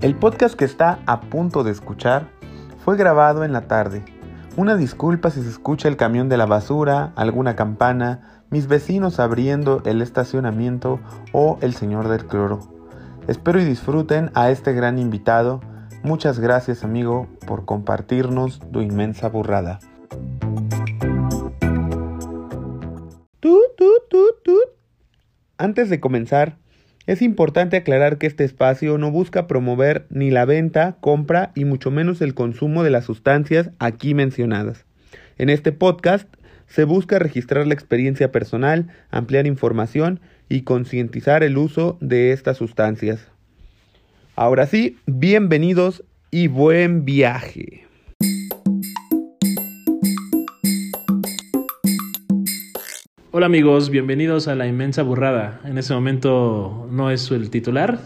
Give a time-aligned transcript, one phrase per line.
[0.00, 2.28] El podcast que está a punto de escuchar
[2.84, 4.04] fue grabado en la tarde.
[4.56, 9.82] Una disculpa si se escucha el camión de la basura, alguna campana, mis vecinos abriendo
[9.84, 11.00] el estacionamiento
[11.32, 12.60] o el señor del cloro.
[13.26, 15.60] Espero y disfruten a este gran invitado.
[16.04, 19.80] Muchas gracias amigo por compartirnos tu inmensa burrada.
[25.58, 26.56] Antes de comenzar,
[27.08, 31.90] es importante aclarar que este espacio no busca promover ni la venta, compra y mucho
[31.90, 34.84] menos el consumo de las sustancias aquí mencionadas.
[35.38, 36.28] En este podcast
[36.66, 43.26] se busca registrar la experiencia personal, ampliar información y concientizar el uso de estas sustancias.
[44.36, 47.87] Ahora sí, bienvenidos y buen viaje.
[53.30, 55.60] Hola amigos, bienvenidos a La Inmensa Burrada.
[55.64, 57.98] En este momento no es el titular,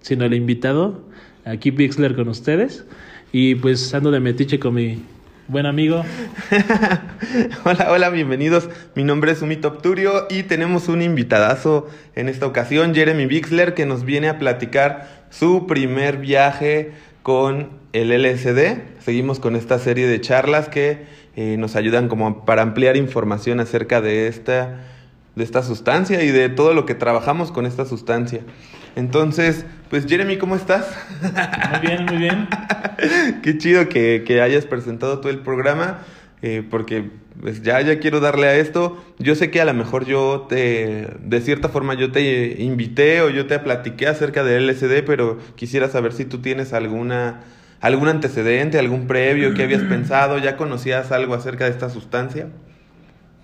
[0.00, 1.02] sino el invitado.
[1.44, 2.84] Aquí Pixler con ustedes.
[3.32, 5.02] Y pues ando de metiche con mi
[5.48, 6.04] buen amigo.
[7.64, 8.68] hola, hola, bienvenidos.
[8.94, 13.86] Mi nombre es Umito Obturio y tenemos un invitadazo en esta ocasión, Jeremy Bixler, que
[13.86, 16.92] nos viene a platicar su primer viaje
[17.24, 19.00] con el LSD.
[19.00, 24.00] Seguimos con esta serie de charlas que eh, nos ayudan como para ampliar información acerca
[24.00, 24.80] de esta,
[25.36, 28.40] de esta sustancia y de todo lo que trabajamos con esta sustancia.
[28.96, 30.88] Entonces, pues Jeremy, ¿cómo estás?
[31.70, 32.48] Muy bien, muy bien.
[33.42, 36.00] Qué chido que, que, hayas presentado todo el programa,
[36.42, 39.02] eh, porque pues ya, ya quiero darle a esto.
[39.18, 43.30] Yo sé que a lo mejor yo te, de cierta forma yo te invité o
[43.30, 47.40] yo te platiqué acerca del LSD, pero quisiera saber si tú tienes alguna
[47.80, 52.48] algún antecedente, algún previo que habías pensado, ya conocías algo acerca de esta sustancia.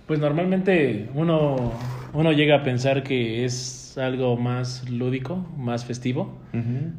[0.05, 1.73] Pues normalmente uno,
[2.13, 6.37] uno llega a pensar que es algo más lúdico, más festivo.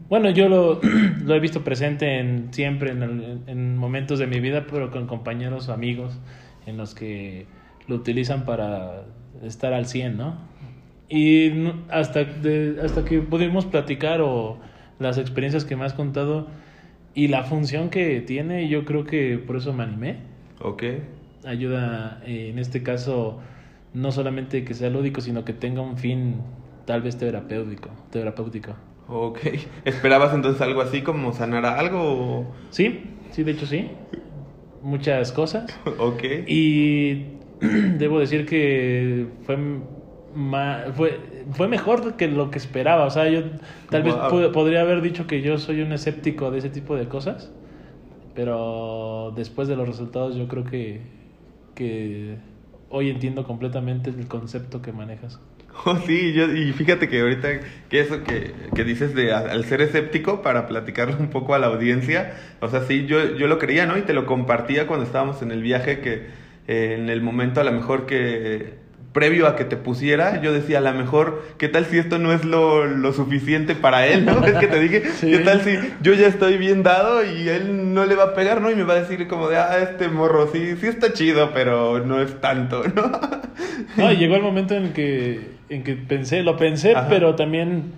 [0.09, 0.81] Bueno, yo lo,
[1.25, 5.69] lo, he visto presente en, siempre en, en, momentos de mi vida, pero con compañeros,
[5.69, 6.19] amigos,
[6.67, 7.47] en los que
[7.87, 9.05] lo utilizan para
[9.43, 10.37] estar al 100, ¿no?
[11.09, 11.51] Y
[11.89, 12.27] hasta,
[12.85, 14.59] hasta que pudimos platicar o
[14.99, 16.49] las experiencias que me has contado,
[17.19, 20.19] y la función que tiene, yo creo que por eso me animé.
[20.61, 20.85] Ok.
[21.45, 23.41] Ayuda, eh, en este caso,
[23.93, 26.37] no solamente que sea lúdico, sino que tenga un fin
[26.85, 27.91] tal vez terapéutico.
[28.13, 28.77] terapéutico.
[29.09, 29.41] Ok.
[29.85, 32.55] ¿Esperabas entonces algo así como sanar algo?
[32.71, 33.01] Sí,
[33.33, 33.91] sí, de hecho sí.
[34.81, 35.77] Muchas cosas.
[35.99, 36.23] ok.
[36.47, 37.39] Y
[37.99, 39.59] debo decir que fue
[40.95, 41.21] fue,
[41.53, 43.05] fue mejor que lo que esperaba.
[43.05, 43.43] O sea, yo
[43.91, 44.15] tal vez
[44.53, 47.51] podría haber dicho que yo soy un escéptico de ese tipo de cosas,
[48.35, 51.01] pero después de los resultados yo creo que,
[51.75, 52.37] que
[52.89, 55.41] hoy entiendo completamente el concepto que manejas.
[55.85, 59.81] Oh, sí, yo, y fíjate que ahorita que eso que, que dices de al ser
[59.81, 63.87] escéptico para platicarle un poco a la audiencia, o sea, sí, yo, yo lo creía,
[63.87, 63.97] ¿no?
[63.97, 66.27] Y te lo compartía cuando estábamos en el viaje que
[66.67, 68.75] eh, en el momento a lo mejor que
[69.19, 72.33] previo a que te pusiera, yo decía, a lo mejor, ¿qué tal si esto no
[72.33, 74.47] es lo, lo suficiente para él, no?
[74.47, 78.07] Es que te dije, ¿qué tal si yo ya estoy bien dado y él no
[78.07, 78.71] le va a pegar, no?
[78.71, 81.99] Y me va a decir como de, ah, este morro sí, sí está chido, pero
[81.99, 83.11] no es tanto, ¿no?
[83.97, 87.95] No, y llegó el momento en que, en que pensé, lo pensé, pero también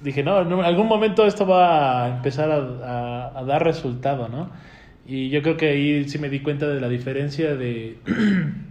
[0.00, 4.48] dije, no, en algún momento esto va a empezar a, a dar resultado, ¿no?
[5.06, 7.96] Y yo creo que ahí sí me di cuenta de la diferencia de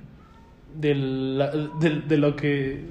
[0.76, 2.86] de, la, de, lo que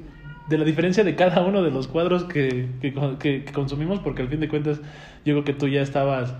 [0.49, 4.41] de la diferencia de cada uno de los cuadros que, que, consumimos, porque al fin
[4.41, 4.81] de cuentas
[5.25, 6.34] yo creo que tú ya estabas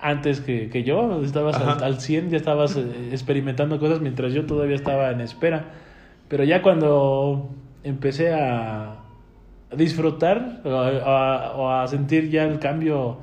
[0.00, 4.46] antes que, que yo, estabas al, al, 100, ya estabas eh, experimentando cosas mientras yo
[4.46, 5.72] todavía estaba en espera.
[6.28, 7.50] Pero ya cuando
[7.82, 8.96] empecé a
[9.76, 13.18] disfrutar o a sentir ya el cambio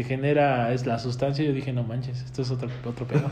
[0.00, 3.28] que genera es la sustancia, yo dije, no manches, esto es otro, otro pedo.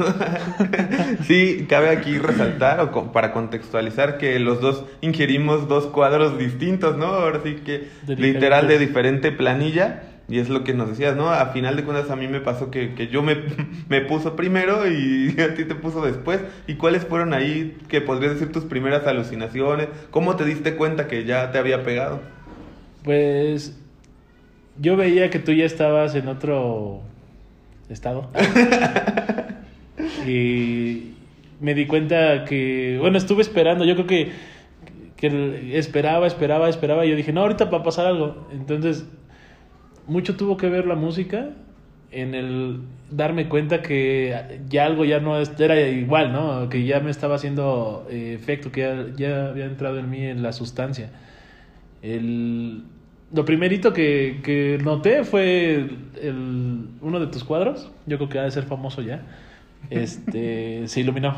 [1.27, 7.07] sí, cabe aquí resaltar o para contextualizar que los dos ingerimos dos cuadros distintos, ¿no?
[7.07, 10.03] Ahora sí que literal de diferente planilla.
[10.29, 11.31] Y es lo que nos decías, ¿no?
[11.31, 13.37] A final de cuentas a mí me pasó que, que yo me,
[13.89, 16.41] me puso primero y a ti te puso después.
[16.67, 19.89] ¿Y cuáles fueron ahí que podrías decir tus primeras alucinaciones?
[20.11, 22.21] ¿Cómo te diste cuenta que ya te había pegado?
[23.05, 23.75] Pues
[24.81, 27.03] yo veía que tú ya estabas en otro
[27.89, 28.29] estado.
[30.27, 31.15] y
[31.61, 34.33] me di cuenta que, bueno, estuve esperando, yo creo que,
[35.17, 38.49] que esperaba, esperaba, esperaba, y yo dije, no, ahorita va a pasar algo.
[38.53, 39.07] Entonces,
[40.07, 41.51] mucho tuvo que ver la música
[42.11, 46.69] en el darme cuenta que ya algo ya no era igual, ¿no?
[46.69, 50.43] Que ya me estaba haciendo eh, efecto, que ya, ya había entrado en mí en
[50.43, 51.11] la sustancia.
[52.01, 52.85] El
[53.33, 55.91] lo primerito que, que noté fue
[56.21, 57.91] el, uno de tus cuadros.
[58.07, 59.23] Yo creo que ha de ser famoso ya.
[59.91, 61.35] Este se iluminó.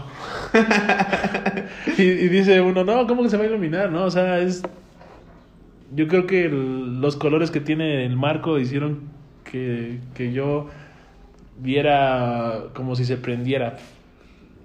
[1.99, 3.91] y, y, dice uno, no, ¿cómo que se va a iluminar?
[3.91, 4.63] No, o sea, es.
[5.93, 9.01] Yo creo que el, los colores que tiene el marco hicieron
[9.43, 10.69] que, que yo
[11.59, 13.77] viera como si se prendiera.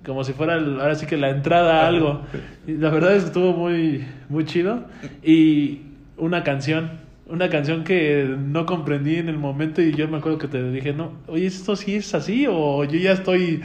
[0.05, 2.21] Como si fuera, ahora sí que la entrada a algo.
[2.67, 4.85] Y la verdad es que estuvo muy, muy chido.
[5.23, 5.81] Y
[6.17, 10.47] una canción una canción que no comprendí en el momento y yo me acuerdo que
[10.47, 12.45] te dije, no, oye, ¿esto sí es así?
[12.47, 13.61] O yo ya estoy,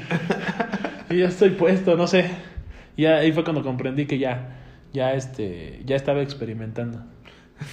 [1.10, 2.30] yo ya estoy puesto, no sé.
[2.96, 4.56] Y ahí fue cuando comprendí que ya,
[4.92, 7.02] ya, este, ya estaba experimentando.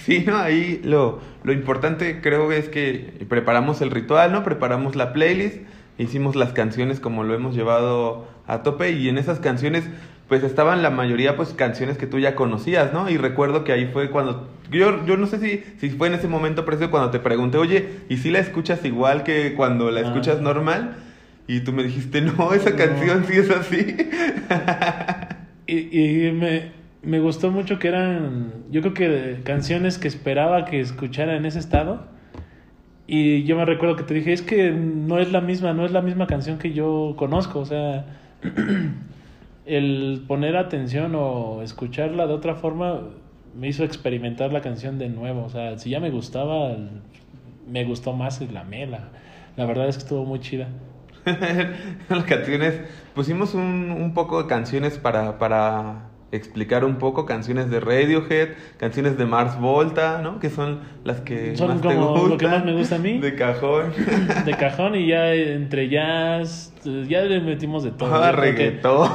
[0.04, 0.36] Sí, ¿no?
[0.36, 4.44] Ahí lo, lo importante creo es que preparamos el ritual, ¿no?
[4.44, 5.62] Preparamos la playlist,
[5.96, 9.88] hicimos las canciones como lo hemos llevado a tope y en esas canciones
[10.28, 13.08] pues estaban la mayoría pues canciones que tú ya conocías, ¿no?
[13.08, 16.28] Y recuerdo que ahí fue cuando yo, yo no sé si, si fue en ese
[16.28, 20.02] momento preciso cuando te pregunté, oye, ¿y si la escuchas igual que cuando la ah.
[20.04, 20.96] escuchas normal?
[21.46, 23.96] Y tú me dijiste, no, esa canción sí es así.
[25.66, 26.72] y, y me,
[27.02, 31.58] me gustó mucho que eran, yo creo que canciones que esperaba que escuchara en ese
[31.58, 32.06] estado.
[33.06, 35.92] Y yo me recuerdo que te dije, es que no es la misma, no es
[35.92, 38.04] la misma canción que yo conozco, o sea...
[39.68, 43.02] el poner atención o escucharla de otra forma
[43.54, 45.44] me hizo experimentar la canción de nuevo.
[45.44, 46.76] O sea, si ya me gustaba,
[47.70, 49.08] me gustó más la mela.
[49.56, 50.68] La verdad es que estuvo muy chida.
[52.08, 52.80] Las canciones,
[53.14, 59.16] pusimos un, un poco de canciones para, para explicar un poco canciones de Radiohead, canciones
[59.16, 60.38] de Mars Volta, ¿no?
[60.38, 63.18] Que son las que son más como te lo que más me gusta a mí.
[63.18, 63.92] De cajón.
[64.44, 68.14] De cajón y ya entre jazz, ya le metimos de todo.
[68.14, 69.10] Ah, reggaetón.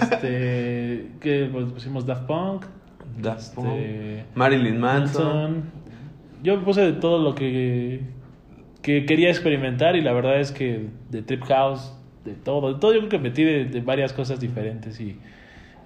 [0.00, 2.64] Este, que pues, pusimos Daft Punk.
[3.18, 4.36] Daft este, Punk.
[4.36, 5.64] Marilyn Manson.
[6.42, 8.02] Yo puse de todo lo que,
[8.82, 11.92] que quería experimentar y la verdad es que de Trip House,
[12.24, 15.18] de todo, de todo yo creo que metí de, de varias cosas diferentes y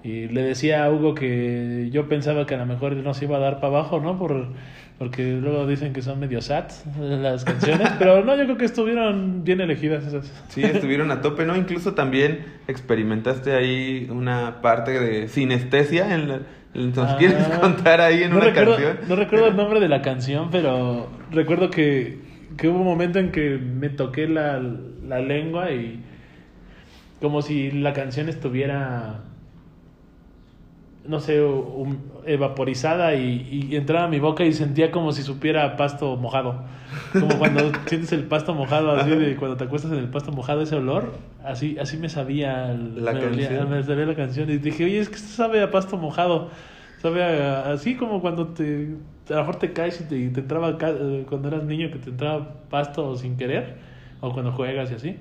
[0.03, 3.37] y le decía a Hugo que yo pensaba que a lo mejor no se iba
[3.37, 4.17] a dar para abajo, ¿no?
[4.17, 4.47] Por,
[4.97, 6.65] porque luego dicen que son medio sad
[6.99, 10.31] las canciones, pero no, yo creo que estuvieron bien elegidas esas.
[10.49, 11.55] Sí, estuvieron a tope, ¿no?
[11.55, 16.13] Incluso también experimentaste ahí una parte de sinestesia.
[16.13, 16.27] En
[16.73, 18.97] ¿Nos ah, quieres contar ahí en una canción?
[19.07, 22.19] No recuerdo el nombre de la canción, pero recuerdo que,
[22.57, 24.61] que hubo un momento en que me toqué la,
[25.05, 26.01] la lengua y
[27.19, 29.19] como si la canción estuviera
[31.11, 31.45] no sé,
[32.25, 36.63] evaporizada y, y, entraba a mi boca y sentía como si supiera pasto mojado.
[37.11, 40.61] Como cuando sientes el pasto mojado, así de cuando te acuestas en el pasto mojado,
[40.61, 41.11] ese olor,
[41.43, 43.69] así, así me sabía la, canción.
[43.69, 44.49] me sabía la canción.
[44.49, 46.49] Y dije, oye, es que esto sabe a pasto mojado.
[47.01, 48.95] Sabe así como cuando te,
[49.29, 50.77] a lo mejor te caes y te, te entraba,
[51.27, 53.75] cuando eras niño, que te entraba pasto sin querer,
[54.21, 55.17] o cuando juegas y así.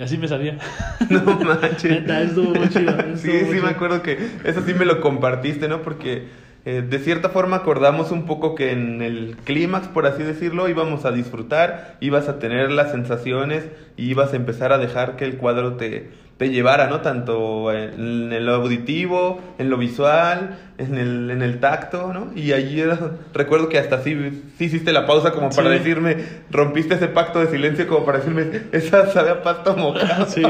[0.00, 0.56] Y así me sabía.
[1.10, 2.08] No manches.
[2.08, 2.94] estuvo muy chido.
[3.16, 5.82] sí, sí, me acuerdo que eso sí me lo compartiste, ¿no?
[5.82, 6.28] Porque
[6.64, 11.04] eh, de cierta forma acordamos un poco que en el clímax, por así decirlo, íbamos
[11.04, 13.68] a disfrutar, ibas a tener las sensaciones
[13.98, 16.08] y ibas a empezar a dejar que el cuadro te,
[16.40, 17.02] te llevara, ¿no?
[17.02, 22.32] Tanto en, el auditivo, en lo visual, en el, en el tacto, ¿no?
[22.34, 22.82] Y allí
[23.34, 24.16] recuerdo que hasta sí,
[24.56, 26.16] sí hiciste la pausa como para decirme,
[26.50, 30.24] rompiste ese pacto de silencio como para decirme, esa sabe a pasto mojado.
[30.24, 30.42] Sí.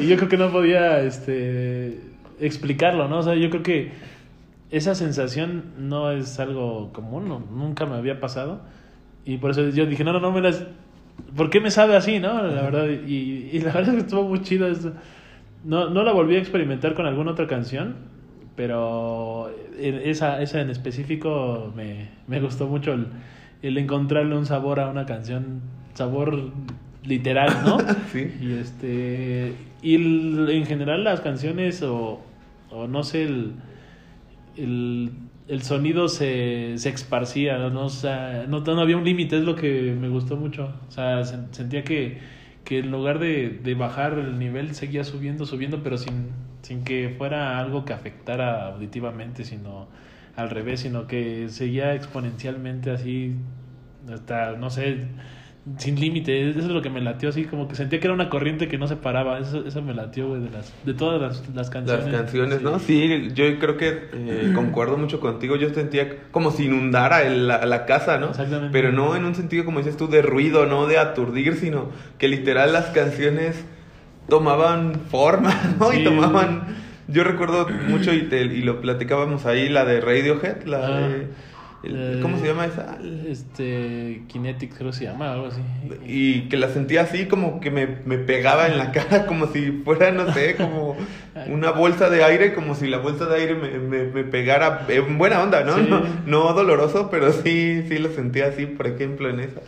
[0.00, 1.98] Y yo creo que no podía este,
[2.38, 3.20] explicarlo, ¿no?
[3.20, 3.92] O sea, yo creo que
[4.70, 8.60] esa sensación no es algo común, nunca me había pasado.
[9.24, 10.62] Y por eso yo dije, no, no, no me las
[11.36, 12.42] ¿por qué me sabe así, no?
[12.42, 14.68] La verdad, y, y la verdad es que estuvo muy chido.
[15.64, 17.96] No, no la volví a experimentar con alguna otra canción,
[18.56, 23.06] pero esa, esa en específico me, me gustó mucho el,
[23.62, 25.60] el encontrarle un sabor a una canción,
[25.94, 26.52] sabor
[27.04, 27.78] literal, ¿no?
[28.12, 28.32] sí.
[28.40, 32.20] Y este y en general las canciones o,
[32.70, 33.52] o no sé el,
[34.56, 35.12] el
[35.48, 37.86] el sonido se, se esparcía, ¿no?
[37.86, 40.74] O sea, no, no había un límite, es lo que me gustó mucho.
[40.88, 42.18] O sea, sentía que,
[42.64, 46.28] que en lugar de, de, bajar el nivel seguía subiendo, subiendo, pero sin,
[46.62, 49.88] sin que fuera algo que afectara auditivamente, sino
[50.36, 53.34] al revés, sino que seguía exponencialmente así,
[54.12, 55.08] hasta, no sé,
[55.76, 56.50] sin límite.
[56.50, 58.78] Eso es lo que me latió así, como que sentía que era una corriente que
[58.78, 59.38] no se paraba.
[59.38, 62.06] Eso, eso me latió, güey, de, las, de todas las, las canciones.
[62.06, 62.78] Las canciones, ¿no?
[62.78, 65.56] Sí, yo creo que eh, concuerdo mucho contigo.
[65.56, 68.30] Yo sentía como si inundara la, la, casa, ¿no?
[68.30, 68.72] Exactamente.
[68.72, 72.28] Pero no en un sentido, como dices tú, de ruido, no de aturdir, sino que
[72.28, 73.64] literal las canciones
[74.28, 75.92] tomaban forma, ¿no?
[75.92, 76.88] Y tomaban...
[77.10, 81.28] Yo recuerdo mucho y, te, y lo platicábamos ahí, la de Radiohead, la de
[82.20, 82.98] ¿Cómo se llama esa?
[83.26, 85.60] Este, Kinetic creo que se llama, algo así.
[86.06, 89.72] Y que la sentía así como que me, me pegaba en la cara, como si
[89.84, 90.96] fuera, no sé, como
[91.48, 95.18] una bolsa de aire, como si la bolsa de aire me, me, me pegara en
[95.18, 95.78] buena onda, ¿no?
[95.78, 96.02] ¿no?
[96.26, 96.52] ¿no?
[96.52, 99.60] doloroso, pero sí, sí lo sentía así, por ejemplo, en esa.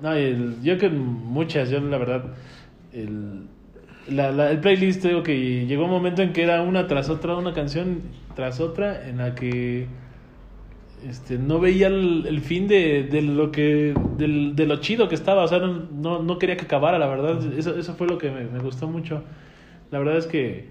[0.00, 2.24] No, el, yo que muchas, yo la verdad,
[2.92, 3.46] el,
[4.08, 7.36] la, la, el playlist, digo que llegó un momento en que era una tras otra,
[7.36, 8.02] una canción
[8.36, 9.86] tras otra, en la que
[11.08, 15.48] este, no veía el, fin de, de, lo que de, lo chido que estaba, o
[15.48, 18.58] sea, no, no, quería que acabara, la verdad, eso, eso fue lo que me, me,
[18.60, 19.22] gustó mucho.
[19.90, 20.68] La verdad es que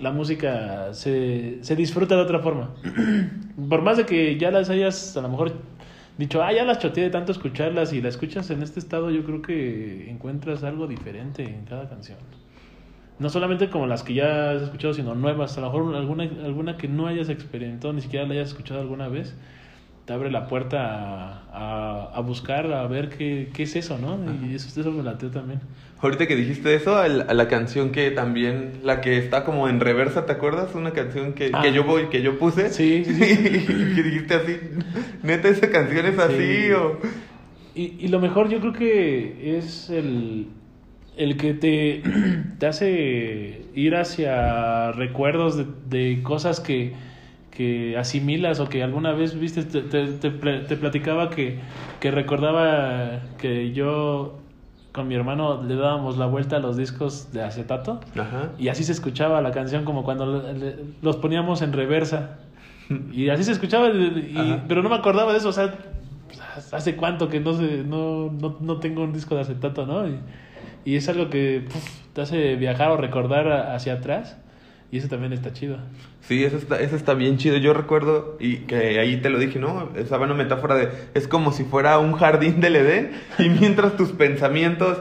[0.00, 2.70] la música se, se disfruta de otra forma.
[3.68, 5.52] Por más de que ya las hayas a lo mejor
[6.18, 9.24] dicho, ah, ya las choteé de tanto escucharlas y la escuchas en este estado, yo
[9.24, 12.18] creo que encuentras algo diferente en cada canción.
[13.18, 15.56] No solamente como las que ya has escuchado, sino nuevas.
[15.56, 19.08] A lo mejor alguna, alguna que no hayas experimentado, ni siquiera la hayas escuchado alguna
[19.08, 19.36] vez,
[20.04, 24.18] te abre la puerta a, a, buscar, a ver qué, qué, es eso, ¿no?
[24.46, 25.60] Y eso, eso me lateó también.
[26.00, 30.26] Ahorita que dijiste eso, a la canción que también, la que está como en reversa,
[30.26, 30.74] ¿te acuerdas?
[30.74, 32.68] Una canción que, que yo voy, que yo puse.
[32.68, 33.64] Sí, sí, sí.
[33.94, 34.60] que dijiste así,
[35.22, 36.98] neta, esa canción es así o...
[37.74, 40.48] Y, y lo mejor yo creo que es el,
[41.16, 42.02] el que te,
[42.58, 46.94] te hace ir hacia recuerdos de, de cosas que,
[47.50, 51.58] que, asimilas o que alguna vez viste, te, te, te, platicaba que,
[52.00, 54.38] que recordaba que yo
[54.92, 58.00] con mi hermano le dábamos la vuelta a los discos de acetato
[58.58, 60.44] y así se escuchaba la canción como cuando
[61.02, 62.38] los poníamos en reversa.
[63.12, 63.88] Y así se escuchaba
[64.68, 65.72] pero no me acordaba de eso o sea
[66.70, 70.18] hace cuánto que no sé no, no, no tengo un disco de acetato no y,
[70.84, 71.64] y es algo que
[72.12, 74.36] te hace viajar o recordar hacia atrás.
[74.90, 75.78] Y eso también está chido.
[76.20, 77.56] Sí, eso está, eso está bien chido.
[77.56, 79.90] Yo recuerdo, y que ahí te lo dije, ¿no?
[79.96, 83.10] Esa una metáfora de, es como si fuera un jardín del Edén,
[83.40, 84.98] y mientras tus pensamientos,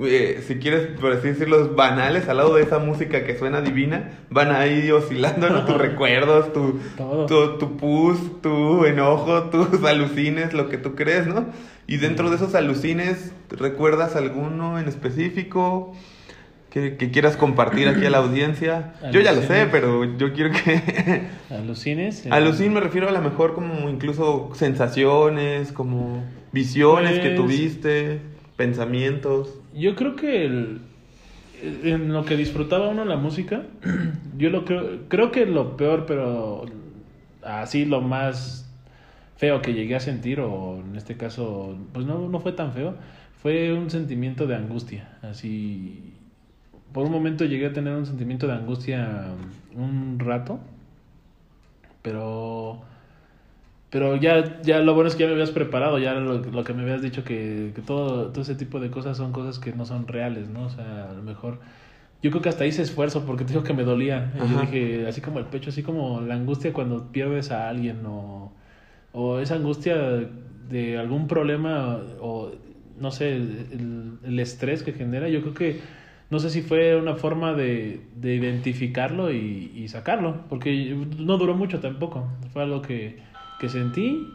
[0.00, 4.10] eh, si quieres, por así decirlo, banales, al lado de esa música que suena divina,
[4.28, 5.64] van ahí oscilando ¿no?
[5.64, 6.80] tus recuerdos, tu,
[7.28, 11.46] tu, tu pus, tu enojo, tus alucines, lo que tú crees, ¿no?
[11.88, 15.96] Y dentro de esos alucines, ¿recuerdas alguno en específico
[16.68, 18.92] que, quieras compartir aquí a la audiencia?
[19.10, 21.22] Yo ya lo sé, pero yo quiero que...
[21.50, 22.26] ¿Alucines?
[22.30, 28.20] Alucin me refiero a lo mejor como incluso sensaciones, como visiones que pues, tuviste,
[28.56, 29.58] pensamientos.
[29.74, 30.82] Yo creo que el,
[31.62, 33.62] en lo que disfrutaba uno la música,
[34.36, 36.66] yo lo creo, creo que lo peor, pero
[37.42, 38.67] así lo más
[39.38, 42.96] feo que llegué a sentir, o en este caso, pues no, no fue tan feo,
[43.40, 45.16] fue un sentimiento de angustia.
[45.22, 46.12] Así,
[46.92, 49.28] por un momento llegué a tener un sentimiento de angustia
[49.74, 50.58] un rato,
[52.02, 52.82] pero
[53.90, 56.74] pero ya, ya lo bueno es que ya me habías preparado, ya lo, lo que
[56.74, 59.86] me habías dicho que, que, todo, todo ese tipo de cosas son cosas que no
[59.86, 60.64] son reales, ¿no?
[60.66, 61.60] O sea, a lo mejor...
[62.20, 64.32] Yo creo que hasta hice esfuerzo porque te digo que me dolía.
[64.34, 68.04] Y yo dije, así como el pecho, así como la angustia cuando pierdes a alguien
[68.04, 68.52] o
[69.12, 69.96] o esa angustia
[70.68, 72.52] de algún problema o
[73.00, 75.80] no sé, el, estrés que genera, yo creo que
[76.30, 81.80] no sé si fue una forma de, de identificarlo y, sacarlo, porque no duró mucho
[81.80, 83.20] tampoco, fue algo que,
[83.58, 84.28] que sentí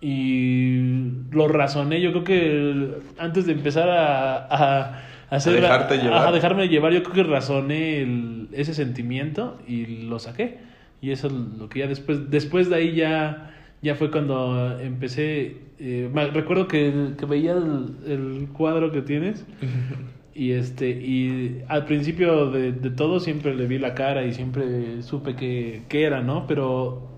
[0.00, 6.92] y lo razoné, yo creo que antes de empezar a, a, hacer, a, dejarme llevar,
[6.92, 10.58] yo creo que razoné el, ese sentimiento y lo saqué.
[11.00, 15.56] Y eso es lo que ya después, después de ahí ya ya fue cuando empecé.
[15.78, 19.46] Eh, recuerdo que, que veía el, el, cuadro que tienes.
[20.34, 25.02] y este y al principio de, de, todo siempre le vi la cara y siempre
[25.02, 26.46] supe que, que era, ¿no?
[26.46, 27.08] Pero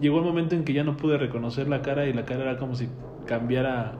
[0.00, 2.58] llegó el momento en que ya no pude reconocer la cara y la cara era
[2.58, 2.88] como si
[3.26, 3.92] cambiara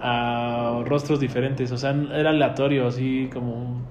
[0.00, 1.72] a rostros diferentes.
[1.72, 3.82] O sea, era aleatorio, así como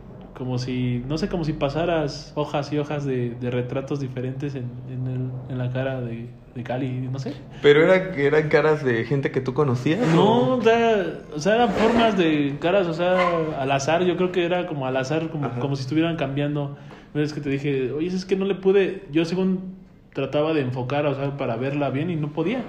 [0.41, 4.71] como si, no sé, como si pasaras hojas y hojas de, de retratos diferentes en,
[4.89, 7.35] en, el, en la cara de, de Cali, no sé.
[7.61, 9.99] ¿Pero era, eran caras de gente que tú conocías?
[10.15, 13.19] No, o sea, o sea, eran formas de caras, o sea,
[13.59, 16.75] al azar, yo creo que era como al azar, como, como si estuvieran cambiando.
[17.13, 19.75] Es que te dije, oye, es que no le pude, yo según
[20.11, 22.63] trataba de enfocar, o sea, para verla bien y no podía.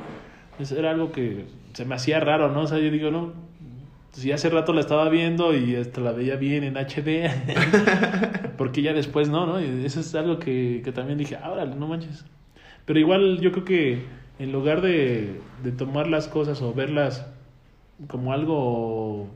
[0.76, 2.60] era algo que se me hacía raro, ¿no?
[2.60, 3.32] O sea, yo digo, no,
[4.12, 7.30] si hace rato la estaba viendo y hasta la veía bien en HD,
[8.58, 9.60] porque ya después no, ¿no?
[9.60, 12.24] Y eso es algo que, que también dije, ahora no manches.
[12.84, 14.02] Pero igual yo creo que
[14.38, 17.26] en lugar de, de tomar las cosas o verlas
[18.08, 19.28] como algo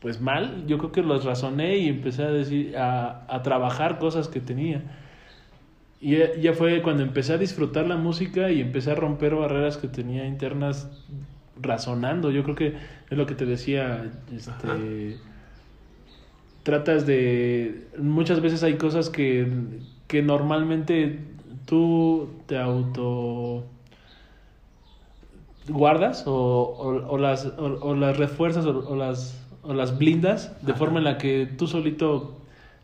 [0.00, 4.28] pues mal, yo creo que los razoné y empecé a decir, a, a trabajar cosas
[4.28, 4.82] que tenía.
[6.00, 9.88] Y ya fue cuando empecé a disfrutar la música y empecé a romper barreras que
[9.88, 11.04] tenía internas
[11.60, 12.30] razonando.
[12.30, 12.74] Yo creo que
[13.10, 15.18] es lo que te decía, este,
[16.62, 17.88] tratas de...
[17.98, 19.46] Muchas veces hay cosas que,
[20.06, 21.20] que normalmente
[21.64, 23.64] tú te auto
[25.68, 31.04] guardas o, o, las, o, las refuerzas o, las, o las blindas de forma en
[31.04, 32.36] la que tú solito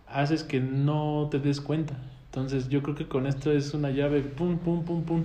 [0.09, 1.97] haces que no te des cuenta.
[2.26, 5.25] Entonces yo creo que con esto es una llave, pum, pum, pum, pum,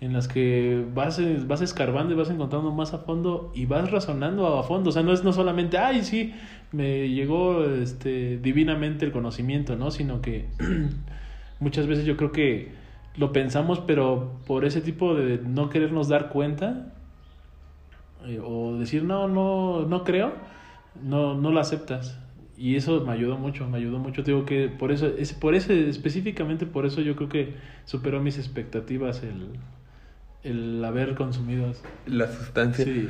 [0.00, 4.58] en las que vas, vas escarbando y vas encontrando más a fondo y vas razonando
[4.58, 4.90] a fondo.
[4.90, 6.34] O sea, no es no solamente, ay, sí,
[6.72, 9.90] me llegó este, divinamente el conocimiento, ¿no?
[9.90, 10.46] Sino que
[11.60, 12.72] muchas veces yo creo que
[13.16, 16.94] lo pensamos, pero por ese tipo de no querernos dar cuenta
[18.26, 20.32] eh, o decir, no, no, no creo,
[21.02, 22.20] no, no lo aceptas.
[22.56, 24.22] Y eso me ayudó mucho, me ayudó mucho.
[24.22, 28.36] Digo que por eso, es, por ese, específicamente por eso yo creo que superó mis
[28.36, 29.50] expectativas el,
[30.42, 31.72] el haber consumido
[32.06, 32.84] la sustancia.
[32.84, 33.08] Sí.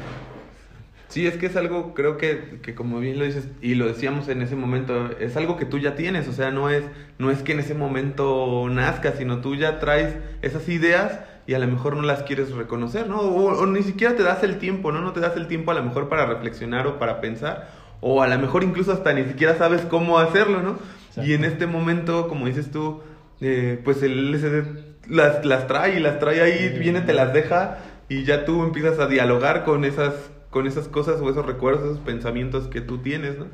[1.08, 4.28] Sí, es que es algo, creo que, que como bien lo dices, y lo decíamos
[4.28, 6.84] en ese momento, es algo que tú ya tienes, o sea, no es,
[7.18, 11.58] no es que en ese momento nazca, sino tú ya traes esas ideas y a
[11.58, 13.20] lo mejor no las quieres reconocer, ¿no?
[13.20, 15.00] O, o, ni siquiera te das el tiempo, ¿no?
[15.00, 17.70] No te das el tiempo a lo mejor para reflexionar o para pensar,
[18.02, 20.78] o a lo mejor incluso hasta ni siquiera sabes cómo hacerlo, ¿no?
[21.24, 23.00] Y en este momento, como dices tú,
[23.40, 27.78] eh, pues el LSD las, las trae y las trae ahí, viene, te las deja
[28.08, 31.98] y ya tú empiezas a dialogar con esas, con esas cosas o esos recuerdos, esos
[31.98, 33.46] pensamientos que tú tienes, ¿no?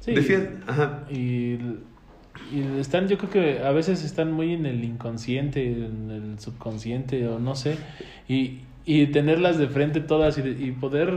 [0.00, 0.14] Sí.
[0.14, 1.04] Decías, ajá.
[1.10, 1.58] Y,
[2.52, 7.26] y están, yo creo que a veces están muy en el inconsciente, en el subconsciente
[7.28, 7.76] o no sé,
[8.28, 11.12] y, y tenerlas de frente todas y, y poder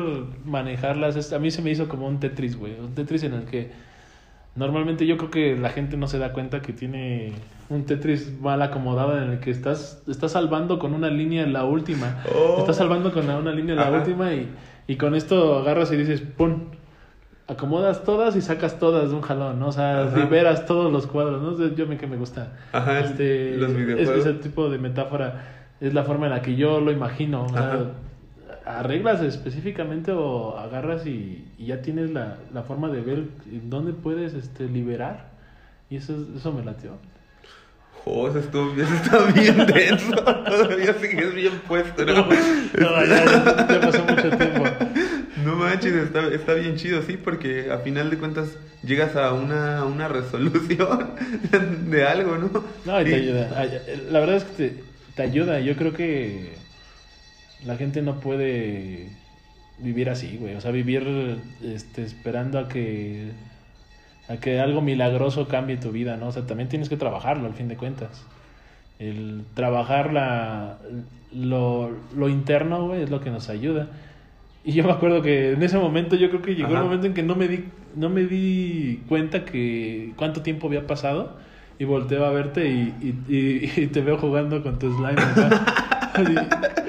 [0.46, 3.72] manejarlas, a mí se me hizo como un Tetris, güey, un Tetris en el que
[4.56, 7.34] normalmente yo creo que la gente no se da cuenta que tiene
[7.70, 11.66] un Tetris mal acomodado en el que estás, estás salvando con una línea en la
[11.66, 12.58] última, oh.
[12.60, 14.50] estás salvando con una línea en la última y,
[14.88, 16.70] y con esto agarras y dices, ¡pum!
[17.48, 19.68] acomodas todas y sacas todas de un jalón, ¿no?
[19.68, 21.76] O sea, liberas todos los cuadros, ¿no?
[21.76, 22.54] Yo me que me gusta.
[22.72, 24.26] Ajá, este, los videojuegos.
[24.26, 25.44] ese tipo de metáfora
[25.80, 27.46] es la forma en la que yo lo imagino.
[27.46, 27.92] O sea,
[28.66, 33.24] arreglas específicamente o agarras y, y ya tienes la, la, forma de ver
[33.64, 35.30] dónde puedes este, liberar.
[35.90, 36.98] Y eso, eso me latió.
[38.06, 40.16] Oh, eso, estuvo, eso está bien denso.
[40.16, 42.14] Todavía sigues bien puesto, ¿no?
[42.80, 44.64] No, ya, ya, pasó mucho tiempo.
[45.44, 49.86] No manches, está, está bien chido, sí, porque a final de cuentas llegas a una,
[49.86, 51.12] una resolución
[51.90, 52.50] de algo, ¿no?
[52.86, 53.68] No, y te ayuda.
[54.12, 54.84] La verdad es que te,
[55.16, 55.60] te ayuda.
[55.60, 56.65] Yo creo que
[57.66, 59.10] la gente no puede
[59.80, 60.56] vivir así, güey.
[60.56, 63.32] O sea, vivir este, esperando a que,
[64.30, 66.28] a que algo milagroso cambie tu vida, ¿no?
[66.28, 68.26] O sea, también tienes que trabajarlo, al fin de cuentas.
[69.00, 70.78] El trabajar la,
[71.34, 73.90] lo, lo interno, güey, es lo que nos ayuda.
[74.64, 77.14] Y yo me acuerdo que en ese momento yo creo que llegó el momento en
[77.14, 81.38] que no me di no me di cuenta que cuánto tiempo había pasado
[81.80, 82.94] y volteo a verte y,
[83.30, 85.16] y, y, te veo jugando con tu slime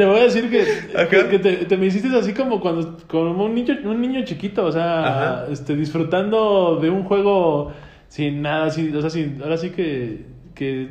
[0.00, 0.64] te voy a decir que,
[1.10, 4.72] que, te, te, me hiciste así como cuando como un niño un niño chiquito o
[4.72, 7.70] sea este disfrutando de un juego
[8.08, 10.88] sin nada sin, o sea sin, ahora sí que, que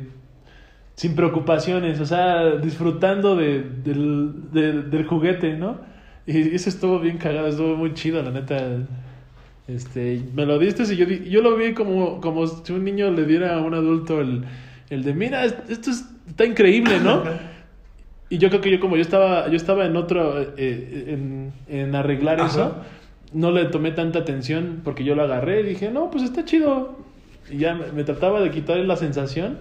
[0.94, 5.80] sin preocupaciones o sea disfrutando de, del, del juguete no
[6.24, 8.86] y eso estuvo bien cagado estuvo muy chido la neta.
[9.66, 13.24] Este, me lo diste y yo, yo lo vi como, como si un niño le
[13.24, 14.44] diera a un adulto el,
[14.88, 15.90] el de, mira, esto
[16.26, 17.22] está increíble, ¿no?
[18.30, 21.94] Y yo creo que yo como yo estaba, yo estaba en otro, eh, en, en,
[21.96, 22.76] arreglar eso,
[23.32, 26.96] no le tomé tanta atención porque yo lo agarré y dije, no, pues está chido.
[27.50, 29.58] Y ya me, trataba de quitar la sensación.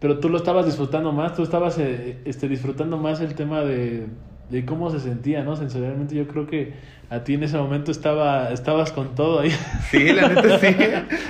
[0.00, 4.06] Pero tú lo estabas disfrutando más, tú estabas eh, este, disfrutando más el tema de,
[4.50, 5.56] de cómo se sentía, ¿no?
[5.56, 6.74] Sensorialmente yo creo que
[7.10, 9.50] a ti en ese momento estaba, estabas con todo ahí.
[9.90, 10.76] Sí, la neta sí.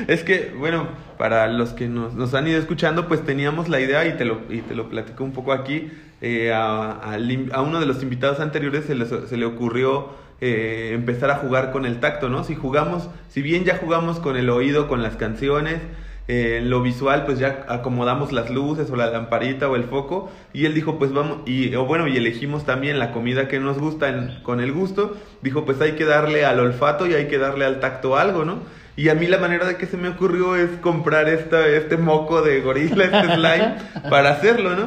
[0.08, 4.06] Es que, bueno, para los que nos, nos han ido escuchando, pues teníamos la idea
[4.06, 5.90] y te lo, y te lo platico un poco aquí.
[6.20, 10.08] Eh, a, a, uno de los invitados anteriores se le, se le ocurrió
[10.40, 12.44] eh, empezar a jugar con el tacto, ¿no?
[12.44, 15.80] Si jugamos, si bien ya jugamos con el oído, con las canciones,
[16.30, 20.66] eh, lo visual pues ya acomodamos las luces o la lamparita o el foco y
[20.66, 24.42] él dijo pues vamos y o bueno y elegimos también la comida que nos gusta
[24.42, 25.16] con el gusto.
[25.40, 28.58] Dijo pues hay que darle al olfato y hay que darle al tacto algo no
[28.94, 32.42] y a mí la manera de que se me ocurrió es comprar esta, este moco
[32.42, 33.76] de gorila este slime
[34.10, 34.86] para hacerlo no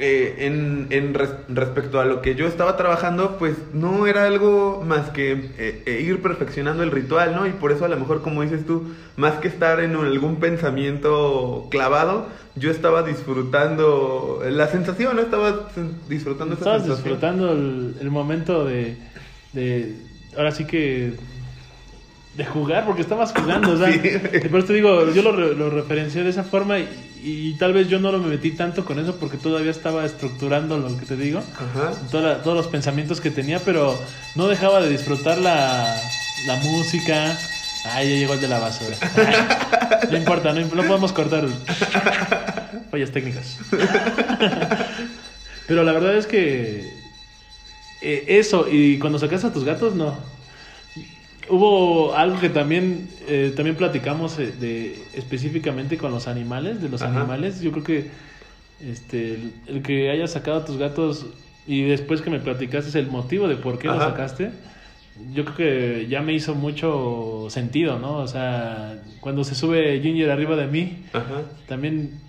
[0.00, 5.10] eh, en, en respecto a lo que yo estaba trabajando, pues no era algo más
[5.10, 7.48] que eh, eh, ir perfeccionando el ritual, ¿no?
[7.48, 11.66] Y por eso a lo mejor, como dices tú, más que estar en algún pensamiento
[11.68, 15.22] clavado, yo estaba disfrutando la sensación, ¿no?
[15.22, 15.68] Estaba
[16.08, 18.96] disfrutando esa Estabas disfrutando el, momento de,
[19.52, 19.96] de,
[20.36, 21.14] ahora sí que
[22.38, 23.88] de jugar, porque estabas jugando, o sea,
[24.50, 26.88] por eso te digo, yo lo, lo referencié de esa forma y,
[27.20, 30.78] y, tal vez yo no lo me metí tanto con eso porque todavía estaba estructurando
[30.78, 31.42] lo que te digo,
[32.12, 33.98] todos los pensamientos que tenía, pero
[34.36, 36.00] no dejaba de disfrutar la,
[36.46, 37.36] la música.
[37.92, 38.96] Ay, ya llegó el de la basura.
[40.10, 41.44] no importa, no, podemos cortar.
[42.90, 43.58] Fallas técnicas.
[45.66, 46.88] pero la verdad es que
[48.00, 50.37] eh, eso, y cuando sacas a tus gatos, no
[51.50, 57.02] hubo algo que también, eh, también platicamos eh, de, específicamente con los animales, de los
[57.02, 57.60] animales.
[57.60, 58.10] Yo creo que
[58.80, 61.26] este, el, que hayas sacado a tus gatos
[61.66, 64.50] y después que me platicaste el motivo de por qué lo sacaste,
[65.34, 68.18] yo creo que ya me hizo mucho sentido, ¿no?
[68.18, 71.04] O sea, cuando se sube Ginger arriba de mí,
[71.66, 72.20] también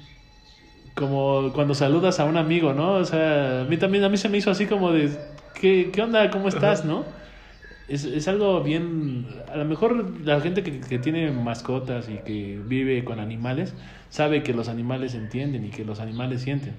[0.95, 2.95] como cuando saludas a un amigo, ¿no?
[2.95, 5.11] O sea, a mí también, a mí se me hizo así como de,
[5.53, 6.29] ¿qué, qué onda?
[6.31, 6.83] ¿Cómo estás?
[6.83, 7.05] ¿No?
[7.89, 12.59] Es, es algo bien, a lo mejor la gente que, que tiene mascotas y que
[12.65, 13.73] vive con animales
[14.09, 16.73] sabe que los animales entienden y que los animales sienten.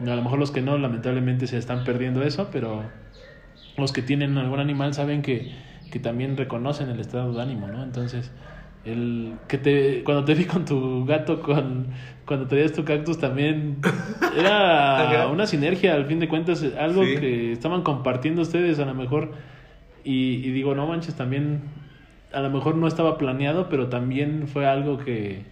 [0.00, 2.82] A lo mejor los que no, lamentablemente se están perdiendo eso, pero
[3.76, 5.52] los que tienen algún animal saben que,
[5.90, 7.82] que también reconocen el estado de ánimo, ¿no?
[7.82, 8.32] Entonces,
[8.84, 11.86] el que te cuando te vi con tu gato con
[12.26, 13.78] cuando tenías tu cactus también
[14.38, 19.32] era una sinergia al fin de cuentas algo que estaban compartiendo ustedes a lo mejor
[20.04, 21.62] y, digo, no manches, también
[22.32, 25.42] a lo mejor no estaba planeado, pero también fue algo que,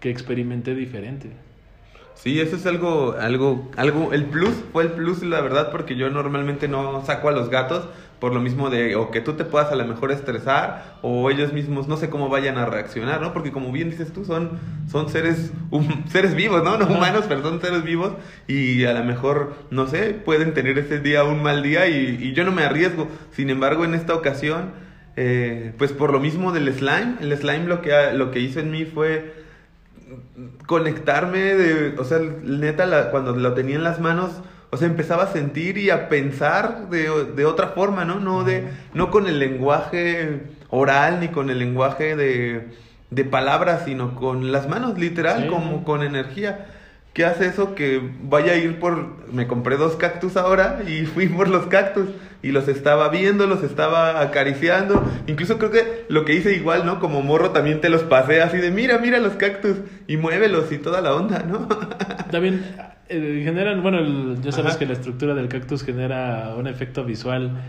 [0.00, 1.30] que experimenté diferente.
[2.22, 6.10] Sí, eso es algo, algo, algo, el plus fue el plus, la verdad, porque yo
[6.10, 9.72] normalmente no saco a los gatos por lo mismo de o que tú te puedas
[9.72, 13.32] a lo mejor estresar o ellos mismos no sé cómo vayan a reaccionar, ¿no?
[13.32, 14.58] Porque como bien dices tú, son,
[14.90, 15.50] son seres,
[16.12, 16.76] seres vivos, ¿no?
[16.76, 18.12] No humanos, pero son seres vivos
[18.46, 22.34] y a lo mejor, no sé, pueden tener ese día un mal día y, y
[22.34, 23.08] yo no me arriesgo.
[23.32, 24.72] Sin embargo, en esta ocasión,
[25.16, 28.70] eh, pues por lo mismo del slime, el slime lo que, lo que hizo en
[28.70, 29.39] mí fue
[30.66, 34.30] conectarme de, o sea, neta, cuando lo tenía en las manos,
[34.70, 38.20] o sea, empezaba a sentir y a pensar de, de otra forma, ¿no?
[38.20, 42.68] No, de, no con el lenguaje oral ni con el lenguaje de,
[43.10, 46.66] de palabras, sino con las manos, literal, como con energía.
[47.12, 47.74] ¿Qué hace eso?
[47.74, 49.26] Que vaya a ir por...
[49.32, 52.06] Me compré dos cactus ahora y fui por los cactus
[52.42, 55.04] y los estaba viendo, los estaba acariciando.
[55.26, 57.00] Incluso creo que lo que hice igual, ¿no?
[57.00, 59.76] Como morro también te los pasé así de mira, mira los cactus
[60.06, 61.68] y muévelos y toda la onda, ¿no?
[62.30, 62.64] También
[63.08, 67.60] eh, generan, bueno, ya sabes que la estructura del cactus genera un efecto visual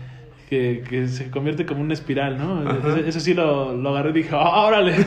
[0.48, 2.70] que, que se convierte como una espiral, ¿no?
[3.06, 4.94] Eso, sí lo, lo, agarré y dije, ¡Oh, órale!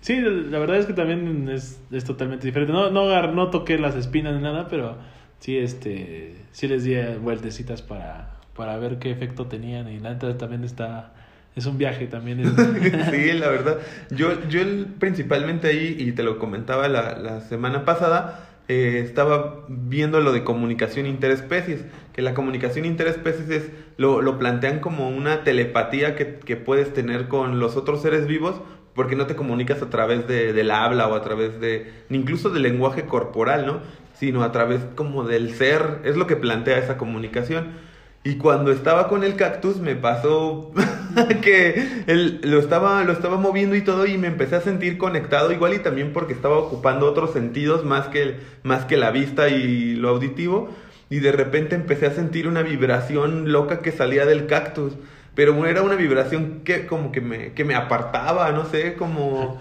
[0.00, 2.72] sí, la verdad es que también es, es totalmente diferente.
[2.72, 4.98] No, no, no toqué las espinas ni nada, pero
[5.40, 10.36] sí, este, sí les di vueltecitas para, para ver qué efecto tenían y la neta
[10.36, 11.12] también está
[11.58, 12.44] es un viaje también.
[13.10, 13.78] sí, la verdad.
[14.10, 14.60] Yo, yo
[14.98, 20.44] principalmente ahí, y te lo comentaba la, la semana pasada, eh, estaba viendo lo de
[20.44, 26.56] comunicación interespecies, que la comunicación interespecies es, lo, lo plantean como una telepatía que, que,
[26.56, 28.60] puedes tener con los otros seres vivos,
[28.94, 32.62] porque no te comunicas a través de, del habla o a través de, incluso del
[32.62, 33.80] lenguaje corporal, ¿no?
[34.18, 37.88] Sino a través como del ser, es lo que plantea esa comunicación.
[38.24, 40.72] Y cuando estaba con el cactus me pasó
[41.42, 45.52] que él lo estaba, lo estaba moviendo y todo y me empecé a sentir conectado
[45.52, 49.94] igual y también porque estaba ocupando otros sentidos más que, más que la vista y
[49.94, 50.68] lo auditivo.
[51.10, 54.94] Y de repente empecé a sentir una vibración loca que salía del cactus.
[55.38, 59.60] Pero era una vibración que como que me, que me apartaba, no sé, como...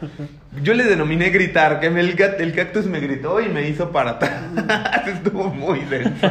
[0.64, 4.42] Yo le denominé gritar, que el, el cactus me gritó y me hizo para atrás.
[5.06, 6.28] Estuvo muy denso.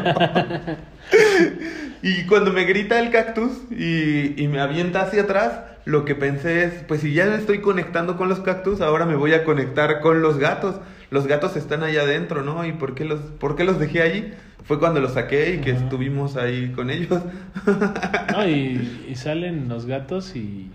[2.03, 6.65] Y cuando me grita el cactus y, y, me avienta hacia atrás, lo que pensé
[6.65, 10.23] es, pues si ya estoy conectando con los cactus, ahora me voy a conectar con
[10.23, 10.81] los gatos.
[11.11, 12.65] Los gatos están allá adentro, ¿no?
[12.65, 14.33] ¿Y por qué los, por qué los dejé allí?
[14.66, 17.22] Fue cuando los saqué y que estuvimos ahí con ellos.
[18.33, 20.72] no, y, y, salen los gatos y,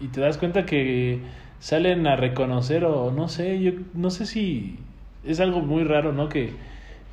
[0.00, 1.22] y te das cuenta que
[1.60, 4.78] salen a reconocer o no sé, yo no sé si
[5.24, 6.28] es algo muy raro, ¿no?
[6.28, 6.52] Que,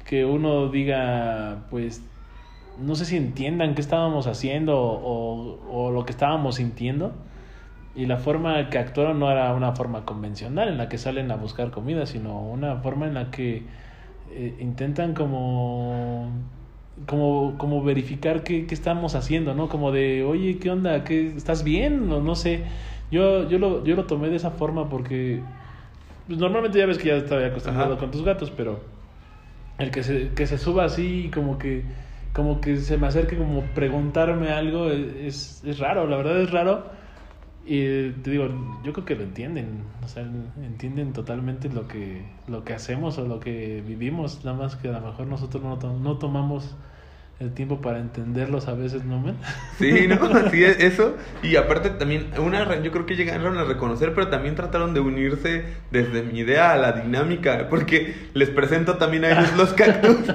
[0.06, 2.02] que uno diga, pues
[2.80, 7.14] no sé si entiendan qué estábamos haciendo o, o, lo que estábamos sintiendo.
[7.96, 11.36] Y la forma que actuaron no era una forma convencional en la que salen a
[11.36, 13.64] buscar comida, sino una forma en la que
[14.32, 16.32] eh, intentan como
[17.06, 19.70] como, como verificar qué, qué, estamos haciendo, ¿no?
[19.70, 21.04] Como de, oye, ¿qué onda?
[21.04, 22.12] ¿Qué, ¿Estás bien?
[22.12, 22.66] O no sé.
[23.12, 25.46] Yo, yo, lo, yo lo tomé de esa forma porque
[26.28, 28.82] pues, normalmente ya ves que ya estaba acostumbrado con tus gatos, pero
[29.78, 31.84] el que se, que se suba así como que
[32.34, 36.97] como que se me acerque como preguntarme algo es, es raro, la verdad es raro.
[37.70, 38.48] Y te digo,
[38.86, 40.24] yo creo que lo entienden, o sea,
[40.64, 44.94] entienden totalmente lo que, lo que hacemos o lo que vivimos, nada más que a
[44.94, 46.78] lo mejor nosotros no, no tomamos
[47.42, 49.36] el tiempo para entenderlos a veces, ¿no, men?
[49.78, 50.18] Sí, ¿no?
[50.52, 51.18] Sí, eso.
[51.44, 55.66] Y aparte también, una, yo creo que llegaron a reconocer, pero también trataron de unirse
[55.92, 60.18] desde mi idea a la dinámica, porque les presento también a ellos los cactus.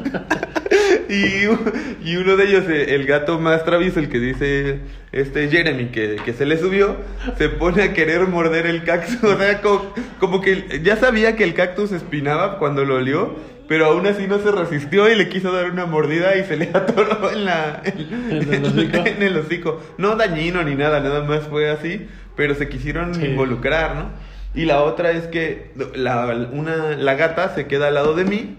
[1.14, 4.80] y, y, uno de ellos, eh, el gato más travieso, el que dice
[5.12, 6.96] este Jeremy, que, que se le subió,
[7.36, 9.22] se pone a querer morder el cactus.
[9.22, 13.86] O sea, como, como que ya sabía que el cactus espinaba cuando lo olió pero
[13.86, 17.30] aún así no se resistió y le quiso dar una mordida y se le atoró
[17.30, 19.80] en la en, el hocico.
[19.96, 24.10] No dañino ni nada, nada más fue así, pero se quisieron involucrar, ¿no?
[24.54, 28.58] Y la otra es que la, una, la gata se queda al lado de mí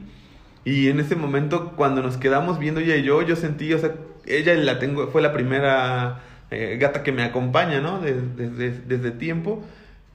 [0.65, 3.95] y en ese momento cuando nos quedamos viendo ella y yo, yo sentí, o sea,
[4.25, 6.21] ella la tengo, fue la primera
[6.51, 7.99] eh, gata que me acompaña, ¿no?
[7.99, 9.63] Desde, desde tiempo.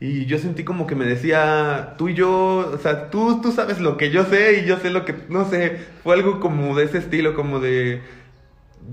[0.00, 3.80] Y yo sentí como que me decía, tú y yo, o sea, tú, tú sabes
[3.80, 6.84] lo que yo sé y yo sé lo que, no sé, fue algo como de
[6.84, 8.00] ese estilo, como de,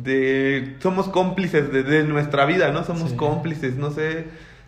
[0.04, 2.84] de, somos cómplices de, nuestra vida, ¿no?
[2.84, 4.26] Somos cómplices, no sé,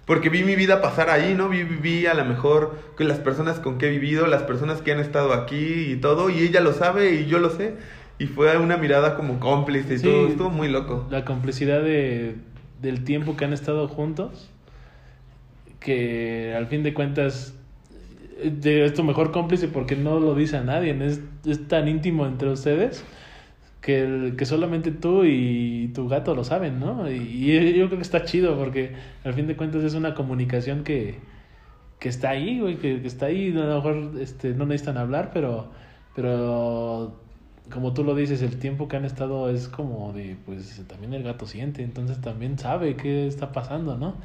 [0.07, 1.49] porque vi mi vida pasar ahí, ¿no?
[1.49, 4.93] Vi, vi a lo mejor con las personas con que he vivido, las personas que
[4.93, 7.75] han estado aquí y todo, y ella lo sabe y yo lo sé.
[8.17, 11.05] Y fue una mirada como cómplice y todo, estuvo muy loco.
[11.11, 12.35] La complicidad de,
[12.81, 14.49] del tiempo que han estado juntos
[15.81, 17.53] que al fin de cuentas
[18.41, 22.49] es tu mejor cómplice porque no lo dice a nadie, es, es tan íntimo entre
[22.49, 23.03] ustedes
[23.87, 27.09] que, que solamente tú y tu gato lo saben, ¿no?
[27.09, 28.91] Y, yo creo que está chido porque
[29.23, 31.19] al fin de cuentas es una comunicación que,
[31.97, 35.31] que está ahí, güey, que, que, está ahí, a lo mejor este, no necesitan hablar,
[35.33, 35.69] pero,
[36.17, 37.15] pero
[37.71, 41.23] como tú lo dices, el tiempo que han estado es como de, pues también el
[41.23, 44.15] gato siente, entonces también sabe qué está pasando, ¿no?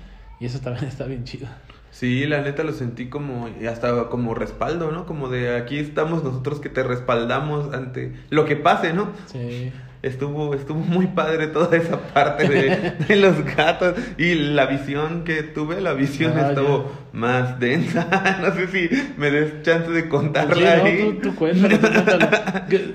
[0.42, 1.46] Y eso también está bien chido.
[1.92, 5.06] Sí, la neta lo sentí como, hasta como respaldo, ¿no?
[5.06, 9.10] Como de aquí estamos nosotros que te respaldamos ante lo que pase, ¿no?
[9.26, 9.70] Sí.
[10.02, 12.48] Estuvo, estuvo muy padre toda esa parte
[13.08, 18.38] de, los gatos y la visión que tuve, la visión ah, estuvo más densa.
[18.42, 21.76] no sé si me des chance de contarla sí, No, tú, tú cuéntalo,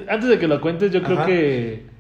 [0.10, 1.97] Antes de que lo cuentes, yo creo que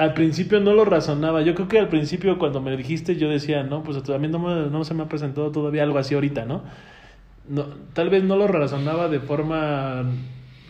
[0.00, 1.42] al principio no lo razonaba.
[1.42, 4.38] Yo creo que al principio cuando me dijiste yo decía, no, pues a mí no,
[4.70, 6.62] no se me ha presentado todavía algo así ahorita, ¿no?
[7.46, 10.04] no tal vez no lo razonaba de forma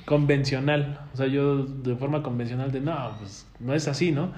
[0.04, 0.98] convencional.
[1.14, 4.32] O sea, yo de forma convencional de, no, pues no es así, ¿no?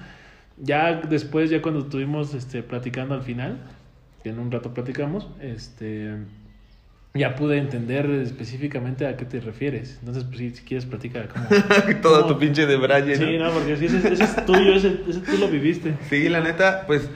[0.57, 3.61] Ya después, ya cuando estuvimos este, platicando al final,
[4.21, 6.17] que en un rato platicamos, este
[7.13, 9.97] ya pude entender específicamente a qué te refieres.
[9.99, 11.45] Entonces, pues si, quieres platicar como...
[12.01, 13.15] Todo tu pinche de Brian.
[13.15, 15.93] Sí, no, porque ese, ese, es tuyo, ese, ese, tú lo viviste.
[16.09, 17.07] Sí, la neta, pues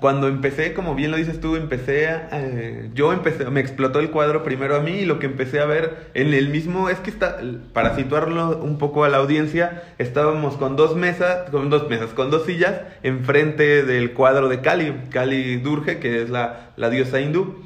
[0.00, 4.42] cuando empecé, como bien lo dices tú, empecé, eh, yo empecé, me explotó el cuadro
[4.42, 7.40] primero a mí y lo que empecé a ver en el mismo, es que está,
[7.72, 12.30] para situarlo un poco a la audiencia, estábamos con dos mesas, con dos mesas, con
[12.30, 17.64] dos sillas enfrente del cuadro de Kali, Kali Durge, que es la, la diosa hindú.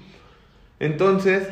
[0.78, 1.48] Entonces,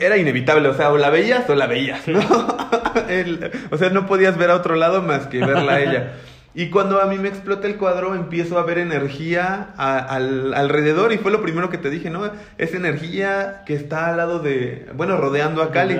[0.00, 2.20] era inevitable, o sea, o la veías o la veías, ¿no?
[3.70, 6.12] o sea, no podías ver a otro lado más que verla a ella.
[6.54, 11.12] Y cuando a mí me explota el cuadro, empiezo a ver energía al, alrededor.
[11.12, 12.30] Y fue lo primero que te dije, ¿no?
[12.56, 14.86] Es energía que está al lado de.
[14.96, 15.96] Bueno, rodeando a Cali.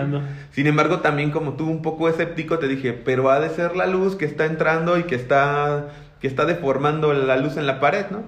[0.51, 3.87] Sin embargo, también como tú, un poco escéptico, te dije, pero ha de ser la
[3.87, 8.07] luz que está entrando y que está, que está deformando la luz en la pared,
[8.11, 8.25] ¿no?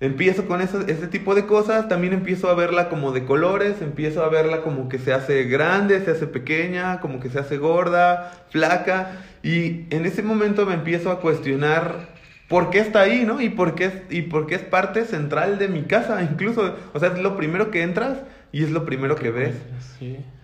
[0.00, 4.22] Empiezo con eso, ese tipo de cosas, también empiezo a verla como de colores, empiezo
[4.22, 8.32] a verla como que se hace grande, se hace pequeña, como que se hace gorda,
[8.50, 12.10] flaca, y en ese momento me empiezo a cuestionar
[12.46, 13.40] por qué está ahí, ¿no?
[13.40, 17.00] Y por qué es, y por qué es parte central de mi casa, incluso, o
[17.00, 18.18] sea, es lo primero que entras
[18.52, 19.56] y es lo primero que ves.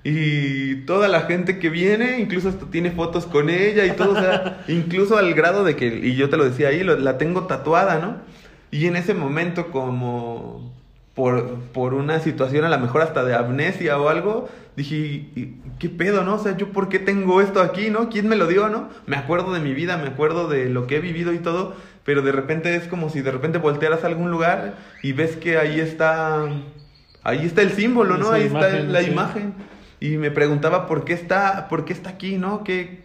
[0.02, 4.20] Y toda la gente que viene, incluso hasta tiene fotos con ella y todo, o
[4.20, 8.00] sea, incluso al grado de que, y yo te lo decía ahí, la tengo tatuada,
[8.00, 8.33] ¿no?
[8.74, 10.74] Y en ese momento, como
[11.14, 15.28] por, por una situación a lo mejor hasta de amnesia o algo, dije,
[15.78, 16.34] ¿qué pedo, no?
[16.34, 18.08] O sea, ¿yo por qué tengo esto aquí, no?
[18.08, 18.88] ¿Quién me lo dio, no?
[19.06, 22.22] Me acuerdo de mi vida, me acuerdo de lo que he vivido y todo, pero
[22.22, 25.78] de repente es como si de repente voltearas a algún lugar y ves que ahí
[25.78, 26.44] está,
[27.22, 28.32] ahí está el símbolo, ¿no?
[28.32, 29.54] ahí está la imagen.
[30.00, 32.64] y me preguntaba por qué está, por qué está aquí, ¿no?
[32.64, 33.03] ¿Qué,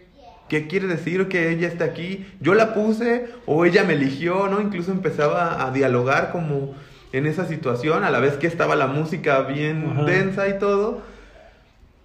[0.50, 2.26] ¿Qué quiere decir que ella está aquí?
[2.40, 4.60] ¿Yo la puse o ella me eligió, no?
[4.60, 6.74] Incluso empezaba a dialogar como
[7.12, 11.02] en esa situación, a la vez que estaba la música bien densa y todo.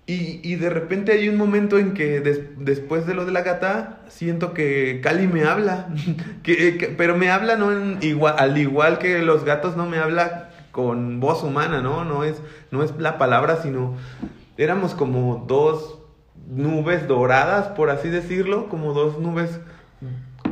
[0.06, 4.02] Y, y, de repente hay un momento en que después de lo de la gata,
[4.10, 5.88] siento que Cali me habla.
[6.44, 10.52] que, pero me habla no en, igual, al igual que los gatos no me habla
[10.72, 12.06] con voz humana, ¿no?
[12.06, 13.96] No es, no es la palabra, sino
[14.56, 15.95] éramos como dos
[16.48, 19.60] nubes doradas, por así decirlo, como dos nubes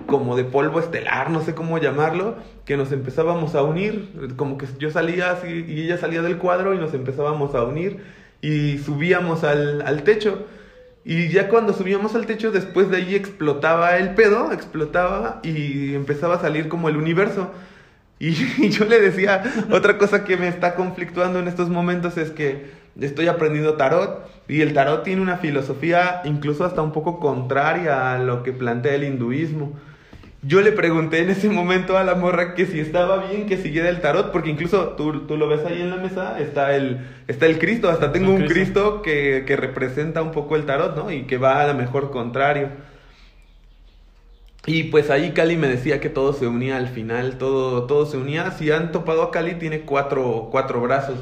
[0.07, 4.67] como de polvo estelar, no sé cómo llamarlo, que nos empezábamos a unir, como que
[4.77, 7.99] yo salía así y ella salía del cuadro y nos empezábamos a unir
[8.41, 10.45] y subíamos al, al techo.
[11.05, 16.35] Y ya cuando subíamos al techo, después de ahí explotaba el pedo, explotaba y empezaba
[16.35, 17.51] a salir como el universo.
[18.19, 22.31] Y, y, yo le decía, otra cosa que me está conflictuando en estos momentos es
[22.31, 28.13] que estoy aprendiendo tarot y el tarot tiene una filosofía incluso hasta un poco contraria
[28.13, 29.73] a lo que plantea el hinduismo.
[30.45, 33.87] Yo le pregunté en ese momento a la morra que si estaba bien que siguiera
[33.87, 37.45] el tarot, porque incluso tú, tú lo ves ahí en la mesa, está el, está
[37.45, 41.09] el Cristo, hasta tengo un Cristo, que, que, representa un poco el tarot, ¿no?
[41.11, 42.71] Y que va a lo mejor contrario.
[44.65, 48.17] Y pues ahí Cali me decía que todo se unía al final, todo, todo se
[48.17, 48.51] unía.
[48.51, 51.17] Si han topado a Cali, tiene cuatro, cuatro brazos.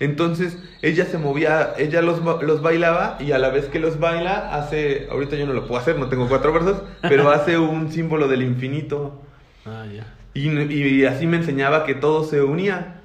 [0.00, 4.52] Entonces ella se movía, ella los, los bailaba y a la vez que los baila
[4.52, 8.26] hace, ahorita yo no lo puedo hacer, no tengo cuatro brazos, pero hace un símbolo
[8.26, 9.22] del infinito.
[9.64, 10.04] Ah, ya.
[10.34, 12.98] Y, y, así me enseñaba que todo se unía.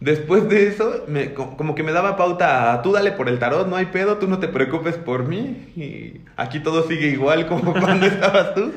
[0.00, 3.66] Después de eso, me, como que me daba pauta a tú dale por el tarot,
[3.66, 5.72] no hay pedo, tú no te preocupes por mí.
[5.76, 8.72] Y aquí todo sigue igual como cuando estabas tú.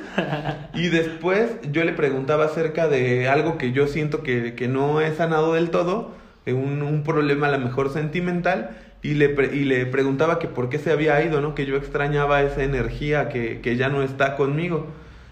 [0.73, 5.13] Y después yo le preguntaba acerca de algo que yo siento que, que no he
[5.13, 10.39] sanado del todo un, un problema a lo mejor sentimental y le, y le preguntaba
[10.39, 11.55] que por qué se había ido, ¿no?
[11.55, 14.87] Que yo extrañaba esa energía que, que ya no está conmigo.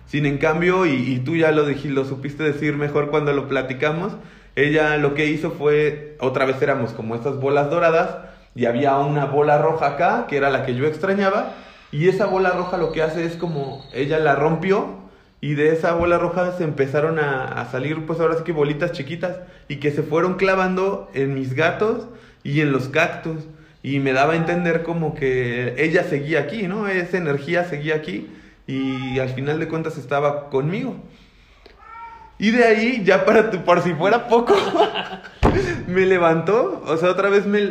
[0.08, 3.48] Sin en cambio, y, y tú ya lo, dijiste, lo supiste decir mejor cuando lo
[3.48, 4.14] platicamos,
[4.56, 8.18] ella lo que hizo fue, otra vez éramos como estas bolas doradas,
[8.56, 11.54] y había una bola roja acá, que era la que yo extrañaba,
[11.92, 14.99] y esa bola roja lo que hace es como, ella la rompió,
[15.42, 19.38] y de esa bola roja se empezaron a, salir, pues ahora sí que bolitas chiquitas,
[19.68, 22.08] y que se fueron clavando en mis gatos
[22.44, 23.48] y en los cactus.
[23.82, 26.90] Y me daba a entender como que ella seguía aquí, ¿no?
[26.90, 28.28] Esa energía seguía aquí
[28.68, 30.98] y al final de cuentas estaba conmigo.
[32.38, 34.56] Y de ahí, ya para por si fuera poco,
[35.88, 37.62] me levantó, o sea, otra vez me,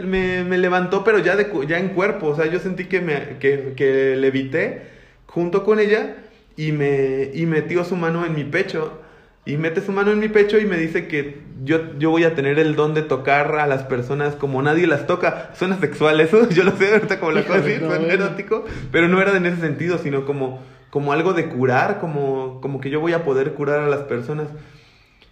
[0.45, 3.75] me, levantó, pero ya, de, ya en cuerpo, o sea, yo sentí que, me, que,
[3.77, 4.89] que levité
[5.27, 6.17] junto con ella
[6.59, 9.01] y, me, y metió su mano en mi pecho.
[9.47, 12.35] Y mete su mano en mi pecho y me dice que yo, yo voy a
[12.35, 15.53] tener el don de tocar a las personas como nadie las toca.
[15.55, 19.37] Suena sexual eso, yo lo sé ahorita como la cosa suena erótico, pero no era
[19.37, 23.23] en ese sentido, sino como, como algo de curar, como, como que yo voy a
[23.23, 24.49] poder curar a las personas.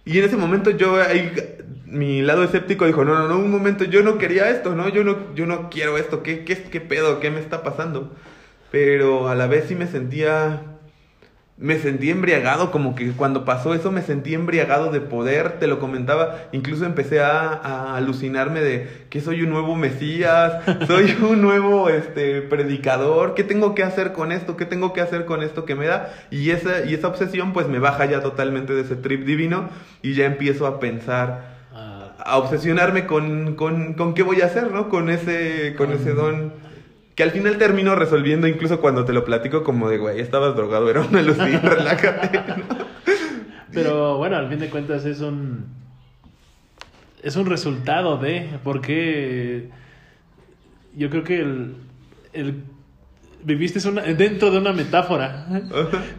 [0.05, 1.33] Y en ese momento yo ahí,
[1.85, 4.87] mi lado escéptico dijo, no, no, no, un momento, yo no quería esto, ¿no?
[4.87, 7.19] Yo no, yo no quiero esto, ¿qué, qué, qué pedo?
[7.19, 8.15] ¿Qué me está pasando?
[8.71, 10.76] Pero a la vez sí me sentía
[11.59, 15.79] me sentí embriagado, como que cuando pasó eso me sentí embriagado de poder, te lo
[15.79, 22.43] comentaba, incluso empecé a, alucinarme de que soy un nuevo Mesías, soy un nuevo este,
[22.43, 24.55] predicador, ¿qué tengo que hacer con esto?
[24.55, 26.13] ¿Qué tengo que hacer con esto que me da?
[26.29, 29.69] Y esa, y esa obsesión pues me baja ya totalmente de ese trip divino
[30.03, 32.13] y ya empiezo a pensar, ah.
[32.19, 34.89] a obsesionarme con, con, con, qué voy a hacer, ¿no?
[34.89, 36.66] Con ese, con ese don
[37.17, 40.87] que al final termino resolviendo, incluso cuando te lo platico, como de, güey, estabas drogado,
[40.87, 42.43] era una alucinación, relájate.
[43.73, 45.65] Pero bueno, al fin de cuentas es un.
[47.23, 48.47] Es un resultado de.
[48.63, 49.69] Porque.
[50.95, 51.75] Yo creo que el.
[52.33, 52.63] el
[53.43, 55.47] viviste una, dentro de una metáfora.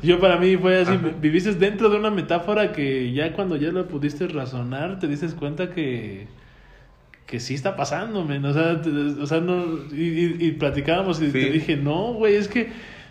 [0.03, 3.87] Yo para mí fue así, viviste dentro de una metáfora que ya cuando ya lo
[3.87, 6.27] pudiste razonar, te dices cuenta que
[7.29, 8.45] que sí está pasando, men.
[8.45, 8.81] O sea,
[9.21, 12.71] o sea no, y, y, platicábamos y te dije, no, güey, es que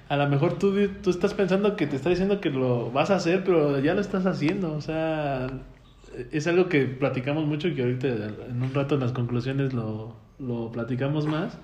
[0.09, 3.15] a lo mejor tú, tú estás pensando que te está diciendo que lo vas a
[3.17, 4.73] hacer, pero ya lo estás haciendo.
[4.73, 5.47] O sea,
[6.31, 10.15] es algo que platicamos mucho y que ahorita en un rato en las conclusiones lo,
[10.39, 11.59] lo platicamos más.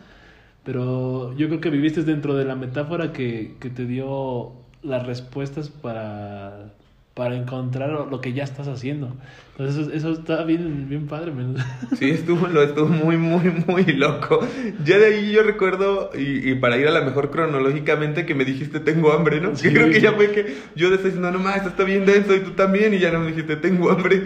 [0.64, 5.70] Pero yo creo que viviste dentro de la metáfora que, que te dio las respuestas
[5.70, 6.74] para
[7.14, 9.16] para encontrar lo que ya estás haciendo.
[9.52, 11.32] Entonces eso, está bien, bien padre.
[11.98, 14.40] Sí, estuvo, lo estuvo muy, muy, muy loco.
[14.84, 18.46] Ya de ahí yo recuerdo, y, y para ir a la mejor cronológicamente, que me
[18.46, 19.56] dijiste tengo hambre, ¿no?
[19.56, 22.36] Sí, creo que ya fue que yo decía, no, no más, esto está bien denso
[22.36, 24.24] y tú también, y ya no me dijiste tengo hambre.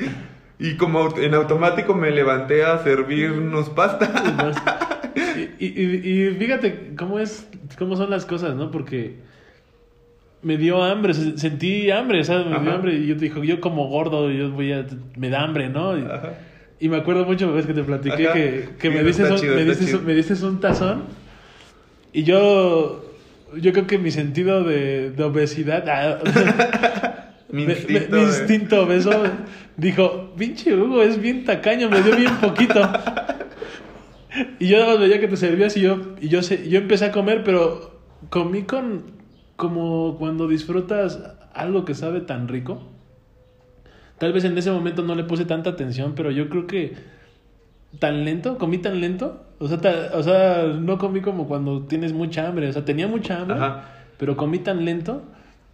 [0.60, 5.02] Y como en automático me levanté a servirnos pasta.
[5.60, 8.72] y, y, y, fíjate cómo es, cómo son las cosas, ¿no?
[8.72, 9.27] Porque
[10.42, 12.46] me dio hambre, sentí hambre, ¿sabes?
[12.48, 14.86] Me dio hambre y yo te dijo, yo como gordo, yo voy a,
[15.16, 15.98] me da hambre, ¿no?
[15.98, 16.06] Y,
[16.80, 20.02] y me acuerdo mucho, ves que te platiqué que, que me, dices un, me, dices,
[20.04, 21.04] me dices un tazón
[22.14, 23.14] y yo,
[23.56, 29.24] yo creo que mi sentido de, de obesidad, ah, mi instinto, mi, instinto obeso,
[29.76, 32.82] dijo, pinche Hugo, es bien tacaño, me dio bien poquito.
[34.60, 37.12] Y yo nada más veía que te servías y yo, y yo, yo empecé a
[37.12, 39.17] comer, pero comí con,
[39.58, 41.22] como cuando disfrutas
[41.54, 42.82] algo que sabe tan rico.
[44.20, 46.96] Tal vez en ese momento no le puse tanta atención, pero yo creo que
[48.00, 49.44] tan lento, comí tan lento.
[49.60, 52.70] O sea, o sea, no comí como cuando tienes mucha hambre.
[52.70, 53.58] O sea, tenía mucha hambre,
[54.18, 55.24] pero comí tan lento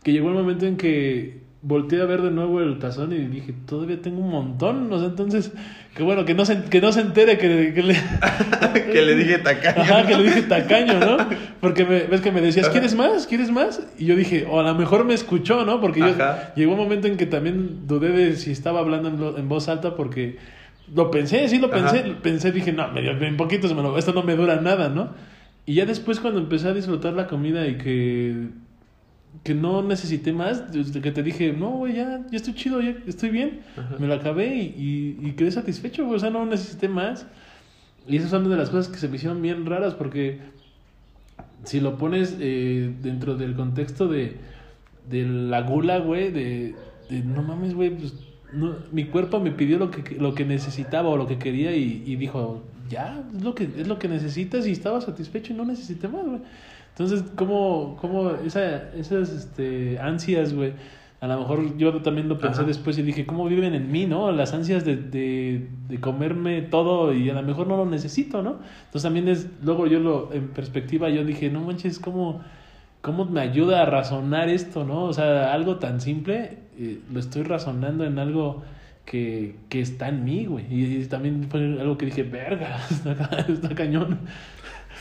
[0.01, 3.53] que llegó el momento en que volteé a ver de nuevo el tazón y dije,
[3.65, 4.91] todavía tengo un montón.
[4.91, 5.51] O sea, entonces,
[5.95, 7.95] que bueno, que no se, que no se entere que, que le...
[8.73, 9.81] que le dije tacaño.
[9.81, 11.17] Ajá, que le dije tacaño, ¿no?
[11.61, 13.25] Porque me, ves que me decías, ¿quieres más?
[13.27, 13.81] ¿Quieres más?
[13.97, 15.79] Y yo dije, o a lo mejor me escuchó, ¿no?
[15.79, 16.13] Porque yo,
[16.55, 20.37] llegó un momento en que también dudé de si estaba hablando en, voz alta porque
[20.93, 22.03] lo pensé, sí lo pensé.
[22.21, 25.11] Pensé, dije, no, medio, en poquito, esto no me dura nada, ¿no?
[25.65, 28.49] Y ya después cuando empecé a disfrutar la comida y que
[29.43, 32.95] que no necesité más, desde que te dije, no, güey, ya, ya estoy chido, ya
[33.05, 33.59] estoy bien,
[33.99, 37.25] me lo acabé y, y, quedé satisfecho, güey, o sea, no necesité más.
[38.07, 40.39] Y esas son de las cosas que se me hicieron bien raras porque
[41.63, 44.37] si lo pones eh, dentro del contexto de,
[45.09, 46.75] de la gula, güey, de,
[47.09, 48.13] de no mames, güey, pues
[48.53, 52.03] no, mi cuerpo me pidió lo que, lo que necesitaba o lo que quería y,
[52.05, 55.65] y dijo, ya, es lo, que, es lo que necesitas y estaba satisfecho y no
[55.65, 56.41] necesité más, güey.
[56.93, 60.73] Entonces, ¿cómo, cómo esa, esas este, ansias, güey?
[61.21, 64.31] A lo mejor yo también lo pensé después y dije, ¿cómo viven en mí, no?
[64.31, 68.57] Las ansias de, de, de, comerme todo y a lo mejor no lo necesito, ¿no?
[68.85, 72.41] Entonces también es, luego yo lo, en perspectiva, yo dije, no manches, ¿cómo,
[73.01, 75.05] cómo me ayuda a razonar esto, no?
[75.05, 78.63] O sea, algo tan simple, eh, lo estoy razonando en algo
[79.05, 80.65] que, que está en mí, güey.
[80.69, 84.19] Y, también fue algo que dije, verga, está, está cañón.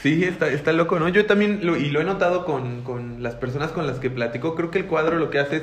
[0.02, 1.08] Sí, está, está loco, ¿no?
[1.08, 4.56] Yo también, lo, y lo he notado con, con las personas con las que platico,
[4.56, 5.62] creo que el cuadro lo que hace es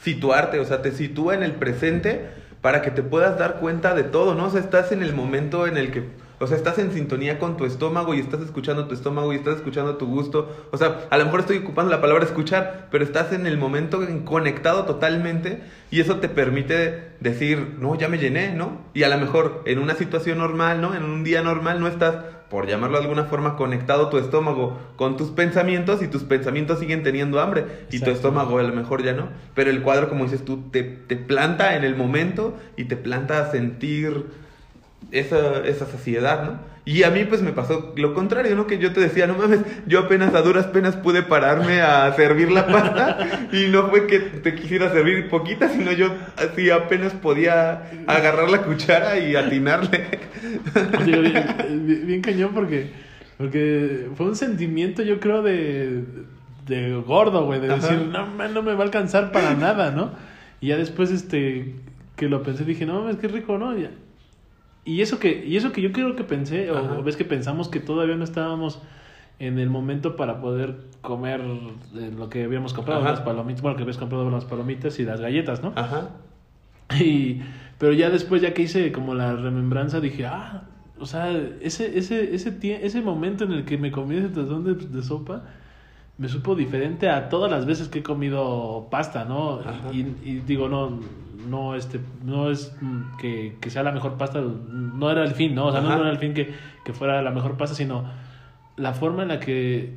[0.00, 2.30] situarte, o sea, te sitúa en el presente
[2.60, 4.46] para que te puedas dar cuenta de todo, ¿no?
[4.46, 6.04] O sea, estás en el momento en el que,
[6.38, 9.56] o sea, estás en sintonía con tu estómago y estás escuchando tu estómago y estás
[9.56, 10.68] escuchando tu gusto.
[10.70, 14.00] O sea, a lo mejor estoy ocupando la palabra escuchar, pero estás en el momento
[14.24, 18.82] conectado totalmente y eso te permite decir, no, ya me llené, ¿no?
[18.94, 20.94] Y a lo mejor en una situación normal, ¿no?
[20.94, 22.14] En un día normal no estás
[22.50, 27.04] por llamarlo de alguna forma, conectado tu estómago con tus pensamientos y tus pensamientos siguen
[27.04, 29.28] teniendo hambre y tu estómago a lo mejor ya no.
[29.54, 33.40] Pero el cuadro, como dices tú, te, te planta en el momento y te planta
[33.40, 34.26] a sentir
[35.12, 36.69] esa, esa saciedad, ¿no?
[36.84, 38.66] Y a mí pues me pasó lo contrario, ¿no?
[38.66, 42.50] Que yo te decía, no mames, yo apenas a duras penas pude pararme a servir
[42.50, 47.90] la pasta y no fue que te quisiera servir poquita, sino yo así apenas podía
[48.06, 50.20] agarrar la cuchara y atinarle.
[51.04, 52.90] bien, bien, cañón porque,
[53.36, 56.02] porque fue un sentimiento yo creo de,
[56.66, 60.12] de gordo, güey, de decir, no, man, no me va a alcanzar para nada, ¿no?
[60.62, 61.74] Y ya después este
[62.16, 63.76] que lo pensé dije, no mames, qué rico, ¿no?
[63.76, 63.90] Ya,
[64.84, 67.80] y eso que, y eso que yo creo que pensé, o ves que pensamos que
[67.80, 68.80] todavía no estábamos
[69.38, 73.96] en el momento para poder comer lo que habíamos comprado, las palomitas, bueno, que habías
[73.96, 75.72] comprado las palomitas y las galletas, ¿no?
[75.76, 76.10] Ajá.
[77.00, 77.40] Y,
[77.78, 80.64] pero ya después, ya que hice como la remembranza, dije, ah,
[80.98, 84.74] o sea, ese, ese, ese, ese momento en el que me comí ese tazón de,
[84.74, 85.44] de sopa,
[86.18, 89.60] me supo diferente a todas las veces que he comido pasta, ¿no?
[89.92, 90.98] Y, y, digo, no,
[91.48, 92.74] no, este, no es
[93.20, 95.66] que, que, sea la mejor pasta, no era el fin, ¿no?
[95.66, 96.52] O sea, no era el fin que,
[96.84, 98.04] que, fuera la mejor pasta, sino
[98.76, 99.94] la forma en la que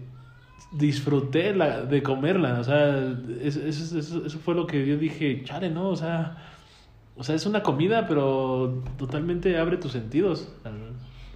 [0.71, 5.69] disfruté la, de comerla, o sea, eso, eso, eso, fue lo que yo dije, chale,
[5.69, 5.89] ¿no?
[5.89, 6.37] O sea,
[7.15, 10.51] o sea, es una comida, pero totalmente abre tus sentidos.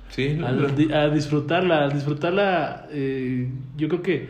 [0.10, 0.40] sí.
[0.94, 4.30] a disfrutarla, a disfrutarla, eh, yo creo que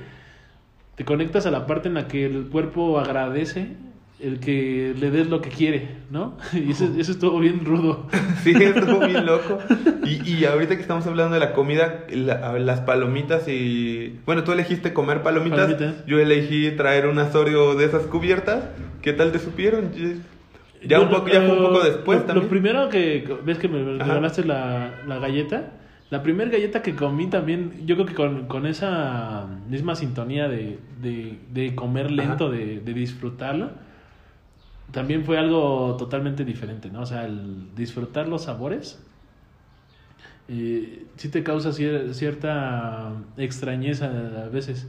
[0.95, 3.77] te conectas a la parte en la que el cuerpo agradece
[4.19, 6.37] el que le des lo que quiere, ¿no?
[6.53, 8.07] Y eso, eso estuvo bien rudo.
[8.43, 9.59] Sí, estuvo bien loco.
[10.05, 14.19] Y, y ahorita que estamos hablando de la comida, las palomitas y...
[14.25, 18.69] Bueno, tú elegiste comer palomitas, yo elegí traer un asorio de esas cubiertas.
[19.01, 19.91] ¿Qué tal te supieron?
[20.83, 22.45] Ya, un poco, ya fue un poco después lo, también.
[22.45, 23.37] Lo primero que...
[23.43, 25.73] ¿Ves que me regalaste la, la galleta?
[26.09, 30.79] La primera galleta que comí también, yo creo que con, con esa misma sintonía de,
[31.01, 33.71] de, de comer lento, de, de disfrutarlo
[34.91, 37.01] también fue algo totalmente diferente, ¿no?
[37.01, 39.03] O sea, el disfrutar los sabores
[40.47, 44.05] eh, sí te causa cierta extrañeza
[44.45, 44.87] a veces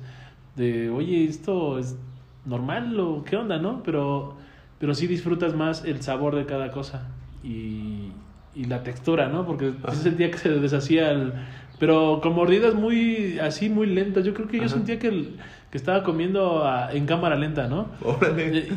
[0.56, 1.96] de, oye, esto es
[2.44, 3.82] normal o qué onda, ¿no?
[3.82, 4.36] Pero,
[4.78, 7.08] pero sí disfrutas más el sabor de cada cosa
[7.42, 8.12] y,
[8.54, 9.46] y la textura, ¿no?
[9.46, 11.32] Porque sí sentía que se deshacía el...
[11.78, 14.24] Pero con mordidas muy, así, muy lentas.
[14.24, 15.36] Yo creo que yo sentía que,
[15.70, 17.92] que estaba comiendo en cámara lenta, ¿no?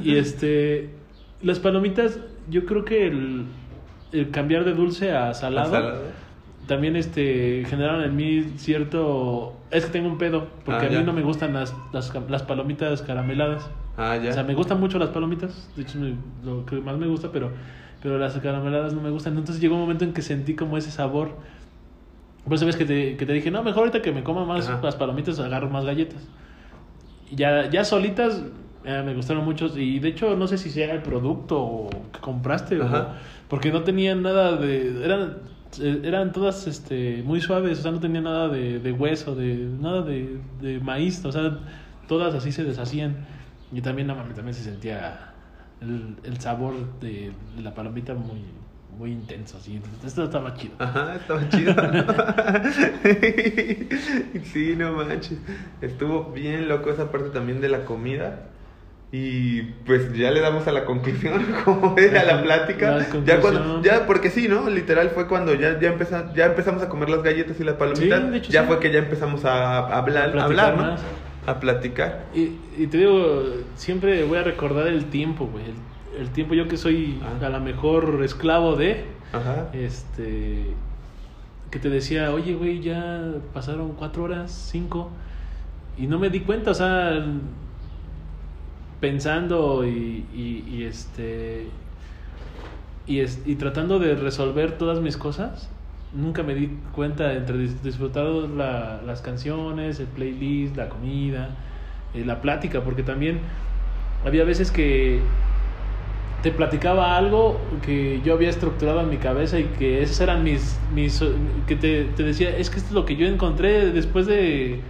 [0.03, 1.01] Y, y este,
[1.41, 2.19] las palomitas,
[2.49, 3.45] yo creo que el,
[4.11, 6.01] el cambiar de dulce a salado,
[6.67, 11.03] también este generaron en mí cierto es que tengo un pedo porque ah, a mí
[11.03, 13.69] no me gustan las, las, las, palomitas carameladas.
[13.97, 14.29] Ah, ya.
[14.29, 15.97] o sea me gustan mucho las palomitas de hecho
[16.43, 17.51] lo que más me gusta pero
[18.01, 19.37] pero las carameladas no me gustan.
[19.37, 21.35] Entonces llegó un momento en que sentí como ese sabor.
[22.43, 24.69] Por eso ves que te, que te dije no mejor ahorita que me coma más
[24.81, 26.27] las palomitas agarro más galletas
[27.31, 28.43] ya ya solitas
[28.84, 32.82] eh, me gustaron mucho y de hecho no sé si sea el producto que compraste
[32.82, 33.07] o,
[33.47, 35.38] porque no tenían nada de eran
[35.79, 39.55] eh, eran todas este muy suaves o sea no tenía nada de, de hueso de
[39.55, 41.59] nada de, de, maíz o sea
[42.11, 43.25] todas así se deshacían.
[43.71, 45.34] Y también no, también se sentía
[45.79, 47.32] el, el sabor de,
[47.63, 48.43] la palomita muy
[48.97, 49.82] muy intenso así.
[50.05, 50.73] Esto estaba chido.
[50.77, 51.73] Ajá estaba chido.
[54.43, 55.39] Sí no manches.
[55.79, 58.49] Estuvo bien loco esa parte también de la comida
[59.14, 63.05] y pues ya le damos a la conclusión, como era la plática.
[63.26, 64.70] ya cuando, ya porque sí, ¿no?
[64.70, 68.47] Literal fue cuando ya, ya, empezamos, ya empezamos a comer las galletas y las palomitas.
[68.47, 70.95] ya fue que ya empezamos a hablar, a, hablar, ¿no?
[71.45, 72.24] A platicar.
[72.34, 73.43] Y, y, te digo,
[73.76, 75.66] siempre voy a recordar el tiempo, güey.
[76.18, 77.45] El, tiempo, yo que soy ah.
[77.45, 79.03] a lo mejor esclavo de.
[79.34, 79.68] Ajá.
[79.74, 80.68] Este.
[81.70, 85.09] Que te decía, oye, güey, ya pasaron cuatro horas, cinco.
[85.97, 87.26] Y no me di cuenta, o sea
[89.02, 91.68] pensando y, y, este
[93.08, 95.70] y, es, y tratando de resolver todas mis cosas
[96.14, 101.49] nunca me di cuenta entre disfrutar la, las canciones el playlist la comida
[102.14, 103.39] eh, la plática porque también
[104.24, 105.20] había veces que
[106.43, 110.80] te platicaba algo que yo había estructurado en mi cabeza y que esos eran mis,
[110.93, 111.24] mis
[111.68, 114.82] que te, te decía es que esto es lo que yo encontré después de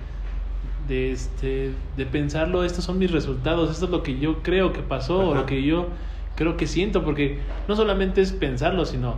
[0.92, 4.82] de, este, de pensarlo, estos son mis resultados, esto es lo que yo creo que
[4.82, 5.88] pasó, o lo que yo
[6.36, 7.40] creo que siento, porque
[7.70, 9.16] no solamente es pensarlo, sino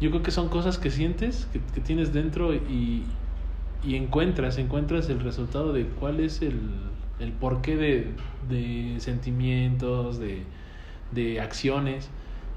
[0.00, 3.02] yo creo que son cosas que sientes, que, que tienes dentro y,
[3.82, 6.60] y, encuentras, encuentras el resultado de cuál es el,
[7.18, 8.12] el porqué de,
[8.48, 10.44] de sentimientos, de,
[11.10, 12.08] de acciones.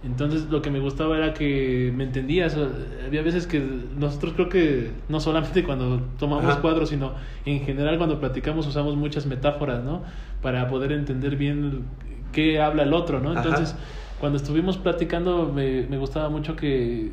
[0.04, 2.58] Entonces lo que me gustaba era que me entendías.
[3.06, 3.62] Había veces que
[3.97, 7.14] nosotros creo que no solamente cuando tomamos cuadros, sino
[7.45, 10.04] en general cuando platicamos usamos muchas metáforas, ¿no?
[10.41, 11.84] Para poder entender bien
[12.32, 13.36] qué habla el otro, ¿no?
[13.36, 13.76] Entonces
[14.20, 17.12] cuando estuvimos platicando me, me gustaba mucho que,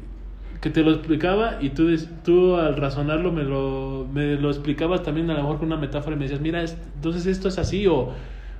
[0.60, 1.88] que te lo explicaba y tú,
[2.24, 6.16] tú al razonarlo me lo, me lo explicabas también a lo mejor con una metáfora
[6.16, 8.12] y me decías, mira, entonces esto es así o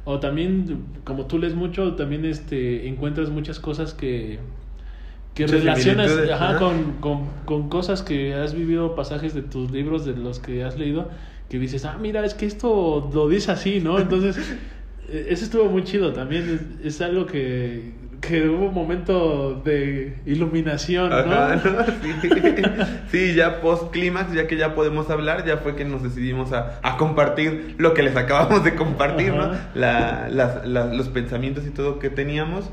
[0.07, 4.39] o también, como tú lees mucho, también este, encuentras muchas cosas que,
[5.35, 6.13] que relacionas
[6.61, 10.79] con, con, con, cosas que has vivido, pasajes de tus libros, de los que has
[10.79, 11.11] leído,
[11.51, 13.99] que dices, ah, mira, es que esto lo dice así, ¿no?
[13.99, 14.39] Entonces,
[15.11, 21.11] e, eso estuvo muy chido también, es algo que, que hubo un momento de iluminación,
[21.11, 21.17] ¿no?
[23.11, 23.35] Sí.
[23.35, 26.97] ya post clímax, ya que ya podemos hablar, ya fue que nos decidimos a, a
[26.97, 29.53] compartir lo que les acabamos de compartir, ¿no?
[29.75, 32.71] La, las, los pensamientos y todo que teníamos.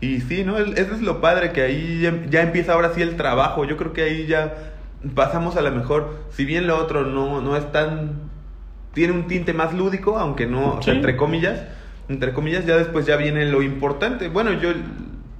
[0.00, 0.58] Y sí, ¿no?
[0.58, 3.64] Eso es lo padre, que ahí ya, empieza ahora sí el trabajo.
[3.64, 4.54] Yo creo que ahí ya
[5.14, 8.28] pasamos a lo mejor, si bien lo otro no, no es tan...
[8.94, 11.62] Tiene un tinte más lúdico, aunque no, entre comillas
[12.08, 14.28] entre comillas, ya después ya viene lo importante.
[14.28, 14.70] Bueno, yo,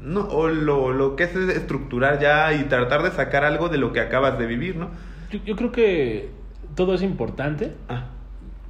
[0.00, 3.92] no, o lo, lo que es estructurar ya y tratar de sacar algo de lo
[3.92, 4.90] que acabas de vivir, ¿no?
[5.30, 6.30] Yo, yo creo que
[6.74, 7.72] todo es importante.
[7.88, 8.06] Ah.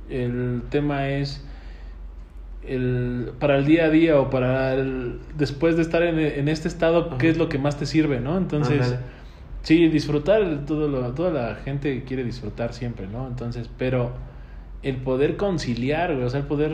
[0.09, 1.45] El tema es
[2.67, 6.69] el, para el día a día o para el, después de estar en, en este
[6.69, 8.37] estado, ¿qué es lo que más te sirve, no?
[8.37, 8.97] Entonces,
[9.63, 13.27] sí, disfrutar, todo lo, toda la gente quiere disfrutar siempre, ¿no?
[13.27, 14.13] Entonces, pero
[14.83, 16.73] el poder conciliar, o sea, el poder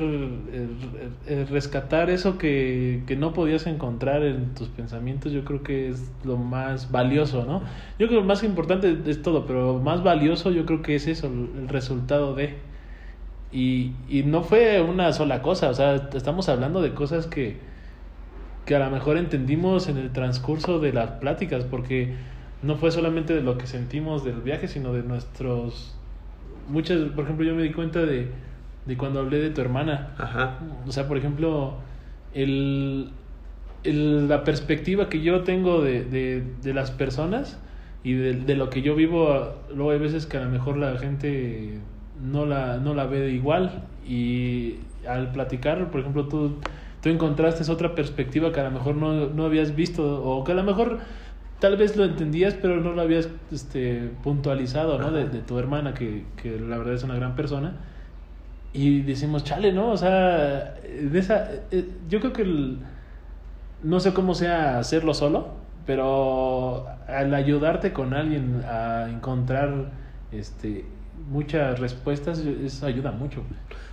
[1.51, 6.37] rescatar eso que, que, no podías encontrar en tus pensamientos, yo creo que es lo
[6.37, 7.61] más valioso, ¿no?
[7.99, 11.07] Yo creo que lo más importante es todo, pero más valioso yo creo que es
[11.07, 12.57] eso, el resultado de...
[13.53, 17.59] Y, y no fue una sola cosa, o sea, estamos hablando de cosas que,
[18.67, 22.15] que a lo mejor entendimos en el transcurso de las pláticas, porque
[22.63, 25.97] no fue solamente de lo que sentimos del viaje, sino de nuestros
[26.69, 28.29] muchas, por ejemplo, yo me di cuenta de,
[28.87, 30.15] de cuando hablé de tu hermana.
[30.19, 30.59] Ajá.
[30.87, 31.75] O sea, por ejemplo,
[32.33, 33.11] el,
[33.85, 37.59] el, la perspectiva que yo tengo de, de, de las personas
[38.03, 41.79] y de, lo que yo vivo, luego hay veces que a lo mejor la gente
[42.23, 44.75] no la, no la ve igual y
[45.09, 46.59] al platicar, por ejemplo, tú,
[47.03, 50.55] tú encontraste otra perspectiva que a lo mejor no, no habías visto o que a
[50.55, 50.99] lo mejor
[51.65, 55.11] tal vez lo entendías, pero no lo habías este, puntualizado, ¿no?
[55.11, 57.73] De, tu hermana, que, que, la verdad es una gran persona.
[58.75, 59.89] Y decimos, chale, ¿no?
[59.89, 62.81] O sea, de esa, eh, yo creo que el,
[63.83, 65.55] no sé cómo sea hacerlo solo,
[65.87, 69.91] pero al ayudarte con alguien a encontrar
[70.33, 70.85] este
[71.31, 73.43] muchas respuestas eso ayuda mucho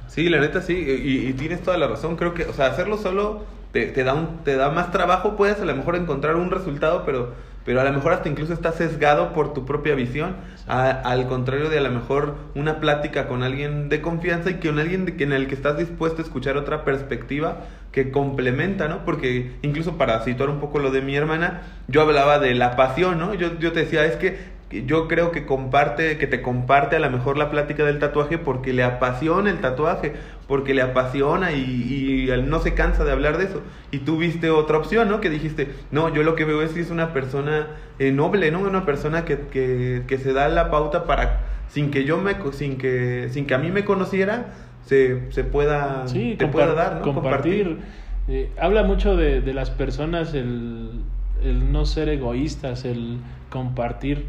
[0.07, 3.43] sí la neta sí y, tienes toda la razón creo que o sea hacerlo solo
[3.71, 7.03] te, te, da un te da más trabajo puedes a lo mejor encontrar un resultado
[7.05, 7.33] pero
[7.65, 10.35] pero a lo mejor hasta incluso estás sesgado por tu propia visión,
[10.67, 15.05] al contrario de a lo mejor una plática con alguien de confianza y con alguien
[15.05, 19.03] de, en el que estás dispuesto a escuchar otra perspectiva que complementa, ¿no?
[19.03, 23.19] Porque incluso para situar un poco lo de mi hermana, yo hablaba de la pasión,
[23.19, 23.33] ¿no?
[23.33, 27.09] Yo, yo te decía, es que yo creo que comparte, que te comparte a lo
[27.09, 30.13] mejor la plática del tatuaje porque le apasiona el tatuaje,
[30.47, 33.61] porque le apasiona y, y no se cansa de hablar de eso.
[33.91, 35.19] Y tú viste otra opción, ¿no?
[35.19, 37.67] Que dijiste, no, yo lo que veo es que es una persona
[37.99, 38.61] eh, noble, ¿no?
[38.61, 42.77] Una persona que, que, que, se da la pauta para, sin que yo me, sin
[42.77, 44.53] que, sin que a mí me conociera,
[44.85, 47.01] se, se pueda, te pueda dar, ¿no?
[47.01, 47.79] Compartir.
[48.27, 51.01] Eh, habla mucho de, de las personas el,
[51.43, 53.17] el no ser egoístas, el
[53.49, 54.25] compartir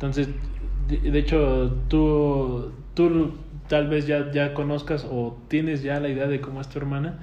[0.00, 0.30] entonces,
[0.88, 3.34] de, hecho, tú, tú
[3.68, 7.18] tal vez ya, ya conozcas o tienes ya la idea de cómo es tu hermana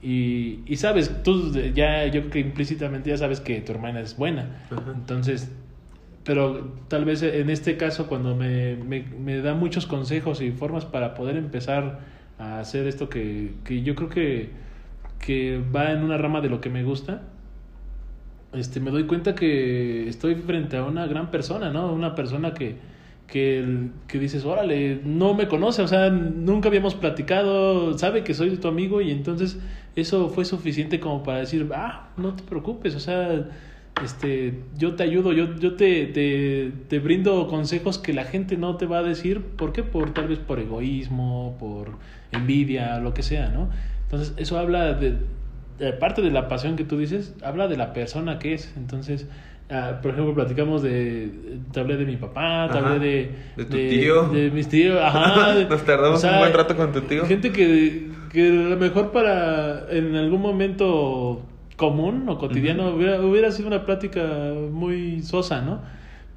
[0.00, 4.16] y, y sabes, tú ya, yo creo que implícitamente ya sabes que tu hermana es
[4.16, 4.60] buena.
[4.94, 5.50] Entonces,
[6.22, 10.84] pero tal vez en este caso cuando me, me, me, da muchos consejos y formas
[10.84, 11.98] para poder empezar
[12.38, 14.50] a hacer esto que, que yo creo que,
[15.18, 17.22] que va en una rama de lo que me gusta,
[18.52, 21.92] este, me doy cuenta que estoy frente a una gran persona, ¿no?
[21.92, 22.76] Una persona que,
[23.26, 28.56] que, que dices, órale, no me conoce, o sea, nunca habíamos platicado, sabe que soy
[28.56, 29.58] tu amigo y entonces
[29.96, 33.48] eso fue suficiente como para decir, ah, no te preocupes, o sea,
[34.02, 38.76] este, yo te ayudo, yo, yo te, te, te brindo consejos que la gente no
[38.76, 39.82] te va a decir, ¿por qué?
[39.82, 41.98] Por tal vez por egoísmo, por
[42.32, 43.68] envidia, lo que sea, ¿no?
[44.04, 45.18] Entonces, eso habla de,
[45.98, 48.72] parte de la pasión que tú dices, habla de la persona que es.
[48.76, 49.26] Entonces,
[49.70, 51.30] uh, por ejemplo, platicamos de.
[51.72, 53.30] Te hablé de mi papá, te hablé de.
[53.56, 54.28] De tu tío.
[54.28, 55.54] De mis tíos, ajá.
[55.68, 57.24] Nos tardamos un buen rato con tu tío.
[57.26, 59.86] Gente que, que a lo mejor para.
[59.90, 64.22] En algún momento común o cotidiano hubiera, hubiera, sido una plática
[64.70, 65.80] muy sosa, ¿no?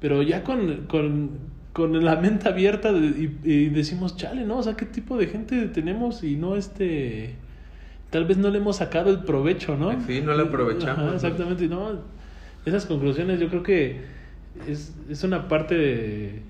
[0.00, 1.32] Pero ya con, con,
[1.74, 4.58] con la mente abierta y, y decimos, chale, ¿no?
[4.58, 7.36] O sea, ¿qué tipo de gente tenemos y no este
[8.14, 9.90] tal vez no le hemos sacado el provecho, ¿no?
[10.06, 11.14] Sí, no lo aprovechamos.
[11.14, 11.98] exactamente, no.
[12.64, 14.02] Esas conclusiones yo creo que
[14.68, 16.40] es, es una parte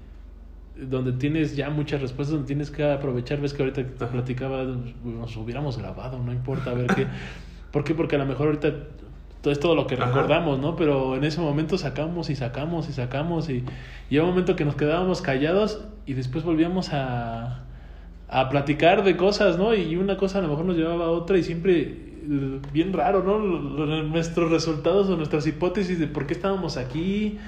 [0.77, 3.41] donde tienes ya muchas respuestas, donde tienes que aprovechar.
[3.41, 7.07] Ves que ahorita que te platicaba, nos hubiéramos grabado, no importa, a ver qué.
[7.73, 7.95] ¿Por qué?
[7.95, 8.71] Porque a lo mejor ahorita
[9.45, 10.77] es todo lo que recordamos, ¿no?
[10.77, 13.65] Pero en ese momento sacamos y sacamos y sacamos y
[14.11, 17.65] llega un momento que nos quedábamos callados y después volvíamos a
[18.29, 19.75] a platicar de cosas, ¿no?
[19.75, 23.23] Y una cosa a lo mejor nos llevaba a otra y siempre eh, bien raro,
[23.23, 23.39] ¿no?
[24.03, 27.39] Nuestros resultados o nuestras hipótesis de por qué estábamos aquí,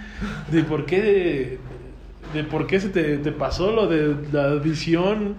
[0.51, 1.59] de por qué,
[2.35, 5.37] de, por qué se te, te, pasó lo de la visión,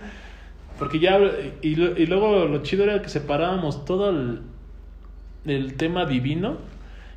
[0.80, 1.20] porque ya,
[1.62, 4.42] y, y luego lo chido era que separábamos todo el,
[5.46, 6.58] el tema divino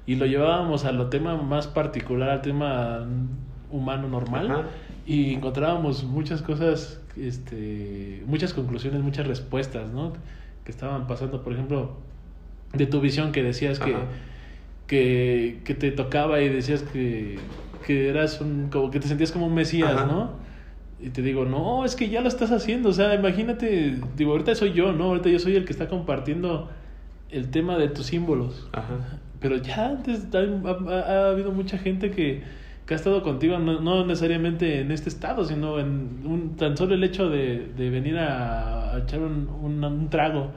[0.07, 3.07] y lo llevábamos a lo tema más particular, al tema
[3.71, 4.67] humano normal
[5.07, 10.13] y encontrábamos muchas cosas, este, muchas conclusiones, muchas respuestas, ¿no?
[10.65, 11.97] Que estaban pasando, por ejemplo,
[12.73, 13.95] de tu visión que decías que,
[14.87, 17.39] que, que, te tocaba y decías que,
[17.87, 20.39] que eras un, como que te sentías como un mesías, ¿no?
[21.01, 24.55] Y te digo, no, es que ya lo estás haciendo, o sea, imagínate, digo, ahorita
[24.55, 25.05] soy yo, ¿no?
[25.05, 26.71] Ahorita yo soy el que está compartiendo
[27.31, 28.69] el tema de tus símbolos.
[29.41, 32.43] Pero ya antes ha habido mucha gente que
[32.91, 37.05] que ha estado contigo, no, necesariamente en este estado, sino en un, tan solo el
[37.05, 40.51] hecho de, de venir a, echar un, un, trago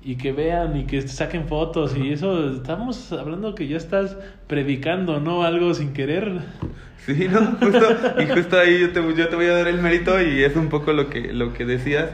[0.00, 4.16] y que vean y que saquen fotos y eso, estamos hablando que ya estás
[4.46, 5.42] predicando, ¿no?
[5.42, 6.42] Algo sin querer.
[7.04, 7.40] Sí, ¿no?
[7.60, 10.54] Justo, y justo ahí yo te, yo te voy a dar el mérito y es
[10.54, 12.10] un poco lo que, lo que decías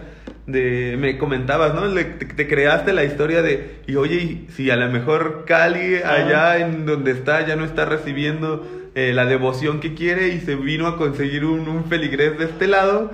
[0.46, 1.92] de me comentabas, ¿no?
[1.92, 6.86] te, te, creaste la historia de y oye, si a lo mejor Cali allá en
[6.86, 10.96] donde está ya no está recibiendo eh, la devoción que quiere y se vino a
[10.96, 13.12] conseguir un, un feligrés de este lado.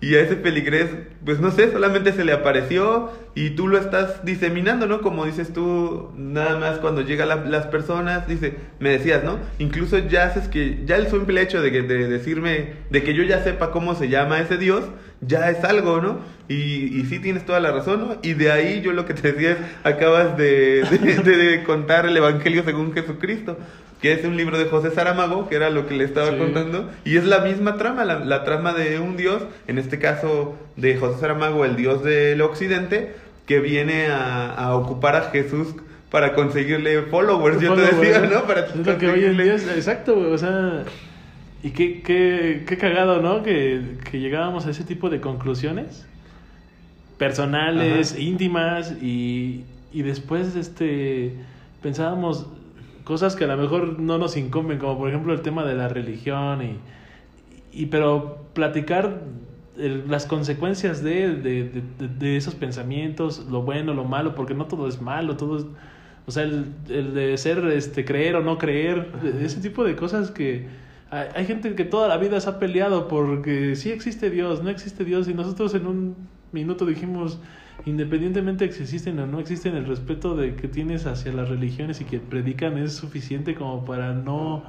[0.00, 0.88] y a ese peligrés,
[1.24, 5.00] pues no sé, solamente se le apareció y tú lo estás diseminando, ¿no?
[5.00, 9.38] Como dices tú, nada más cuando llegan las personas, dice, me decías, ¿no?
[9.58, 13.42] Incluso ya haces que, ya el simple hecho de, de decirme, de que yo ya
[13.42, 14.84] sepa cómo se llama ese Dios,
[15.22, 16.20] ya es algo, ¿no?
[16.48, 18.16] Y, y sí tienes toda la razón, ¿no?
[18.22, 20.82] Y de ahí yo lo que te decía es, acabas de,
[21.24, 23.58] de contar el Evangelio según Jesucristo
[24.00, 27.16] que es un libro de José Saramago, que era lo que le estaba contando, y
[27.16, 31.64] es la misma trama, la, trama de un dios, en este caso de José Saramago,
[31.64, 33.14] el dios del occidente,
[33.46, 35.74] que viene a, ocupar a Jesús
[36.10, 38.42] para conseguirle followers, yo te decía, ¿no?
[38.42, 39.54] Para conseguirle...
[39.54, 40.84] exacto, o sea,
[41.62, 43.42] y qué, qué, qué cagado, ¿no?
[43.42, 43.80] Que,
[44.10, 46.06] que llegábamos a ese tipo de conclusiones
[47.18, 51.32] personales, íntimas, y, y después, este,
[51.82, 52.46] pensábamos
[53.06, 55.88] cosas que a lo mejor no nos incumben, como por ejemplo el tema de la
[55.88, 56.80] religión y,
[57.72, 59.22] y pero platicar
[59.76, 65.00] las consecuencias de, de, de, esos pensamientos, lo bueno, lo malo, porque no todo es
[65.00, 65.66] malo, todo es,
[66.26, 70.32] o sea, el, el de ser, este, creer o no creer, ese tipo de cosas
[70.32, 70.66] que
[71.10, 74.70] hay, hay, gente que toda la vida se ha peleado porque sí existe Dios, no
[74.70, 76.16] existe Dios, y nosotros en un
[76.50, 77.38] minuto dijimos,
[77.84, 82.00] independientemente de si existen o no existen, el respeto de que tienes hacia las religiones
[82.00, 84.64] y que predican es suficiente como para no,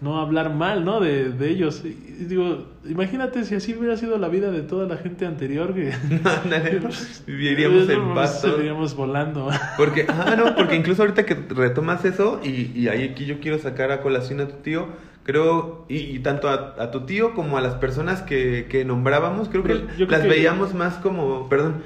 [0.00, 1.00] no hablar mal, ¿no?
[1.00, 1.82] De, de ellos.
[1.84, 5.92] Y digo, imagínate si así hubiera sido la vida de toda la gente anterior que...
[7.26, 8.44] viviríamos en paz.
[8.44, 9.48] Estaríamos volando.
[9.76, 13.58] Porque, ah, no, porque incluso ahorita que retomas eso, y, y ahí aquí yo quiero
[13.58, 14.88] sacar a colación a tu tío,
[15.30, 19.84] creo, y, tanto a, tu tío como a las personas que, que nombrábamos, creo que
[20.06, 21.82] las veíamos más como, perdón.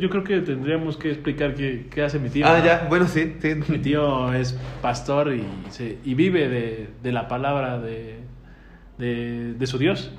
[0.00, 2.46] yo, creo que tendríamos que explicar qué, qué hace mi tío.
[2.46, 7.12] Ah, ya, bueno, sí, sí, Mi tío es pastor y, se, y vive de, de,
[7.12, 8.20] la palabra de,
[8.96, 10.10] de, de, su Dios.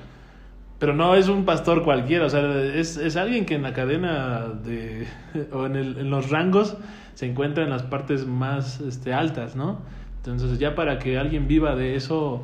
[0.78, 4.49] Pero no es un pastor cualquiera, o sea, es, es alguien que en la cadena
[4.49, 5.07] de,
[5.51, 6.78] o en, el, en los rangos
[7.16, 9.80] se encuentra en las partes más este, altas, ¿no?
[10.26, 12.43] Entonces ya para que alguien viva de eso,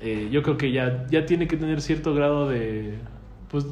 [0.00, 2.98] eh, yo creo que ya, ya tiene que tener cierto grado de,
[3.50, 3.66] pues,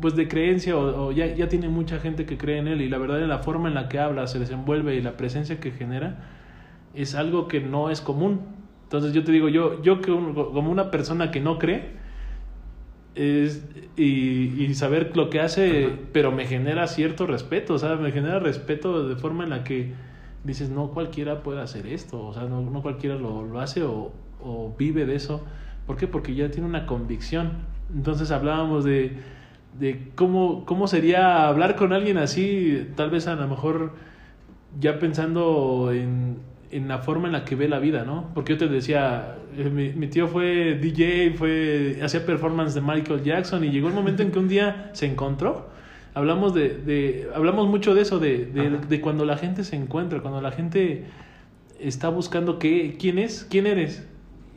[0.00, 2.98] pues de creencia o, ya, ya tiene mucha gente que cree en él y la
[2.98, 6.28] verdad en la forma en la que habla, se desenvuelve y la presencia que genera
[6.94, 8.40] es algo que no es común.
[8.84, 11.98] Entonces yo te digo, yo, yo que como una persona que no cree,
[13.16, 18.12] es, y, y, saber lo que hace, pero me genera cierto respeto, o sea, me
[18.12, 19.92] genera respeto de forma en la que
[20.44, 24.12] dices, no cualquiera puede hacer esto, o sea, no, no cualquiera lo, lo hace o,
[24.42, 25.42] o, vive de eso.
[25.86, 26.06] ¿Por qué?
[26.06, 27.52] Porque ya tiene una convicción.
[27.94, 29.16] Entonces hablábamos de,
[29.78, 33.92] de cómo, cómo sería hablar con alguien así, tal vez a lo mejor
[34.78, 36.38] ya pensando en,
[36.70, 38.30] en la forma en la que ve la vida, ¿no?
[38.34, 43.22] Porque yo te decía, eh, mi, mi, tío fue DJ, fue, hacía performance de Michael
[43.24, 45.69] Jackson y llegó el momento en que un día se encontró
[46.14, 50.40] hablamos de, de hablamos mucho de eso, de, de, cuando la gente se encuentra, cuando
[50.40, 51.04] la gente
[51.78, 54.06] está buscando qué, quién es, quién eres.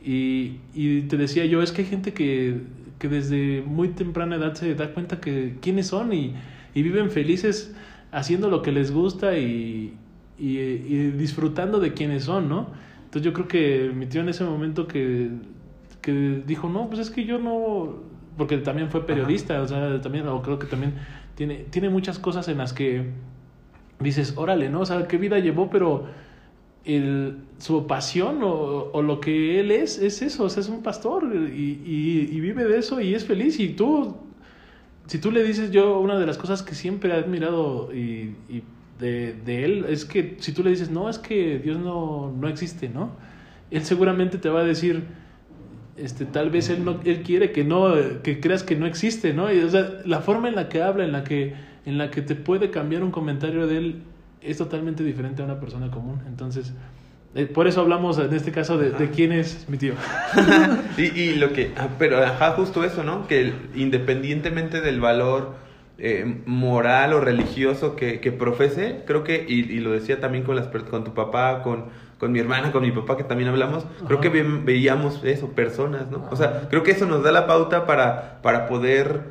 [0.04, 2.60] Y, y te decía yo, es que hay gente que,
[2.98, 6.34] que desde muy temprana edad se da cuenta que quiénes son y,
[6.74, 7.74] y viven felices
[8.12, 9.96] haciendo lo que les gusta y,
[10.38, 12.68] y, y, disfrutando de quiénes son, ¿no?
[13.04, 15.30] Entonces yo creo que mi tío en ese momento que,
[16.02, 18.02] que dijo, no, pues es que yo no,
[18.36, 20.94] porque también fue periodista, o sea, también, o creo que también
[21.34, 23.04] tiene, tiene muchas cosas en las que
[24.00, 24.80] dices, órale, ¿no?
[24.80, 26.06] O sea, qué vida llevó, pero
[26.84, 30.82] el, su pasión o, o, lo que él es, es eso, o sea, es un
[30.82, 33.58] pastor y, y, y, vive de eso y es feliz.
[33.58, 34.16] Y tú,
[35.06, 38.62] si tú le dices, yo, una de las cosas que siempre he admirado y, y
[38.98, 42.48] de, de, él es que si tú le dices, no, es que Dios no, no
[42.48, 43.10] existe, ¿no?
[43.70, 45.04] Él seguramente te va a decir,
[45.96, 49.52] este, tal vez él, no, él quiere que, no, que creas que no existe, ¿no?
[49.52, 51.54] Y, o sea, la forma en la que habla, en la que,
[51.86, 54.02] en la que te puede cambiar un comentario de él,
[54.40, 56.20] es totalmente diferente a una persona común.
[56.26, 56.72] Entonces,
[57.34, 59.94] eh, por eso hablamos en este caso de, de quién es mi tío.
[60.96, 63.26] y, y, lo que, ah, pero ajá, justo eso, ¿no?
[63.26, 65.54] Que independientemente del valor
[65.98, 70.56] eh, moral o religioso que, que profese, creo que, y, y, lo decía también con,
[70.56, 71.86] las, con tu papá, con
[72.18, 76.26] con mi hermana, con mi papá, que también hablamos, creo que veíamos eso, personas, ¿no?
[76.30, 79.22] O sea, creo que eso nos da la pauta para, para poder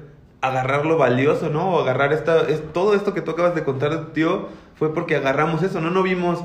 [0.42, 1.72] agarrar lo valioso, ¿no?
[1.72, 5.64] O agarrar esta, es, todo esto que tú acabas de contar, tío, fue porque agarramos
[5.64, 5.90] eso, ¿no?
[5.90, 6.44] No vimos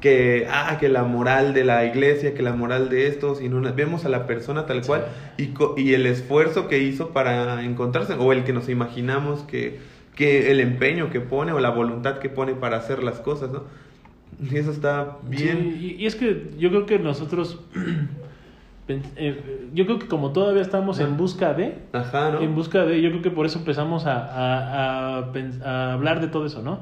[0.00, 4.04] que, ah, que la moral de la iglesia, que la moral de esto, sino vemos
[4.04, 8.44] a la persona tal cual y, y el esfuerzo que hizo para encontrarse, o el
[8.44, 9.80] que nos imaginamos que,
[10.14, 13.64] que el empeño que pone o la voluntad que pone para hacer las cosas, ¿no?
[14.38, 15.78] Y eso está bien.
[15.80, 17.60] y, es que yo creo que nosotros
[19.16, 22.40] eh, yo creo que como todavía estamos en busca de, Ajá, ¿no?
[22.40, 25.32] en busca de, yo creo que por eso empezamos a, a, a,
[25.64, 26.80] a hablar de todo eso, ¿no?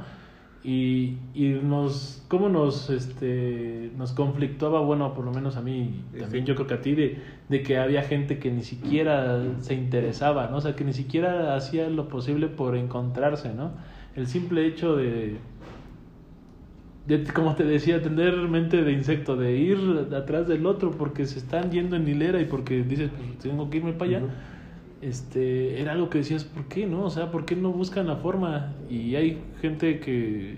[0.64, 6.44] Y, y nos, cómo nos, este, nos conflictuaba, bueno, por lo menos a mí, también
[6.44, 6.48] sí.
[6.48, 7.18] yo creo que a ti, de,
[7.48, 10.56] de que había gente que ni siquiera se interesaba, ¿no?
[10.56, 13.70] O sea, que ni siquiera hacía lo posible por encontrarse, ¿no?
[14.16, 15.36] El simple hecho de,
[17.08, 19.78] de, como te decía, tener mente de insecto, de ir
[20.16, 23.78] atrás del otro porque se están yendo en hilera y porque dices, pues tengo que
[23.78, 24.20] irme para allá.
[25.00, 27.04] Este, era algo que decías, ¿por qué no?
[27.04, 28.72] O sea, ¿por qué no buscan la forma?
[28.90, 30.56] Y hay gente que,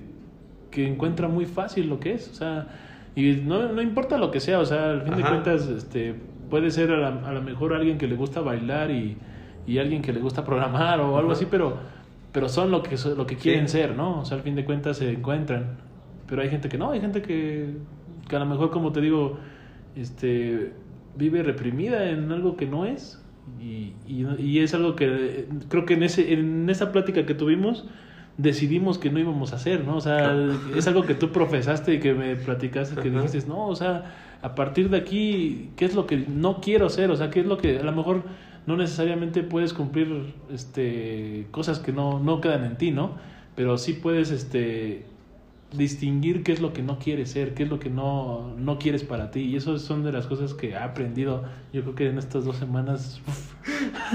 [0.71, 2.69] que encuentra muy fácil lo que es, o sea,
[3.15, 6.15] y no, no importa lo que sea, o sea, al fin de cuentas, este,
[6.49, 9.17] puede ser a, la- a lo mejor alguien que le gusta bailar y,
[9.67, 11.39] y alguien que le gusta programar o algo Ajá.
[11.39, 11.77] así, pero,
[12.33, 13.73] pero son lo que, lo que quieren Sí.
[13.79, 14.21] ser, ¿no?
[14.21, 15.90] O sea, al fin de cuentas se encuentran.
[16.31, 17.75] Pero hay gente que no, hay gente que,
[18.29, 19.39] que a lo mejor, como te digo,
[19.97, 20.73] este,
[21.17, 23.23] vive reprimida en algo que no es.
[23.61, 27.85] Y, y, y es algo que creo que en, ese, en esa plática que tuvimos
[28.37, 29.97] decidimos que no íbamos a hacer, ¿no?
[29.97, 30.35] O sea,
[30.75, 34.55] es algo que tú profesaste y que me platicaste, que dijiste, no, o sea, a
[34.55, 37.11] partir de aquí, ¿qué es lo que no quiero hacer?
[37.11, 38.23] O sea, ¿qué es lo que a lo mejor
[38.67, 43.17] no necesariamente puedes cumplir este, cosas que no, no quedan en ti, ¿no?
[43.57, 45.05] Pero sí puedes este,
[45.73, 49.05] distinguir qué es lo que no quieres ser, qué es lo que no, no quieres
[49.05, 49.41] para ti.
[49.41, 52.57] Y eso son de las cosas que he aprendido, yo creo que en estas dos
[52.57, 53.21] semanas.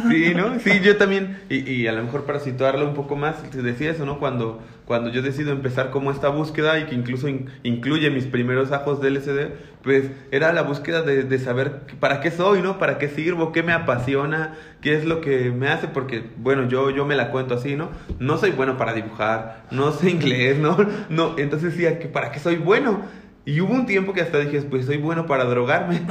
[0.09, 0.59] Sí, ¿no?
[0.59, 3.91] Sí, yo también, y, y a lo mejor para situarlo un poco más, te decía
[3.91, 4.19] eso, ¿no?
[4.19, 8.71] Cuando, cuando yo decido empezar como esta búsqueda y que incluso in- incluye mis primeros
[8.71, 9.51] ajos de LCD,
[9.83, 12.77] pues era la búsqueda de, saber para qué soy, ¿no?
[12.77, 16.89] Para qué sirvo, qué me apasiona, qué es lo que me hace, porque, bueno, yo,
[16.91, 17.89] yo me la cuento así, ¿no?
[18.19, 20.77] No soy bueno para dibujar, no sé inglés, ¿no?
[21.09, 23.01] no entonces que ¿para qué soy bueno?
[23.45, 26.01] Y hubo un tiempo que hasta dije, pues soy bueno para drogarme.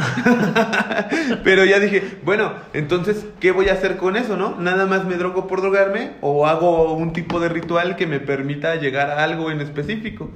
[1.45, 4.57] Pero ya dije, bueno, entonces, ¿qué voy a hacer con eso, no?
[4.61, 8.77] Nada más me drogo por drogarme o hago un tipo de ritual que me permita
[8.77, 10.31] llegar a algo en específico.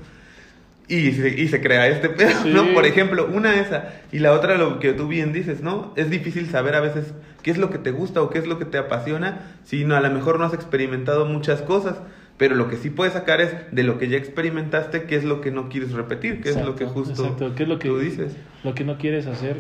[0.88, 2.51] Y se, y se crea este pedo, Sí.
[2.53, 2.72] ¿no?
[2.72, 3.90] Por ejemplo, una esa.
[4.11, 5.92] Y la otra, lo que tú bien dices, ¿no?
[5.96, 8.59] Es difícil saber a veces qué es lo que te gusta o qué es lo
[8.59, 11.96] que te apasiona, si no, a lo mejor no has experimentado muchas cosas.
[12.39, 15.41] Pero lo que sí puedes sacar es de lo que ya experimentaste, qué es lo
[15.41, 17.99] que no quieres repetir, qué es lo que justo exacto, ¿qué es lo que, tú
[17.99, 18.36] dices.
[18.62, 19.57] Lo que no quieres hacer.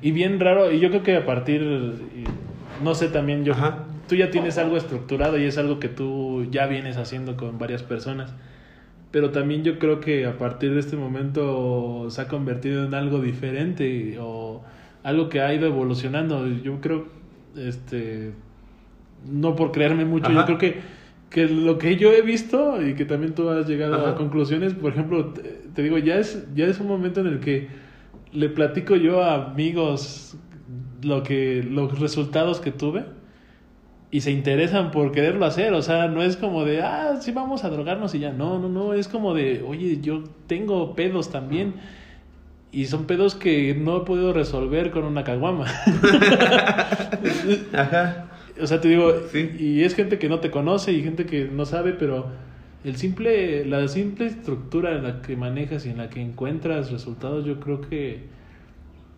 [0.00, 1.60] Y bien raro, y yo creo que a partir,
[2.82, 3.86] no sé también, yo, Ajá.
[4.06, 7.82] tú ya tienes algo estructurado y es algo que tú ya vienes haciendo con varias
[7.82, 8.32] personas.
[9.10, 13.20] Pero también yo creo que a partir de este momento se ha convertido en algo
[13.20, 14.62] diferente o
[15.02, 16.46] algo que ha ido evolucionando.
[16.48, 17.06] Yo creo,
[17.56, 18.32] este,
[19.28, 20.40] no por creerme mucho, Ajá.
[20.40, 20.80] yo creo que,
[21.34, 24.14] que lo que yo he visto y que también tú has llegado a Ajá.
[24.14, 25.42] conclusiones, por ejemplo, te,
[25.74, 27.66] te digo, ya es, ya es un momento en el que
[28.30, 30.36] le platico yo a amigos
[31.02, 33.06] lo que, los resultados que tuve
[34.12, 37.64] y se interesan por quererlo hacer, o sea, no es como de, ah, sí vamos
[37.64, 41.74] a drogarnos y ya, no, no, no, es como de, oye, yo tengo pedos también.
[42.70, 45.66] Y son pedos que no he podido resolver con una caguama.
[47.72, 48.28] Ajá.
[48.60, 49.50] O sea, te digo, Sí.
[49.58, 52.26] y es gente que no te conoce y gente que no sabe, pero
[52.84, 57.44] el simple, la simple estructura en la que manejas y en la que encuentras resultados,
[57.44, 58.32] yo creo que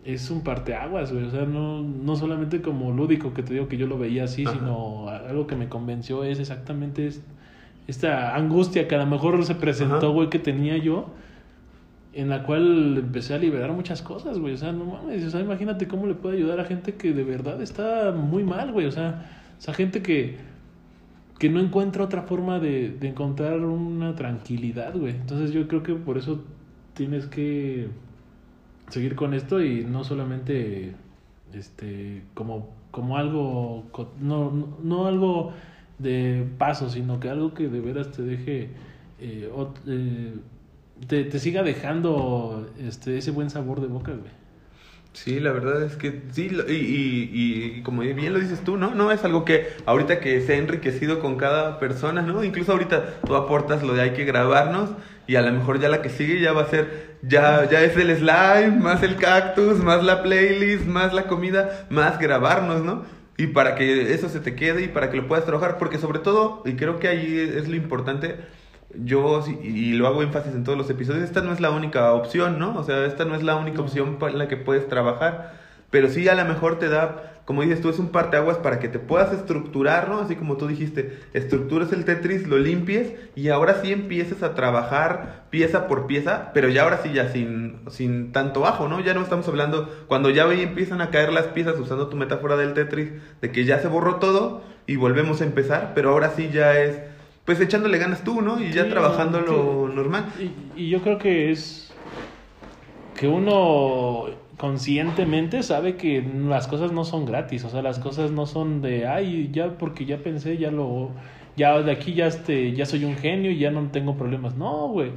[0.05, 1.25] es un parteaguas, güey.
[1.25, 4.45] O sea, no, no solamente como lúdico que te digo que yo lo veía así,
[4.45, 4.57] Ajá.
[4.57, 7.21] sino algo que me convenció es exactamente es-
[7.87, 10.07] esta angustia que a lo mejor se presentó, Ajá.
[10.07, 11.09] güey, que tenía yo
[12.17, 14.55] en la cual empecé a liberar muchas cosas, güey.
[14.55, 17.23] O sea, no mames, o sea, imagínate cómo le puede ayudar a gente que de
[17.23, 18.87] verdad está muy mal, güey.
[18.87, 20.37] O sea, esa gente que,
[21.37, 25.13] que no encuentra otra forma de, de encontrar una tranquilidad, güey.
[25.13, 26.43] Entonces yo creo que por eso
[26.95, 27.87] tienes que
[28.89, 30.95] seguir con esto y no solamente
[31.53, 33.83] este como como algo
[34.19, 35.53] no, no, no algo
[35.99, 38.69] de paso sino que algo que de veras te deje
[39.19, 39.51] eh,
[39.87, 40.33] eh,
[41.07, 44.31] te, te siga dejando este ese buen sabor de boca güey
[45.13, 48.93] Sí, la verdad es que sí, y, y, y como bien lo dices tú, ¿no?
[48.93, 52.43] No es algo que ahorita que se ha enriquecido con cada persona, ¿no?
[52.43, 54.91] Incluso ahorita tú aportas lo de hay que grabarnos
[55.25, 57.97] y a lo mejor ya la que sigue ya va a ser, ya, ya es
[57.97, 63.03] el slime, más el cactus, más la playlist, más la comida, más grabarnos, ¿no?
[63.37, 66.19] Y para que eso se te quede y para que lo puedas trabajar, porque sobre
[66.19, 68.35] todo, y creo que ahí es lo importante,
[69.03, 72.13] yo, sí- y lo hago énfasis en todos los episodios, esta no es la única
[72.13, 72.77] opción, ¿no?
[72.77, 75.53] O sea, esta no es la única opción para la que puedes trabajar,
[75.91, 78.89] pero sí a lo mejor te da como dices tú, es un parteaguas para que
[78.89, 80.19] te puedas estructurar, ¿no?
[80.19, 85.45] Así como tú dijiste, estructuras el Tetris, lo limpies y ahora sí empieces a trabajar
[85.49, 88.99] pieza por pieza, pero ya ahora sí ya sin, sin tanto bajo, ¿no?
[88.99, 92.73] Ya no estamos hablando, cuando ya empiezan a caer las piezas usando tu metáfora del
[92.73, 96.77] Tetris, de que ya se borró todo y volvemos a empezar, pero ahora sí ya
[96.77, 96.99] es,
[97.47, 98.61] pues echándole ganas tú, ¿no?
[98.61, 100.25] Y ya trabajando lo normal.
[100.37, 101.93] Y, y yo creo que es
[103.15, 104.25] que uno
[104.57, 109.07] conscientemente sabe que las cosas no son gratis, o sea, las cosas no son de,
[109.07, 111.11] ay, ya porque ya pensé, ya lo,
[111.55, 114.57] ya de aquí ya, este, ya soy un genio y ya no tengo problemas.
[114.57, 115.11] No, güey,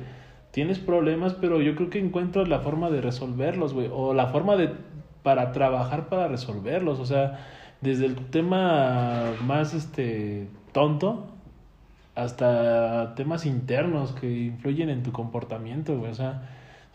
[0.53, 4.55] tienes problemas, pero yo creo que encuentras la forma de resolverlos, güey, o la forma
[4.55, 4.71] de,
[5.25, 7.45] para trabajar para resolverlos, o sea,
[7.81, 11.40] desde el tema más, este, tonto
[12.15, 16.43] hasta temas internos que influyen en tu comportamiento, güey, o sea,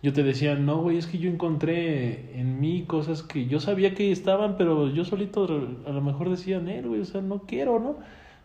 [0.04, 3.96] yo te decía, no, güey, es que yo encontré en mí cosas que yo sabía
[3.96, 5.46] que estaban, pero yo solito
[5.88, 7.98] a lo mejor decía, no, güey, o sea, no quiero, ¿no?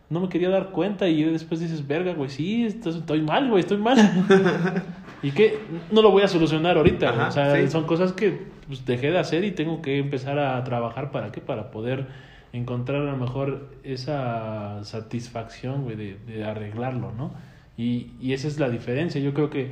[0.09, 3.77] No me quería dar cuenta y después dices, verga, güey, sí, estoy mal, güey, estoy
[3.77, 3.99] mal.
[5.23, 5.59] y que
[5.93, 9.45] no lo voy a solucionar ahorita, o sea, son cosas que pues, dejé de hacer
[9.45, 12.07] y tengo que empezar a trabajar para qué, para poder
[12.53, 17.31] encontrar a lo mejor esa satisfacción, güey, de, de arreglarlo, ¿no?
[17.77, 19.71] Y, y esa es la diferencia, yo creo que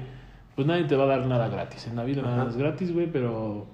[0.59, 1.87] pues nadie te va a dar nada gratis.
[1.87, 3.67] En la vida nada es gratis, güey, pero,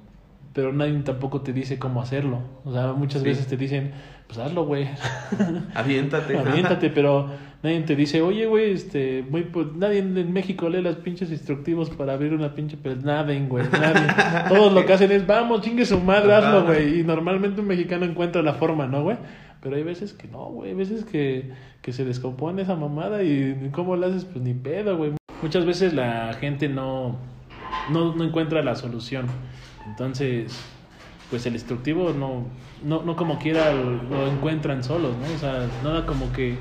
[0.52, 2.40] pero nadie tampoco te dice cómo hacerlo.
[2.64, 3.92] O sea, muchas veces te dicen,
[4.26, 4.88] pues hazlo, güey.
[5.74, 6.38] Aviéntate.
[6.38, 7.30] Aviéntate, pero
[7.62, 11.90] nadie te dice, oye, güey, este, muy, pues, nadie en México lee las pinches instructivos
[11.90, 14.06] para abrir una pinche, pues nadie, güey, nadie.
[14.48, 17.00] Todos lo que hacen es, vamos, chingue su madre, hazlo, güey.
[17.00, 19.16] Y normalmente un mexicano encuentra la forma, ¿no, güey?
[19.60, 23.70] Pero hay veces que no, güey, hay veces que, que se descompone esa mamada y
[23.72, 24.24] ¿cómo lo haces?
[24.24, 25.14] Pues ni pedo, güey
[25.44, 27.16] muchas veces la gente no,
[27.90, 29.26] no, no encuentra la solución.
[29.86, 30.58] Entonces,
[31.28, 32.46] pues el instructivo no,
[32.84, 35.34] no, no como quiera lo, encuentran solos, ¿no?
[35.34, 36.58] O sea, nada como que,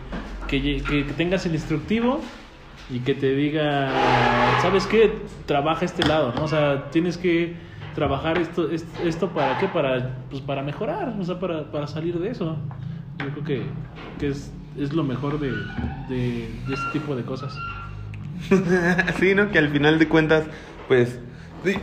[0.47, 2.21] que, que, tengas el instructivo
[2.89, 3.89] y que te diga,
[4.61, 5.13] ¿sabes qué?
[5.45, 6.43] Trabaja este lado, ¿no?
[6.43, 7.55] O sea, tienes que
[7.95, 9.67] trabajar esto, esto, para qué?
[9.67, 12.57] Para, pues para mejorar, o sea, para, para salir de eso.
[13.19, 13.61] Yo creo que,
[14.19, 15.51] que es, es lo mejor de,
[16.09, 17.55] de, de este tipo de cosas.
[19.19, 19.51] sí, ¿no?
[19.51, 20.45] Que al final de cuentas,
[20.87, 21.19] pues,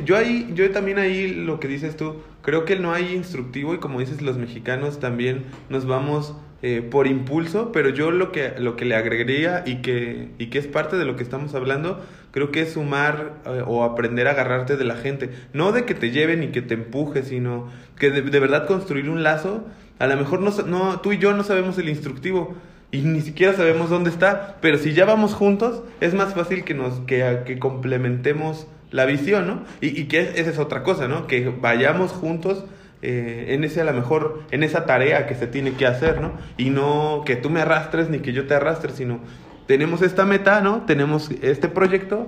[0.04, 3.78] yo ahí, yo también ahí lo que dices tú, creo que no hay instructivo y
[3.78, 8.76] como dices los mexicanos también nos vamos eh, por impulso, pero yo lo que, lo
[8.76, 12.50] que le agregaría y que, y que es parte de lo que estamos hablando, creo
[12.50, 16.10] que es sumar eh, o aprender a agarrarte de la gente, no de que te
[16.10, 19.64] lleven y que te empuje, sino que de, de verdad construir un lazo,
[19.98, 22.54] a lo mejor no, no, tú y yo no sabemos el instructivo,
[22.92, 26.74] y ni siquiera sabemos dónde está, pero si ya vamos juntos, es más fácil que
[26.74, 29.64] nos que, que complementemos la visión, ¿no?
[29.80, 31.26] Y, y que esa es otra cosa, ¿no?
[31.26, 32.64] Que vayamos juntos
[33.02, 36.32] eh, en ese a lo mejor en esa tarea que se tiene que hacer, ¿no?
[36.58, 39.20] Y no que tú me arrastres ni que yo te arrastre, sino
[39.66, 40.82] tenemos esta meta, ¿no?
[40.82, 42.26] Tenemos este proyecto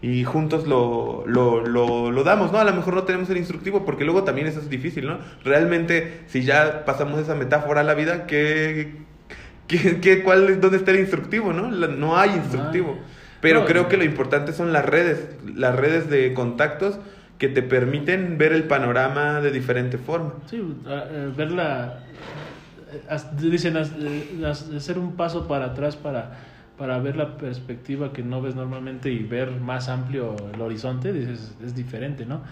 [0.00, 2.58] y juntos lo, lo, lo, damos, ¿no?
[2.58, 5.18] A lo mejor no tenemos el instructivo porque luego también eso es difícil, ¿no?
[5.44, 8.94] Realmente, si ya pasamos esa metáfora a la vida, ¿qué,
[9.66, 11.52] ¿Qué, qué, cuál, ¿Dónde está el instructivo?
[11.52, 12.98] No, no hay instructivo.
[13.42, 16.98] Pero creo que lo importante son las redes, las redes de contactos
[17.38, 20.34] que te permiten ver el panorama de diferente forma.
[20.46, 22.04] Sí, eh, verla,
[22.92, 26.38] eh, dicen, eh, hacer un paso para atrás para,
[26.78, 31.56] para ver la perspectiva que no ves normalmente y ver más amplio el horizonte, dices,
[31.64, 32.42] es diferente, ¿no?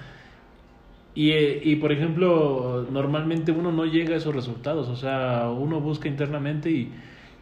[1.14, 6.08] Y, y, por ejemplo, normalmente uno no llega a esos resultados, o sea, uno busca
[6.08, 6.92] internamente y,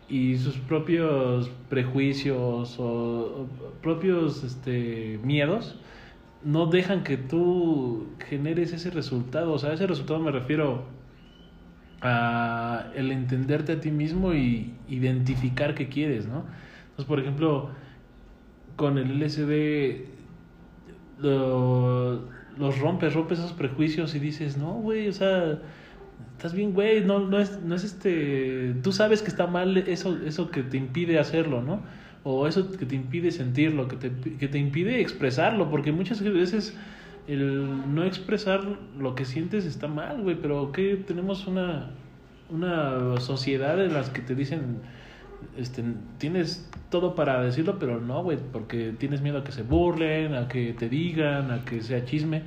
[0.09, 3.47] y sus propios prejuicios o,
[3.83, 5.79] propios este, miedos
[6.43, 10.85] no dejan que tú generes ese resultado, o sea, ese resultado me refiero
[12.01, 16.45] a el entenderte a ti mismo y identificar qué quieres, ¿no?
[16.91, 17.71] Entonces, por ejemplo,
[18.77, 20.07] con el LSD
[21.21, 25.61] lo los rompes, rompes esos prejuicios y dices, no, güey, o sea,
[26.37, 30.16] estás bien, güey, no, no, es, no es este, tú sabes que está mal eso,
[30.25, 31.83] eso que te impide hacerlo, ¿no?
[32.23, 36.77] O eso que te impide sentirlo, que te, que te impide expresarlo, porque muchas veces
[37.27, 38.61] el no expresar
[38.99, 41.91] lo que sientes está mal, güey, pero que tenemos una,
[42.51, 44.79] una sociedad en las que te dicen,
[45.57, 45.83] este,
[46.19, 50.49] tienes todo para decirlo, pero no, güey, porque tienes miedo a que se burlen, a
[50.49, 52.43] que te digan, a que sea chisme.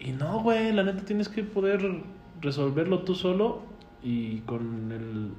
[0.00, 2.02] Y no, güey, la neta tienes que poder
[2.42, 3.62] resolverlo tú solo
[4.02, 5.30] y con el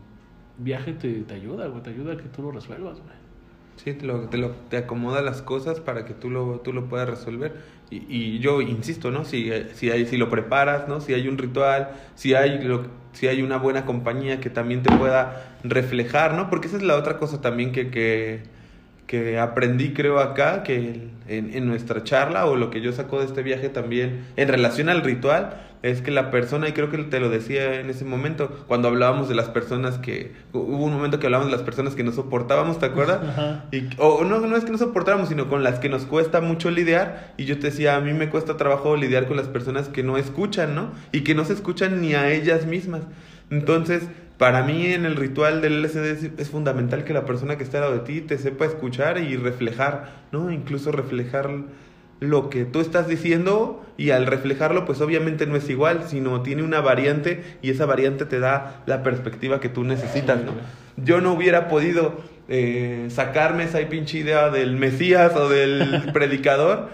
[0.57, 3.23] viaje te, te ayuda, güey, te ayuda a que tú lo resuelvas, güey.
[3.75, 6.85] Sí, te, lo, te, lo, te acomoda las cosas para que tú lo, tú lo
[6.85, 7.55] puedas resolver.
[7.89, 9.25] Y, y yo insisto, ¿no?
[9.25, 11.01] Si, si, hay, si lo preparas, ¿no?
[11.01, 14.95] Si hay un ritual, si hay, lo, si hay una buena compañía que también te
[14.95, 16.49] pueda reflejar, ¿no?
[16.49, 18.43] Porque esa es la otra cosa también que, que,
[19.13, 23.25] que aprendí, creo, acá, que en, en nuestra charla o lo que yo saco de
[23.25, 27.19] este viaje también en relación al ritual es que la persona, y creo que te
[27.19, 31.27] lo decía en ese momento, cuando hablábamos de las personas que, hubo un momento que
[31.27, 33.19] hablábamos de las personas que no soportábamos, ¿te acuerdas?
[33.71, 36.71] Y, o no, no es que no soportáramos, sino con las que nos cuesta mucho
[36.71, 40.01] lidiar, y yo te decía, a mí me cuesta trabajo lidiar con las personas que
[40.01, 40.91] no escuchan, ¿no?
[41.11, 43.03] Y que no se escuchan ni a ellas mismas.
[43.51, 44.07] Entonces,
[44.43, 47.77] para mí en el ritual del LSD es, es, fundamental que la persona que está
[47.77, 50.51] al lado de ti te sepa escuchar y reflejar, ¿no?
[50.51, 51.49] Incluso reflejar
[52.19, 56.61] lo que tú estás diciendo y al reflejarlo pues obviamente no es igual, sino tiene
[56.61, 60.51] una variante y esa variante te da la perspectiva que tú necesitas, ¿no?
[60.97, 62.19] Yo no hubiera podido
[62.49, 66.89] eh, sacarme esa pinche idea del Mesías o del predicador,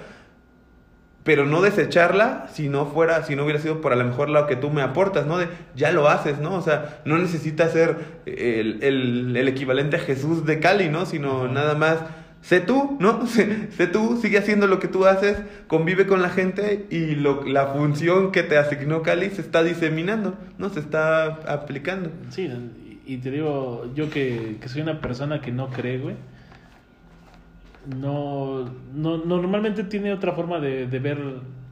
[1.29, 4.47] pero no desecharla si no fuera, si no hubiera sido por a lo mejor lo
[4.47, 5.37] que tú me aportas, ¿no?
[5.37, 6.55] De ya lo haces, ¿no?
[6.55, 11.05] O sea, no necesitas ser el, el, el equivalente a Jesús de Cali, ¿no?
[11.05, 11.99] Sino nada más
[12.41, 13.27] sé tú, ¿no?
[13.27, 17.43] Sé, sé, tú, sigue haciendo lo que tú haces, convive con la gente y lo,
[17.43, 20.71] la función que te asignó Cali se está diseminando, ¿no?
[20.71, 22.09] Se está aplicando.
[22.29, 22.49] Sí,
[23.05, 26.15] y te digo, yo que, que soy una persona que no cree, güey,
[27.95, 31.19] no, no, normalmente tiene otra forma de, de ver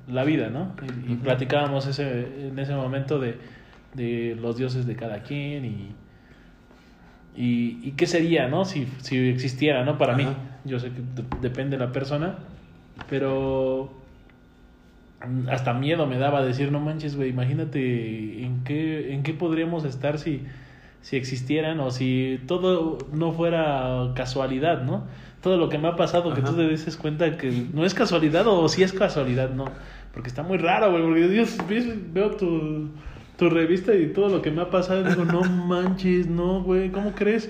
[0.08, 0.74] la vida, ¿no?
[1.08, 3.38] Y, platicábamos ese, en ese momento de,
[3.94, 5.96] de los dioses de cada quien y...
[7.40, 8.66] Y, y, qué sería, ¿no?
[8.66, 10.00] Si, si existiera, ¿no?
[10.00, 10.24] Para Ajá.
[10.24, 10.28] mí.
[10.66, 11.02] Yo sé que
[11.40, 12.40] depende de la persona,
[13.12, 13.94] pero
[15.50, 20.20] hasta miedo me daba decir, no manches, güey, imagínate en qué, en qué podríamos estar
[20.20, 20.44] si,
[21.02, 25.06] si existieran o si todo no fuera casualidad, ¿no?
[25.42, 26.36] Todo lo que me ha pasado, Ajá.
[26.36, 29.66] que tú te dices cuenta que no es casualidad o si es casualidad, no.
[30.14, 31.58] Porque está muy raro, güey, porque Dios,
[32.12, 32.90] veo tu
[33.38, 37.14] tu revista y todo lo que me ha pasado, digo, no manches, no, güey, ¿cómo
[37.14, 37.50] crees?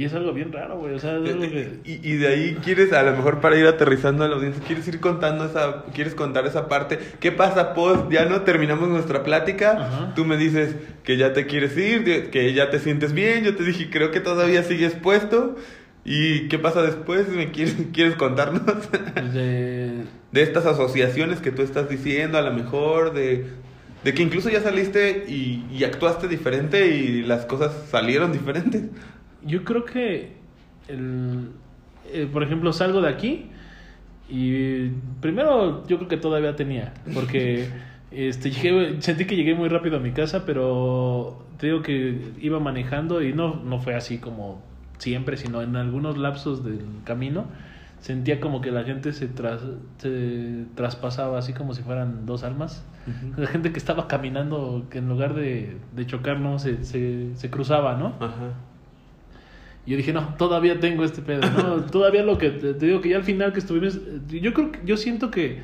[0.00, 1.80] Y es algo bien raro, güey, o sea, es algo que...
[1.84, 4.88] y, y, de ahí quieres, a lo mejor para ir aterrizando a la audiencia, quieres
[4.88, 6.98] ir contando esa, quieres contar esa parte.
[7.20, 8.10] ¿Qué pasa post?
[8.10, 10.14] Ya no terminamos nuestra plática, Ajá.
[10.14, 10.74] tú me dices
[11.04, 14.20] que ya te quieres ir, que ya te sientes bien, yo te dije, creo que
[14.20, 15.56] todavía sigues puesto.
[16.02, 17.28] ¿Y qué pasa después?
[17.28, 18.62] ¿Me quieres, quieres contarnos?
[19.34, 20.04] De...
[20.32, 23.48] de estas asociaciones que tú estás diciendo, a lo mejor, de,
[24.02, 28.84] de que incluso ya saliste y, y, actuaste diferente y las cosas salieron diferentes.
[29.44, 30.32] Yo creo que,
[30.88, 31.50] el,
[32.12, 33.46] eh, por ejemplo, salgo de aquí
[34.28, 34.88] y
[35.20, 37.68] primero yo creo que todavía tenía, porque
[38.10, 42.60] este, llegué, sentí que llegué muy rápido a mi casa, pero te digo que iba
[42.60, 44.62] manejando y no, no fue así como
[44.98, 47.46] siempre, sino en algunos lapsos del camino
[48.00, 49.60] sentía como que la gente se, tras,
[49.98, 52.84] se traspasaba así como si fueran dos almas.
[53.06, 53.38] Uh -huh.
[53.38, 57.50] La gente que estaba caminando, que en lugar de, de chocar, no, se, se, se
[57.50, 58.14] cruzaba, ¿no?
[58.20, 58.54] Ajá.
[59.90, 61.84] Yo dije, no, todavía tengo este pedo, ¿no?
[61.90, 64.80] todavía lo que te, te, digo que ya al final que estuvimos, yo creo que,
[64.84, 65.58] yo siento que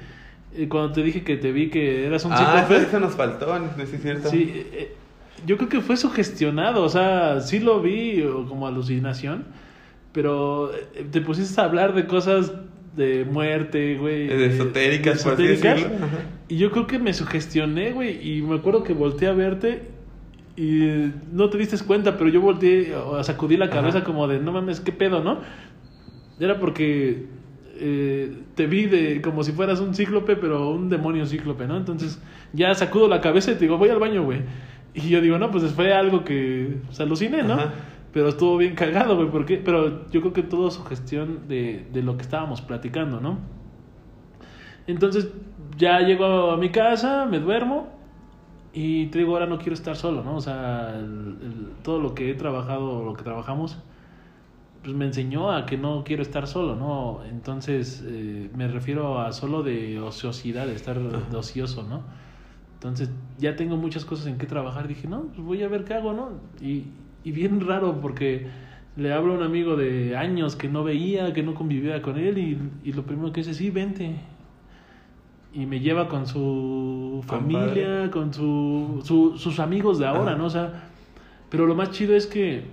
[0.54, 3.58] eh, cuando te dije que te vi que eras un ah, eso, eso nos faltó,
[3.58, 4.28] ¿no es cierto?
[4.28, 4.94] Sí, eh,
[5.46, 9.44] yo creo que fue sugestionado, o sea, sí lo vi como alucinación
[10.16, 12.50] pero eh, te pusiste a hablar de cosas
[12.96, 14.26] de muerte, güey.
[14.26, 15.86] De esotéricas, de esotéricas
[16.48, 19.82] y yo creo que me sugestioné, güey, y me acuerdo que volteé a verte
[20.56, 24.06] y no te diste cuenta, pero yo volteé a sacudir la cabeza Ajá.
[24.06, 25.40] como de, no mames, qué pedo, ¿no?
[26.40, 27.26] Era porque
[27.78, 31.76] eh, te vi de como si fueras un cíclope, pero un demonio cíclope, ¿no?
[31.76, 32.22] Entonces
[32.54, 34.40] ya sacudo la cabeza y te digo, voy al baño, güey.
[34.94, 37.54] Y yo digo, no, pues fue algo que se aluciné, ¿no?
[37.54, 37.74] Ajá.
[38.14, 42.02] Pero estuvo bien cagado, güey, porque pero yo creo que todo su gestión de, de
[42.02, 43.38] lo que estábamos platicando, ¿no?
[44.86, 45.28] Entonces
[45.76, 47.95] ya llego a mi casa, me duermo
[48.78, 50.36] y te digo, ahora no quiero estar solo, ¿no?
[50.36, 53.78] O sea, el, el, todo lo que he trabajado, lo que trabajamos,
[54.84, 57.24] pues me enseñó a que no quiero estar solo, ¿no?
[57.24, 62.02] Entonces eh, me refiero a solo de ociosidad, de estar de ocioso, ¿no?
[62.74, 63.08] Entonces
[63.38, 64.88] ya tengo muchas cosas en que trabajar.
[64.88, 66.32] Dije, no, pues voy a ver qué hago, ¿no?
[66.60, 66.84] Y,
[67.24, 68.46] y bien raro porque
[68.96, 72.36] le hablo a un amigo de años que no veía, que no convivía con él
[72.36, 74.16] y, y lo primero que dice, sí, vente.
[75.56, 78.10] Y me lleva con su familia, Compadre.
[78.10, 80.38] con su, su, sus amigos de ahora, Ajá.
[80.38, 80.44] ¿no?
[80.46, 80.90] O sea,
[81.48, 82.64] pero lo más chido es que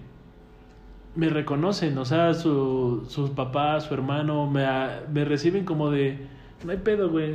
[1.16, 4.66] me reconocen, o sea, su, sus papás, su hermano, me,
[5.14, 6.18] me reciben como de,
[6.66, 7.34] no hay pedo, güey,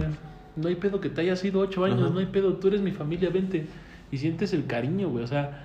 [0.57, 2.11] no hay pedo que te hayas ido ocho años, Ajá.
[2.11, 3.67] no hay pedo, tú eres mi familia, vente.
[4.11, 5.65] Y sientes el cariño, güey, o sea,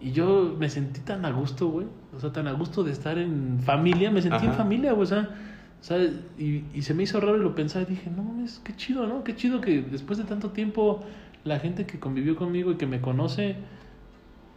[0.00, 1.86] Y yo me sentí tan a gusto, güey.
[2.14, 4.10] O sea, tan a gusto de estar en familia.
[4.10, 5.04] Me sentí en familia, güey.
[5.04, 5.30] O sea,
[5.86, 5.98] o sea
[6.36, 9.06] y, y, se me hizo raro y lo pensaba y dije, no mames, qué chido,
[9.06, 9.22] ¿no?
[9.22, 11.04] Qué chido que después de tanto tiempo
[11.44, 13.54] la gente que convivió conmigo y que me conoce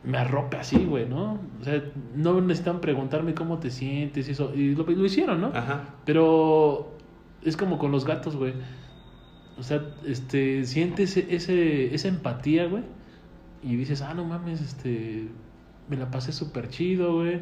[0.03, 1.39] me arrope así, güey, ¿no?
[1.61, 1.83] O sea,
[2.15, 4.55] no necesitan preguntarme cómo te sientes y eso.
[4.55, 5.51] Y lo, lo hicieron, ¿no?
[5.53, 5.95] Ajá.
[6.03, 6.97] Pero
[7.43, 8.53] es como con los gatos, güey.
[9.59, 12.83] O sea, este, sientes ese, esa empatía, güey.
[13.61, 15.27] Y dices, ah, no mames, este,
[15.89, 17.41] me la pasé súper chido, güey.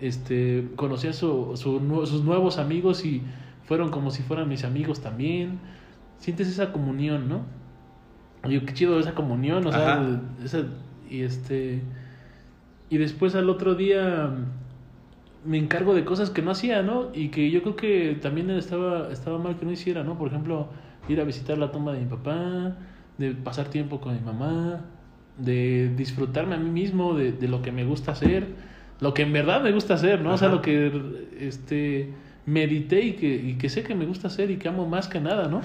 [0.00, 3.22] Este, conocí a su, sus nuevos amigos y
[3.64, 5.60] fueron como si fueran mis amigos también.
[6.18, 7.42] Sientes esa comunión, ¿no?
[8.44, 10.64] Oye, qué chido esa comunión, o sea, esa,
[11.08, 11.82] y este,
[12.90, 14.30] y después al otro día
[15.44, 17.08] me encargo de cosas que no hacía, ¿no?
[17.14, 20.18] Y que yo creo que también estaba, estaba mal que no hiciera, ¿no?
[20.18, 20.68] Por ejemplo,
[21.08, 22.76] ir a visitar la tumba de mi papá,
[23.18, 24.80] de pasar tiempo con mi mamá,
[25.38, 28.46] de disfrutarme a mí mismo de, de lo que me gusta hacer,
[29.02, 30.32] lo que en verdad me gusta hacer, ¿no?
[30.34, 30.92] O sea, lo que
[31.38, 32.08] este,
[32.46, 35.20] medité y que, y que sé que me gusta hacer y que amo más que
[35.20, 35.60] nada, ¿no?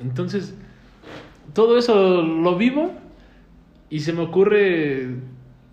[0.00, 0.54] Entonces,
[1.52, 2.92] todo eso lo vivo
[3.90, 5.16] y se me ocurre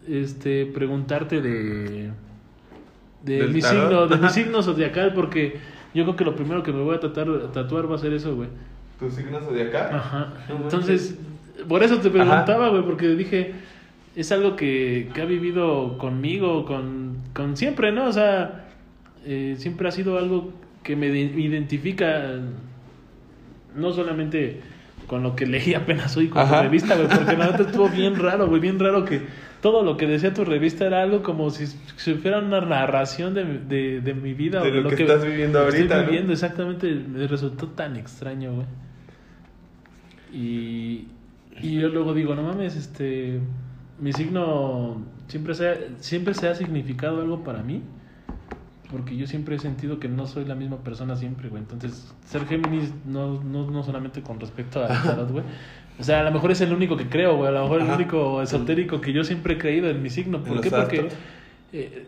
[0.07, 2.11] este preguntarte de
[3.23, 5.59] de mi signo, de mi signo zodiacal porque
[5.93, 8.35] yo creo que lo primero que me voy a tratar tatuar va a ser eso,
[8.35, 8.49] güey.
[8.99, 9.95] ¿Tu signo zodiacal?
[9.95, 10.33] Ajá.
[10.49, 11.15] Entonces,
[11.67, 13.53] por eso te preguntaba, güey, porque dije,
[14.15, 18.05] es algo que, que ha vivido conmigo, con, con siempre, ¿no?
[18.05, 18.65] O sea,
[19.25, 22.39] eh, siempre ha sido algo que me identifica,
[23.75, 24.61] no solamente
[25.07, 28.17] con lo que leí apenas hoy con tu revista, güey, porque la neta estuvo bien
[28.17, 29.21] raro, güey, bien raro que
[29.61, 33.43] todo lo que decía tu revista era algo como si, si fuera una narración de,
[33.59, 34.61] de, de mi vida.
[34.61, 35.83] De, lo, que, estás viviendo ahorita.
[35.83, 38.65] Estoy viviendo, exactamente, me resultó tan extraño, güey.
[40.33, 41.07] Y,
[41.61, 43.39] y yo luego digo, no mames, este,
[44.01, 44.97] mi signo
[45.27, 47.81] siempre se, ha, siempre se ha significado algo para mí
[48.91, 51.63] porque yo siempre he sentido que no soy la misma persona siempre, güey.
[51.63, 55.45] Entonces, ser Géminis no, no, no solamente con respecto a tarot, güey.
[55.97, 57.47] O sea, a lo mejor es el único que creo, güey.
[57.47, 60.43] A lo mejor el único esotérico que yo siempre he creído en mi signo.
[60.43, 60.69] ¿Por qué?
[60.69, 61.07] Porque...
[61.71, 62.05] Eh,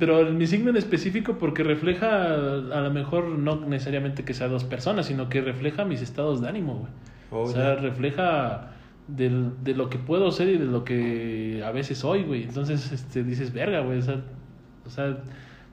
[0.00, 4.48] pero en mi signo en específico porque refleja, a lo mejor no necesariamente que sea
[4.48, 6.92] dos personas, sino que refleja mis estados de ánimo, güey.
[7.30, 8.72] Oh, o sea, refleja
[9.08, 12.44] del, de lo que puedo ser y de lo que a veces soy, güey.
[12.44, 13.98] Entonces, este, dices, verga, güey.
[13.98, 14.20] O sea,
[14.84, 15.18] o sea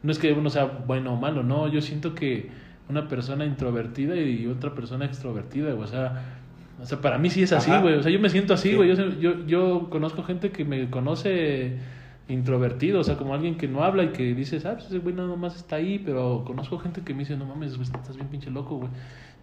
[0.03, 2.49] no es que uno sea bueno o malo, no, yo siento que
[2.89, 6.41] una persona introvertida y otra persona extrovertida, o sea,
[6.81, 8.93] o sea, para mí sí es así, güey, o sea, yo me siento así, güey,
[8.93, 11.77] yo, yo, yo conozco gente que me conoce
[12.27, 15.15] introvertido, o sea, como alguien que no habla y que dice, ah, pues ese güey
[15.15, 18.51] nada más está ahí, pero conozco gente que me dice, no mames, estás bien pinche
[18.51, 18.89] loco, güey.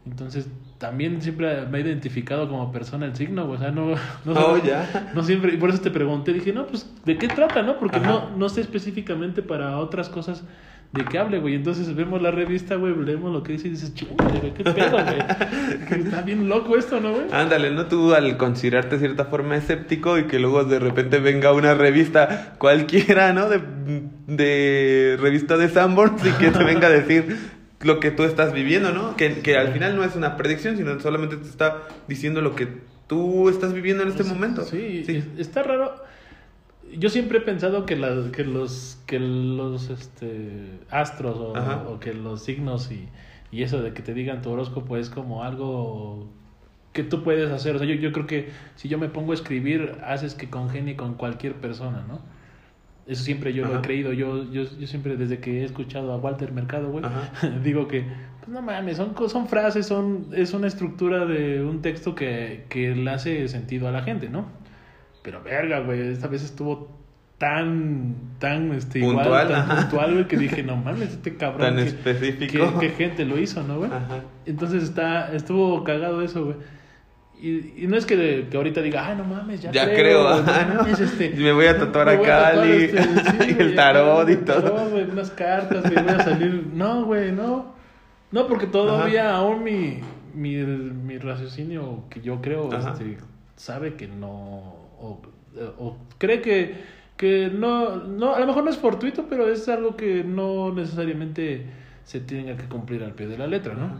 [0.07, 0.49] Entonces,
[0.79, 3.95] también siempre me he identificado como persona el signo, o sea, no,
[4.25, 5.11] no, oh, ya.
[5.15, 7.79] no siempre, y por eso te pregunté, dije, no, pues, ¿de qué trata, no?
[7.79, 10.43] Porque no, no sé específicamente para otras cosas
[10.93, 11.55] de qué hable, güey.
[11.55, 16.01] Entonces vemos la revista, güey, leemos lo que dice y dices, güey, qué pedo, güey.
[16.05, 17.27] Está bien loco esto, ¿no, güey?
[17.31, 17.87] Ándale, ¿no?
[17.87, 22.55] Tú al considerarte de cierta forma escéptico y que luego de repente venga una revista
[22.59, 23.49] cualquiera, ¿no?
[23.49, 23.61] De,
[24.27, 28.93] de revista de Sanborns y que te venga a decir lo que tú estás viviendo,
[28.93, 29.17] ¿no?
[29.17, 32.69] Que, que al final no es una predicción, sino solamente te está diciendo lo que
[33.07, 34.65] tú estás viviendo en este momento.
[34.65, 35.25] Sí, sí.
[35.39, 35.95] está raro.
[36.97, 38.31] Yo siempre he pensado que, los,
[39.07, 43.09] que los este, astros o, que los signos y,
[43.51, 46.29] y, eso de que te digan tu horóscopo es como algo
[46.93, 47.77] que tú puedes hacer.
[47.77, 50.97] O sea, yo, yo creo que si yo me pongo a escribir, haces que congenie
[50.97, 52.21] con cualquier persona, ¿no?
[53.11, 54.13] Eso siempre yo lo he creído.
[54.13, 57.05] Yo, yo, yo siempre, desde que he escuchado a Walter Mercado, güey,
[57.65, 58.05] digo que,
[58.39, 62.95] pues no mames, son, son frases, son, es una estructura de un texto que, que
[62.95, 64.47] le hace sentido a la gente, ¿no?
[65.23, 67.01] Pero verga, güey, esta vez estuvo
[67.37, 71.75] tan, tan, este, igual, tan puntual, güey, que dije, no mames, este cabrón.
[71.75, 72.79] Tan específico.
[72.79, 73.91] ¿Qué gente lo hizo, no, güey?
[74.47, 76.57] Entonces está, estuvo cagado eso, güey.
[77.43, 79.97] Y, y, no es que, que, ahorita diga, ay, no mames, ya, ya creo.
[80.27, 83.03] creo no mames, este, me voy a tatuar a Cali, este,
[83.45, 84.91] sí, el tarot y todo.
[84.91, 86.67] Güey, unas cartas, güey, voy a salir.
[86.75, 87.75] No, güey, no.
[88.31, 90.01] No, porque todavía aún mi,
[90.35, 93.19] mi, mi raciocinio que yo creo este,
[93.57, 94.29] sabe que no.
[95.01, 95.23] O,
[95.79, 96.75] o cree que,
[97.17, 98.35] que no, no.
[98.35, 101.67] A lo mejor no es fortuito, pero es algo que no necesariamente
[102.05, 103.91] se tenga que cumplir al pie de la letra, ¿no?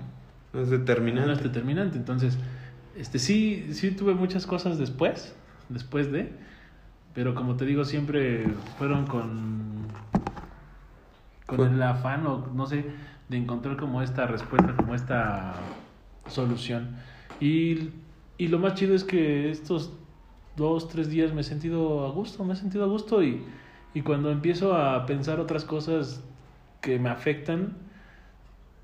[0.53, 1.27] No es determinante.
[1.27, 1.97] No es determinante.
[1.97, 2.39] Entonces
[3.01, 5.35] este, sí, sí tuve muchas cosas después,
[5.71, 6.31] después de,
[7.15, 8.47] pero como te digo, siempre
[8.77, 9.87] fueron con,
[11.47, 12.85] con el afán o no sé,
[13.31, 15.55] de encontrar como esta respuesta, como esta
[16.27, 16.97] solución.
[17.41, 17.89] Y,
[18.37, 19.95] y lo más chido es que estos
[20.57, 23.43] dos, tres días me he sentido a gusto, me he sentido a gusto y,
[23.95, 26.23] y cuando empiezo a pensar otras cosas
[26.83, 27.79] que me afectan,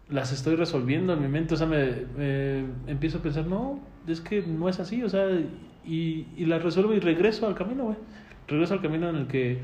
[0.09, 4.43] las estoy resolviendo en mi mente, o sea, me, empiezo a pensar, no, es que
[4.43, 5.27] no es así, o sea,
[5.85, 7.97] y, y las resuelvo y regreso al camino, güey.
[8.49, 9.59] Regreso al camino en el que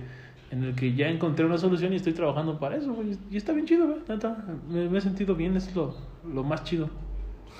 [0.50, 3.16] en el que ya encontré una solución y estoy trabajando para eso, güey.
[3.30, 4.90] Y está bien chido, güey.
[4.90, 5.96] Me, he sentido bien, es lo,
[6.30, 6.90] lo más chido.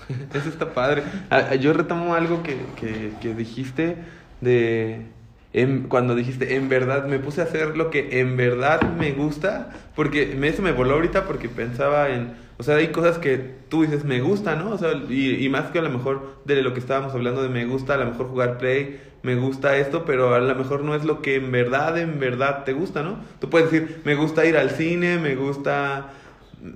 [0.34, 1.02] eso está padre.
[1.30, 3.96] Ah, yo retomo algo que, que, que dijiste
[4.42, 5.06] de
[5.54, 9.70] en, cuando dijiste, en verdad, me puse a hacer lo que en verdad me gusta,
[9.94, 14.04] porque eso me voló ahorita porque pensaba en, o sea, hay cosas que tú dices,
[14.04, 14.70] me gusta, ¿no?
[14.70, 17.48] O sea, y, y más que a lo mejor de lo que estábamos hablando de
[17.48, 20.94] me gusta, a lo mejor jugar play, me gusta esto, pero a lo mejor no
[20.94, 23.16] es lo que en verdad, en verdad te gusta, ¿no?
[23.40, 26.12] Tú puedes decir, me gusta ir al cine, me gusta...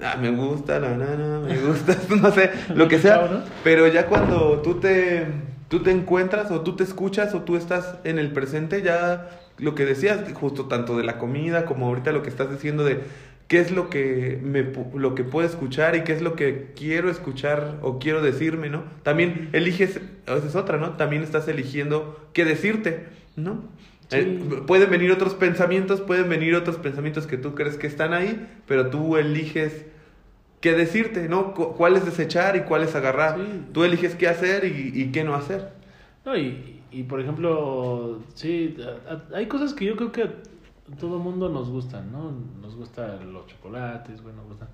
[0.03, 3.45] Ah, me gusta la nana, me gusta, no sé, lo que sea.
[3.63, 5.25] Pero ya cuando tú te
[5.69, 9.75] tú te encuentras o tú te escuchas o tú estás en el presente, ya lo
[9.75, 13.01] que decías, justo tanto de la comida como ahorita lo que estás diciendo de
[13.49, 17.11] qué es lo que me lo que puedo escuchar y qué es lo que quiero
[17.11, 18.85] escuchar o quiero decirme, ¿no?
[19.03, 20.97] También eliges, esa es otra, ¿no?
[20.97, 23.07] También estás eligiendo qué decirte,
[23.37, 23.65] ¿no?
[24.13, 28.49] Eh, pueden venir otros pensamientos, pueden venir otros pensamientos que tú crees que están ahí,
[28.67, 29.85] pero tú eliges
[30.61, 31.55] qué decirte, ¿no?
[31.55, 33.39] cuál es desechar y cuál es agarrar.
[33.73, 35.73] Tú eliges qué hacer y, qué no hacer.
[36.25, 38.77] No, y, y, por ejemplo, sí,
[39.35, 40.29] hay cosas que yo creo que
[40.99, 42.33] todo mundo nos gustan, ¿no?
[42.61, 44.69] Nos gustan los chocolates, bueno, nos gustan.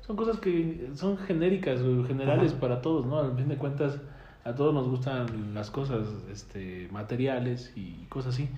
[0.00, 3.18] Son cosas que son genéricas generales para todos, ¿no?
[3.18, 3.98] Al fin de cuentas,
[4.44, 8.48] a todos nos gustan las cosas este, materiales y cosas así.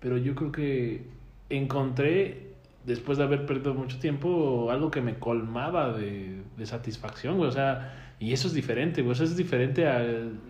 [0.00, 1.06] Pero yo creo que
[1.48, 2.54] encontré
[2.84, 7.48] después de haber perdido mucho tiempo, algo que me colmaba de, de satisfacción, güey.
[7.48, 9.12] O sea, y eso es diferente, güey.
[9.12, 10.04] Eso es diferente a...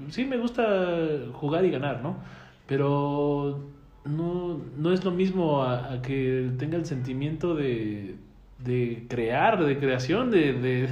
[0.08, 0.64] Sí, me gusta
[1.32, 2.16] jugar y ganar, ¿no?
[2.66, 3.73] Pero
[4.04, 8.16] no, no es lo mismo a, que tenga el sentimiento de,
[8.58, 10.88] de crear, de creación, de, de,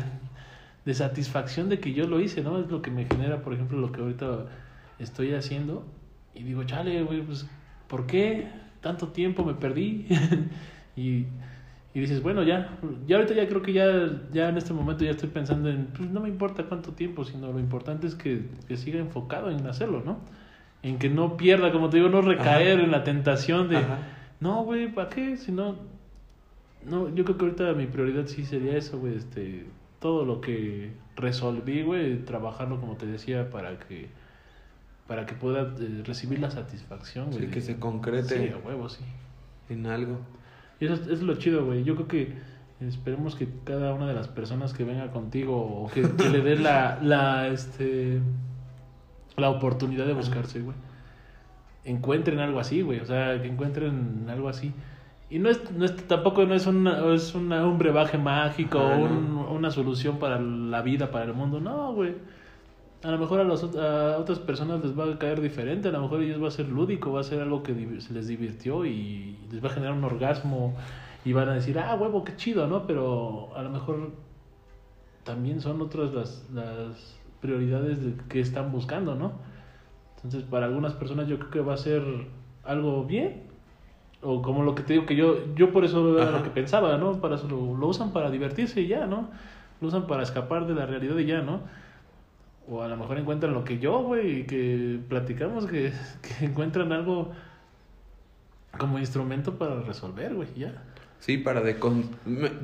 [0.85, 2.59] de satisfacción de que yo lo hice, ¿no?
[2.59, 4.47] Es lo que me genera, por ejemplo, lo que ahorita
[4.99, 5.85] estoy haciendo.
[6.35, 7.47] Y digo, chale, güey, pues,
[7.89, 8.49] ¿por qué
[8.81, 10.07] tanto tiempo me perdí?
[10.95, 11.25] Y,
[11.95, 15.13] y dices, bueno, ya, ya ahorita ya creo que ya, ya en este momento ya
[15.13, 18.77] estoy pensando en, pues no me importa cuánto tiempo, sino lo importante es que, que
[18.77, 20.19] siga enfocado en hacerlo, ¿no?
[20.83, 23.79] En que no pierda, como te digo, no recaer en la tentación de,
[24.41, 25.37] no, güey, ¿para qué?
[25.37, 25.77] Si no,
[26.85, 29.67] no, yo creo que ahorita mi prioridad sí sería eso, güey, este,
[30.01, 34.09] todo lo que resolví, güey, trabajarlo, como te decía, para que
[35.07, 37.45] para que pueda eh, recibir la satisfacción, güey.
[37.45, 38.47] Sí, que se concrete.
[38.47, 39.05] Sí, a huevo, sí.
[39.69, 40.21] En algo.
[40.81, 41.85] Y eso, es lo chido, güey.
[41.85, 42.33] Yo creo que
[42.81, 46.99] esperemos que cada una de las personas que venga contigo o que, le dé la,
[47.03, 48.21] la, este,
[49.37, 50.77] la oportunidad de buscarse, güey,
[51.85, 53.01] encuentren algo así, güey.
[53.01, 54.73] O sea, que encuentren algo así.
[55.31, 58.99] Y no es, no es tampoco no es, una, es una, un brebaje mágico o
[58.99, 61.59] un, una solución para la vida, para el mundo.
[61.61, 62.15] No, güey
[63.05, 66.03] a lo mejor a, los, a otras personas les va a caer diferente, a lo
[66.03, 68.85] mejor a ellos va a ser lúdico, va a ser algo que se les divirtió
[68.85, 70.75] y les va a generar un orgasmo
[71.25, 72.87] y van a decir, ah, huevo, qué chido, ¿no?
[72.87, 74.13] Pero a lo mejor
[75.25, 79.33] también son otras las, las prioridades de, que están buscando, ¿no?
[80.17, 82.03] Entonces, para algunas personas yo creo que va a ser
[82.65, 83.43] algo bien,
[84.23, 86.97] o como lo que te digo que yo, yo por eso era lo que pensaba,
[86.97, 87.21] ¿no?
[87.21, 89.29] Para eso lo, lo usan para divertirse y ya, ¿no?
[89.81, 91.61] Lo usan para escapar de la realidad y ya, ¿no?
[92.69, 95.93] O a lo mejor encuentran lo que yo, güey, que platicamos, que,
[96.39, 97.33] que encuentran algo
[98.79, 100.83] como instrumento para resolver, güey, ya.
[101.19, 101.79] Sí, para de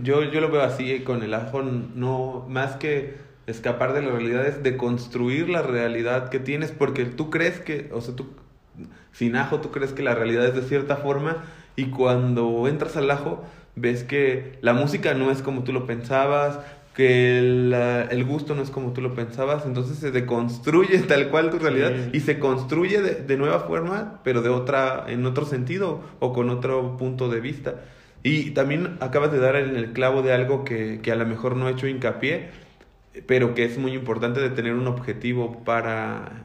[0.02, 4.46] yo, yo lo veo así con el ajo, no más que escapar de la realidad
[4.46, 8.28] es de construir la realidad que tienes, porque tú crees que, o sea, tú
[9.12, 11.44] sin ajo tú crees que la realidad es de cierta forma
[11.74, 13.42] y cuando entras al ajo
[13.74, 16.60] ves que la música no es como tú lo pensabas,
[16.94, 21.50] que el, el, gusto no es como tú lo pensabas, entonces se deconstruye tal cual
[21.50, 26.00] tu realidad y se construye de, de, nueva forma, pero de otra, en otro sentido
[26.18, 27.76] o con otro punto de vista.
[28.24, 31.54] Y también acabas de dar en el clavo de algo que, que a lo mejor
[31.54, 32.50] no he hecho hincapié,
[33.26, 36.44] pero que es muy importante de tener un objetivo para,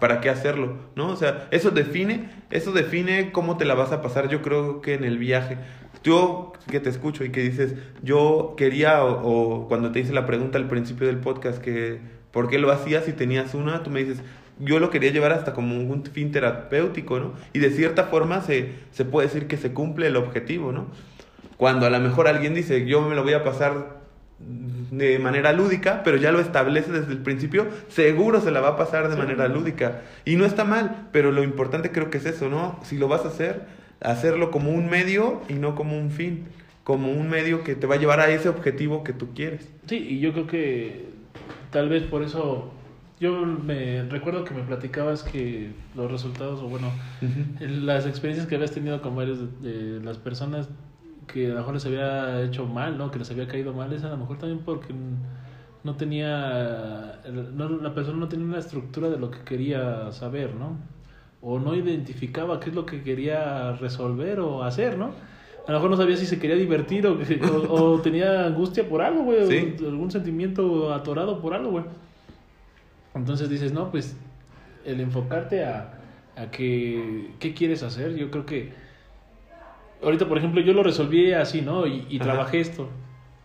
[0.00, 1.08] para qué hacerlo, ¿no?
[1.08, 4.94] O sea, eso define, eso define cómo te la vas a pasar, yo creo que
[4.94, 5.58] en el viaje.
[6.04, 10.58] Yo que te escucho y que dices, yo quería, o, cuando te hice la pregunta
[10.58, 12.00] al principio del podcast, que
[12.30, 14.22] por qué lo hacías si tenías una, tú me dices,
[14.58, 17.32] yo lo quería llevar hasta como un fin terapéutico, ¿no?
[17.52, 20.86] Y de cierta forma se, se puede decir que se cumple el objetivo, ¿no?
[21.56, 23.97] Cuando a lo mejor alguien dice, yo me lo voy a pasar
[24.90, 28.76] de manera lúdica, pero ya lo establece desde el principio, seguro se la va a
[28.76, 30.02] pasar de manera lúdica.
[30.24, 32.78] Y no está mal, pero lo importante creo que es eso, ¿no?
[32.82, 33.66] Si lo vas a hacer,
[34.00, 36.46] hacerlo como un medio y no como un fin,
[36.84, 39.68] como un medio que te va a llevar a ese objetivo que tú quieres.
[39.86, 41.06] Sí, y yo creo que
[41.70, 42.72] tal vez por eso
[43.20, 46.92] yo me recuerdo que me platicabas que los resultados, o bueno,
[47.60, 50.68] las experiencias que habías tenido con varias de, las personas
[51.28, 53.12] que a lo mejor les había hecho mal, ¿no?
[53.12, 54.92] Que les había caído mal, es a lo mejor también porque
[55.84, 60.76] no tenía, no, la persona no tenía una estructura de lo que quería saber, ¿no?
[61.40, 65.12] O no identificaba qué es lo que quería resolver o hacer, ¿no?
[65.66, 67.18] A lo mejor no sabía si se quería divertir o,
[67.70, 69.38] o, tenía angustia por algo, güey,
[69.84, 71.84] o algún sentimiento atorado por algo, güey.
[73.14, 74.16] Entonces dices, no, pues
[74.84, 75.98] el enfocarte a,
[76.36, 78.87] a que, qué quieres hacer, yo creo que
[80.02, 81.86] ahorita, por ejemplo, yo lo resolví así, ¿no?
[81.86, 82.88] Y, y trabajé esto.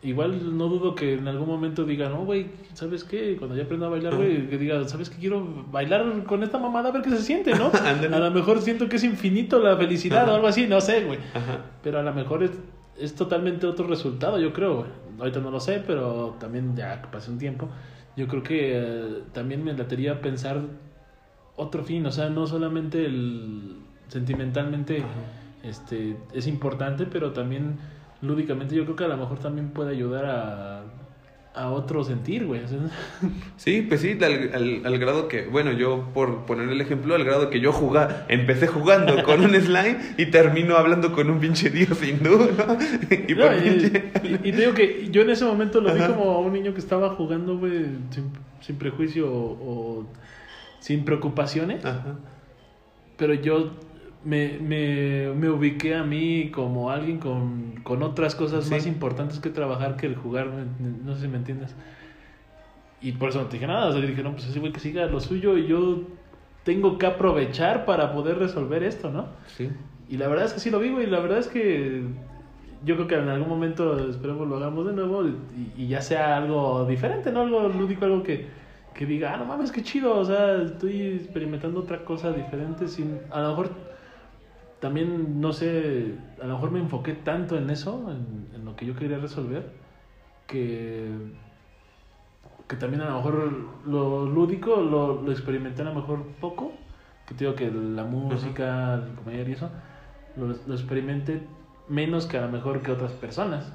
[0.01, 3.37] Igual no dudo que en algún momento diga, no, güey, ¿sabes qué?
[3.37, 5.17] Cuando ya aprenda a bailar, güey, que diga, ¿sabes qué?
[5.17, 7.71] Quiero bailar con esta mamada a ver qué se siente, ¿no?
[8.15, 11.19] a lo mejor siento que es infinito la felicidad o algo así, no sé, güey.
[11.81, 12.51] Pero a lo mejor es,
[12.99, 14.89] es totalmente otro resultado, yo creo, güey.
[15.19, 17.69] Ahorita no lo sé, pero también ya pasé un tiempo
[18.15, 20.61] yo creo que eh, también me latería pensar
[21.55, 23.77] otro fin, o sea, no solamente el
[24.07, 25.03] sentimentalmente
[25.63, 27.77] este es importante, pero también
[28.21, 30.83] lúdicamente yo creo que a lo mejor también puede ayudar a
[31.55, 32.61] a otro sentir, güey.
[33.57, 37.49] Sí, pues sí, al, al, grado que, bueno, yo por poner el ejemplo, al grado
[37.49, 42.03] que yo jugaba, empecé jugando con un slime y termino hablando con un pinche dios
[42.03, 42.77] hindú, ¿no?
[44.43, 47.11] Y, te digo que yo en ese momento lo vi como un niño que estaba
[47.11, 47.85] jugando, güey,
[48.61, 50.05] sin, prejuicio o,
[50.79, 51.85] sin preocupaciones.
[51.85, 52.15] Ajá.
[53.17, 53.71] Pero yo
[54.23, 59.49] me, me, me, ubiqué a mí como alguien con, con otras cosas más importantes que
[59.49, 61.75] trabajar que el jugar, no sé si me entiendes.
[63.01, 64.79] Y por eso no te dije nada, o sea, dije, no, pues ese güey que
[64.79, 66.03] siga lo suyo y yo
[66.63, 69.27] tengo que aprovechar para poder resolver esto, ¿no?
[69.47, 69.69] Sí.
[70.09, 72.03] Y la verdad es que sí lo vivo y la verdad es que
[72.85, 75.35] yo creo que en algún momento esperemos lo hagamos de nuevo y,
[75.75, 77.41] y ya sea algo diferente, ¿no?
[77.41, 78.47] Algo lúdico, algo que,
[78.93, 83.19] que diga, ah, no mames, qué chido, o sea, estoy experimentando otra cosa diferente sin,
[83.31, 83.69] a lo mejor
[84.83, 88.97] también, no sé, a lo mejor me enfoqué tanto en eso, en, lo que yo
[88.97, 89.71] quería resolver,
[90.45, 91.07] que,
[92.67, 93.51] que también a lo mejor
[93.85, 96.73] lo lúdico lo, lo experimenté a lo mejor poco,
[97.25, 99.69] que te digo que la música, el comedia y eso,
[100.35, 101.43] lo, lo experimenté
[101.87, 103.71] menos que a lo mejor que otras personas.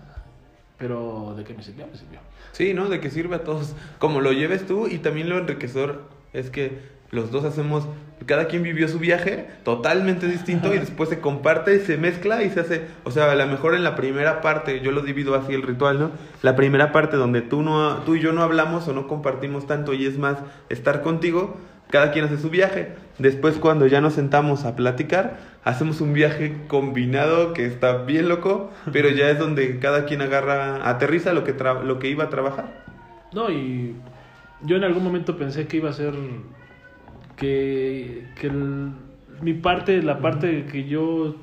[0.76, 2.20] Pero de qué me sirvió, me sirvió.
[2.52, 2.90] Sí, ¿no?
[2.90, 3.74] De que sirve a todos.
[3.98, 6.02] Como lo lleves tú y también lo enriquecedor
[6.35, 7.89] es que los dos hacemos
[8.27, 12.61] cada quien vivió su viaje totalmente distinto y después se comparte, se mezcla y se
[12.61, 15.62] hace, o sea, a lo mejor en la primera parte, yo lo divido así el
[15.62, 16.11] ritual, ¿no?
[16.43, 19.95] La primera parte donde tú no tú y yo no hablamos o no compartimos tanto
[19.95, 20.39] y es más
[20.69, 21.57] estar contigo,
[21.90, 22.93] cada quien hace su viaje.
[23.19, 28.70] Después cuando ya nos sentamos a platicar, hacemos un viaje combinado que está bien loco,
[28.93, 32.85] pero ya es donde cada quien agarra, aterriza lo que lo que iba a trabajar.
[33.32, 33.95] No, y
[34.62, 36.15] yo en algún momento pensé que iba a ser
[37.39, 38.51] que, que
[39.40, 41.36] mi parte, la parte que yo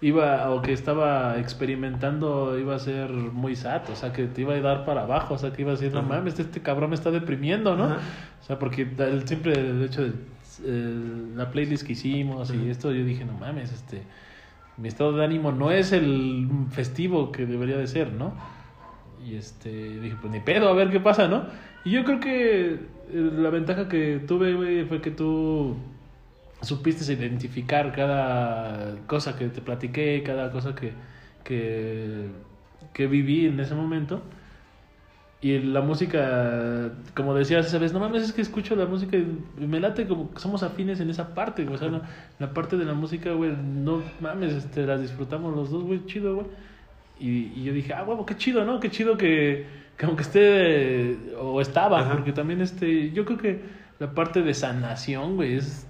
[0.00, 4.54] iba o que estaba experimentando iba a ser muy sad, o sea, que te iba
[4.54, 6.96] a dar para abajo, o sea, que iba a decir, no mames, este cabrón me
[6.96, 7.84] está deprimiendo, ¿no?
[7.84, 10.12] O sea, porque el, siempre el hecho de
[11.36, 14.02] la playlist que hicimos y esto, yo dije, no mames, este,
[14.78, 18.32] mi estado de ánimo no es el festivo que debería de ser, ¿no?
[19.24, 21.44] Y este, dije, pues ni pedo, a ver qué pasa, ¿no?
[21.84, 22.78] Y yo creo que
[23.12, 25.76] la ventaja que tuve, güey, fue que tú
[26.62, 30.92] supiste identificar cada cosa que te platiqué, cada cosa que,
[31.44, 32.28] que,
[32.92, 34.22] que viví en ese momento.
[35.42, 39.66] Y la música, como decías esa vez, no mames, es que escucho la música y
[39.66, 42.02] me late como que somos afines en esa parte, O sea,
[42.38, 46.34] la parte de la música, güey, no mames, este, las disfrutamos los dos, güey, chido,
[46.36, 46.46] güey.
[47.18, 47.28] Y,
[47.60, 48.80] y yo dije, ah, huevo, qué chido, ¿no?
[48.80, 49.66] Qué chido que
[50.00, 53.60] que aunque esté o estaba, porque también este, yo creo que
[53.98, 55.86] la parte de sanación, güey, es,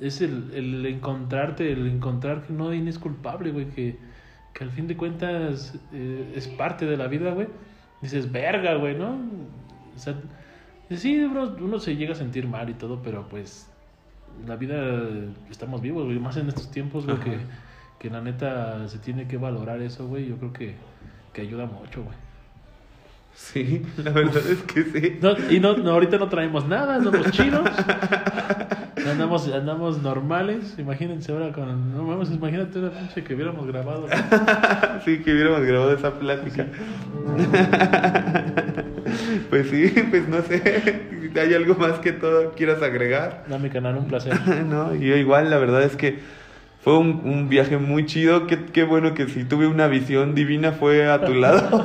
[0.00, 3.98] es el, el encontrarte, el encontrar que no es culpable, güey, que,
[4.54, 7.48] que al fin de cuentas eh, es parte de la vida, güey.
[8.00, 9.10] Dices, verga, güey, ¿no?
[9.94, 10.14] O sea,
[10.88, 13.70] sí, uno, uno se llega a sentir mal y todo, pero pues
[14.46, 15.06] la vida,
[15.50, 17.36] estamos vivos, güey, más en estos tiempos, güey, que,
[17.98, 20.76] que la neta se tiene que valorar eso, güey, yo creo que,
[21.34, 22.23] que ayuda mucho, güey.
[23.34, 25.18] Sí, la verdad es que sí.
[25.50, 27.68] y no, ahorita no traemos nada, somos chinos.
[29.10, 30.74] andamos, andamos normales.
[30.78, 31.94] Imagínense ahora con.
[31.94, 34.06] No vamos, imagínate una pinche que hubiéramos grabado.
[35.04, 36.66] sí, que hubiéramos grabado esa plática.
[39.50, 41.02] Pues sí, pues no sé.
[41.40, 43.44] ¿Hay algo más que todo quieras agregar?
[43.48, 44.34] No, mi canal, un placer.
[44.66, 46.18] no, yo igual, la verdad es que
[46.84, 48.46] fue un, un viaje muy chido.
[48.46, 51.82] Qué, qué, bueno que si tuve una visión divina fue a tu lado.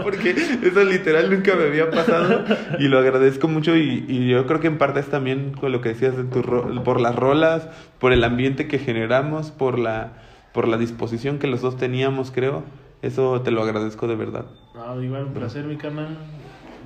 [0.02, 2.46] Porque eso literal nunca me había pasado.
[2.78, 3.76] Y lo agradezco mucho.
[3.76, 6.40] Y, y yo creo que en parte es también con lo que decías de tu
[6.82, 7.68] por las rolas,
[7.98, 10.14] por el ambiente que generamos, por la,
[10.54, 12.64] por la disposición que los dos teníamos, creo.
[13.02, 14.46] Eso te lo agradezco de verdad.
[14.74, 16.16] No, igual un placer, mi canal.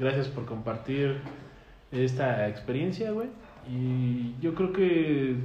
[0.00, 1.18] Gracias por compartir
[1.92, 3.28] esta experiencia, güey.
[3.70, 5.36] Y yo creo que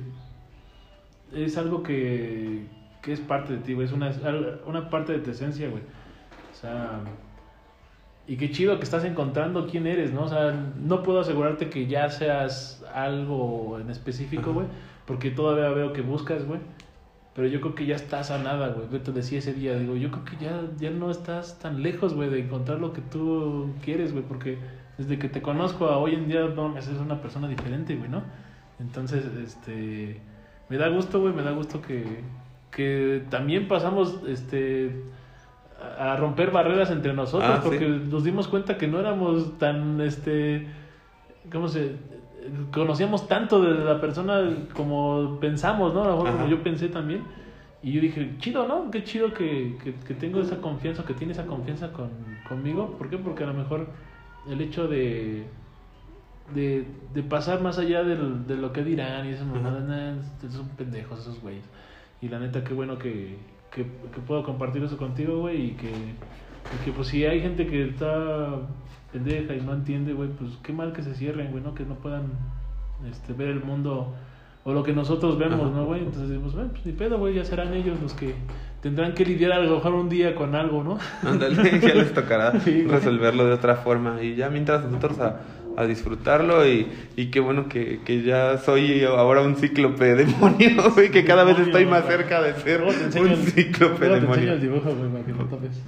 [1.34, 2.66] es algo que,
[3.02, 3.88] que es parte de ti, güey.
[3.88, 4.12] Es una,
[4.66, 5.84] una parte de tu esencia, güey.
[6.52, 7.02] O sea,
[8.28, 10.24] y qué chido que estás encontrando quién eres, ¿no?
[10.24, 14.68] O sea, no puedo asegurarte que ya seas algo en específico, güey,
[15.08, 16.60] porque todavía veo que buscas, güey.
[17.34, 18.88] Pero yo creo que ya estás a nada, güey.
[18.92, 22.14] Yo te decía ese día, digo, yo creo que ya, ya no estás tan lejos,
[22.14, 24.60] güey, de encontrar lo que tú quieres, güey, porque
[24.98, 28.22] desde que te conozco a hoy en día, no, eres una persona diferente, güey, ¿no?
[28.80, 30.22] Entonces, este
[30.70, 32.06] me da gusto, güey, me da gusto que,
[32.72, 35.04] que también pasamos este
[35.98, 40.68] a romper barreras entre nosotros ah, porque nos dimos cuenta que no éramos tan este
[41.50, 41.96] cómo se
[42.72, 44.42] conocíamos tanto de la persona
[44.74, 47.24] como pensamos no a lo mejor como yo pensé también.
[47.82, 51.32] Y yo dije chido no qué chido que, que, que, tengo esa confianza que tiene
[51.32, 52.10] esa confianza con,
[52.48, 52.98] conmigo.
[52.98, 53.18] ¿por qué?
[53.18, 53.88] porque a lo mejor
[54.50, 55.48] el hecho de
[56.54, 61.20] de, de pasar más allá del, de lo que dirán y esas mamadas, son pendejos
[61.20, 61.66] esos güeyes.
[62.22, 63.38] Y la neta, qué bueno que,
[63.72, 67.66] que, que puedo compartir eso contigo, güey, y que, y que pues si hay gente
[67.68, 68.60] que está
[69.12, 71.74] pendeja y no entiende, güey, pues qué mal que se cierren, güey, ¿no?
[71.74, 72.32] Que no puedan
[73.10, 74.14] este, ver el mundo
[74.66, 76.02] o lo que nosotros vemos, ¿no, güey?
[76.02, 78.36] Entonces decimos, bueno, pues ni pedo, güey, ya serán ellos los que
[78.82, 80.98] tendrán que lidiar a lo mejor un día con algo, ¿no?
[81.24, 82.52] Ándale, ya les tocará
[82.88, 84.22] resolverlo de otra forma.
[84.22, 85.40] Y ya mientras nosotros a
[85.78, 91.10] a disfrutarlo y, y qué bueno que, que, ya soy ahora un cíclope demonio, y
[91.10, 94.58] que cada vez estoy más cerca de ser un cíclope demonio.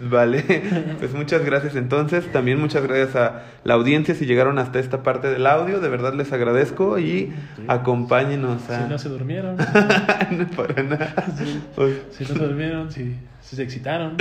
[0.09, 0.43] Vale,
[0.99, 5.29] pues muchas gracias entonces, también muchas gracias a la audiencia si llegaron hasta esta parte
[5.29, 7.33] del audio, de verdad les agradezco y
[7.67, 8.83] acompáñenos a...
[8.83, 9.57] Si no se durmieron.
[10.31, 11.25] no, para nada.
[11.37, 12.89] Si, no se durmieron,
[13.51, 14.15] si se excitaron.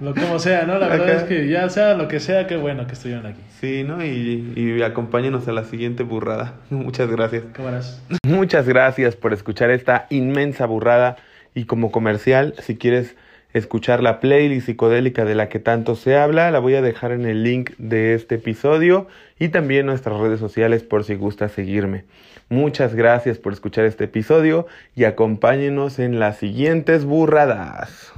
[0.00, 0.78] lo como sea, ¿no?
[0.78, 3.40] La verdad es que ya sea lo que sea, qué bueno que estuvieron aquí.
[3.60, 4.04] Sí, ¿no?
[4.04, 6.54] Y, y acompáñenos a la siguiente burrada.
[6.70, 7.42] Muchas gracias.
[7.52, 8.00] Cámaras.
[8.24, 11.16] Muchas gracias por escuchar esta inmensa burrada.
[11.56, 13.16] Y como comercial, si quieres
[13.52, 17.26] escuchar la playlist psicodélica de la que tanto se habla, la voy a dejar en
[17.26, 19.06] el link de este episodio
[19.38, 22.04] y también nuestras redes sociales por si gusta seguirme.
[22.48, 28.12] Muchas gracias por escuchar este episodio y acompáñenos en las siguientes burradas.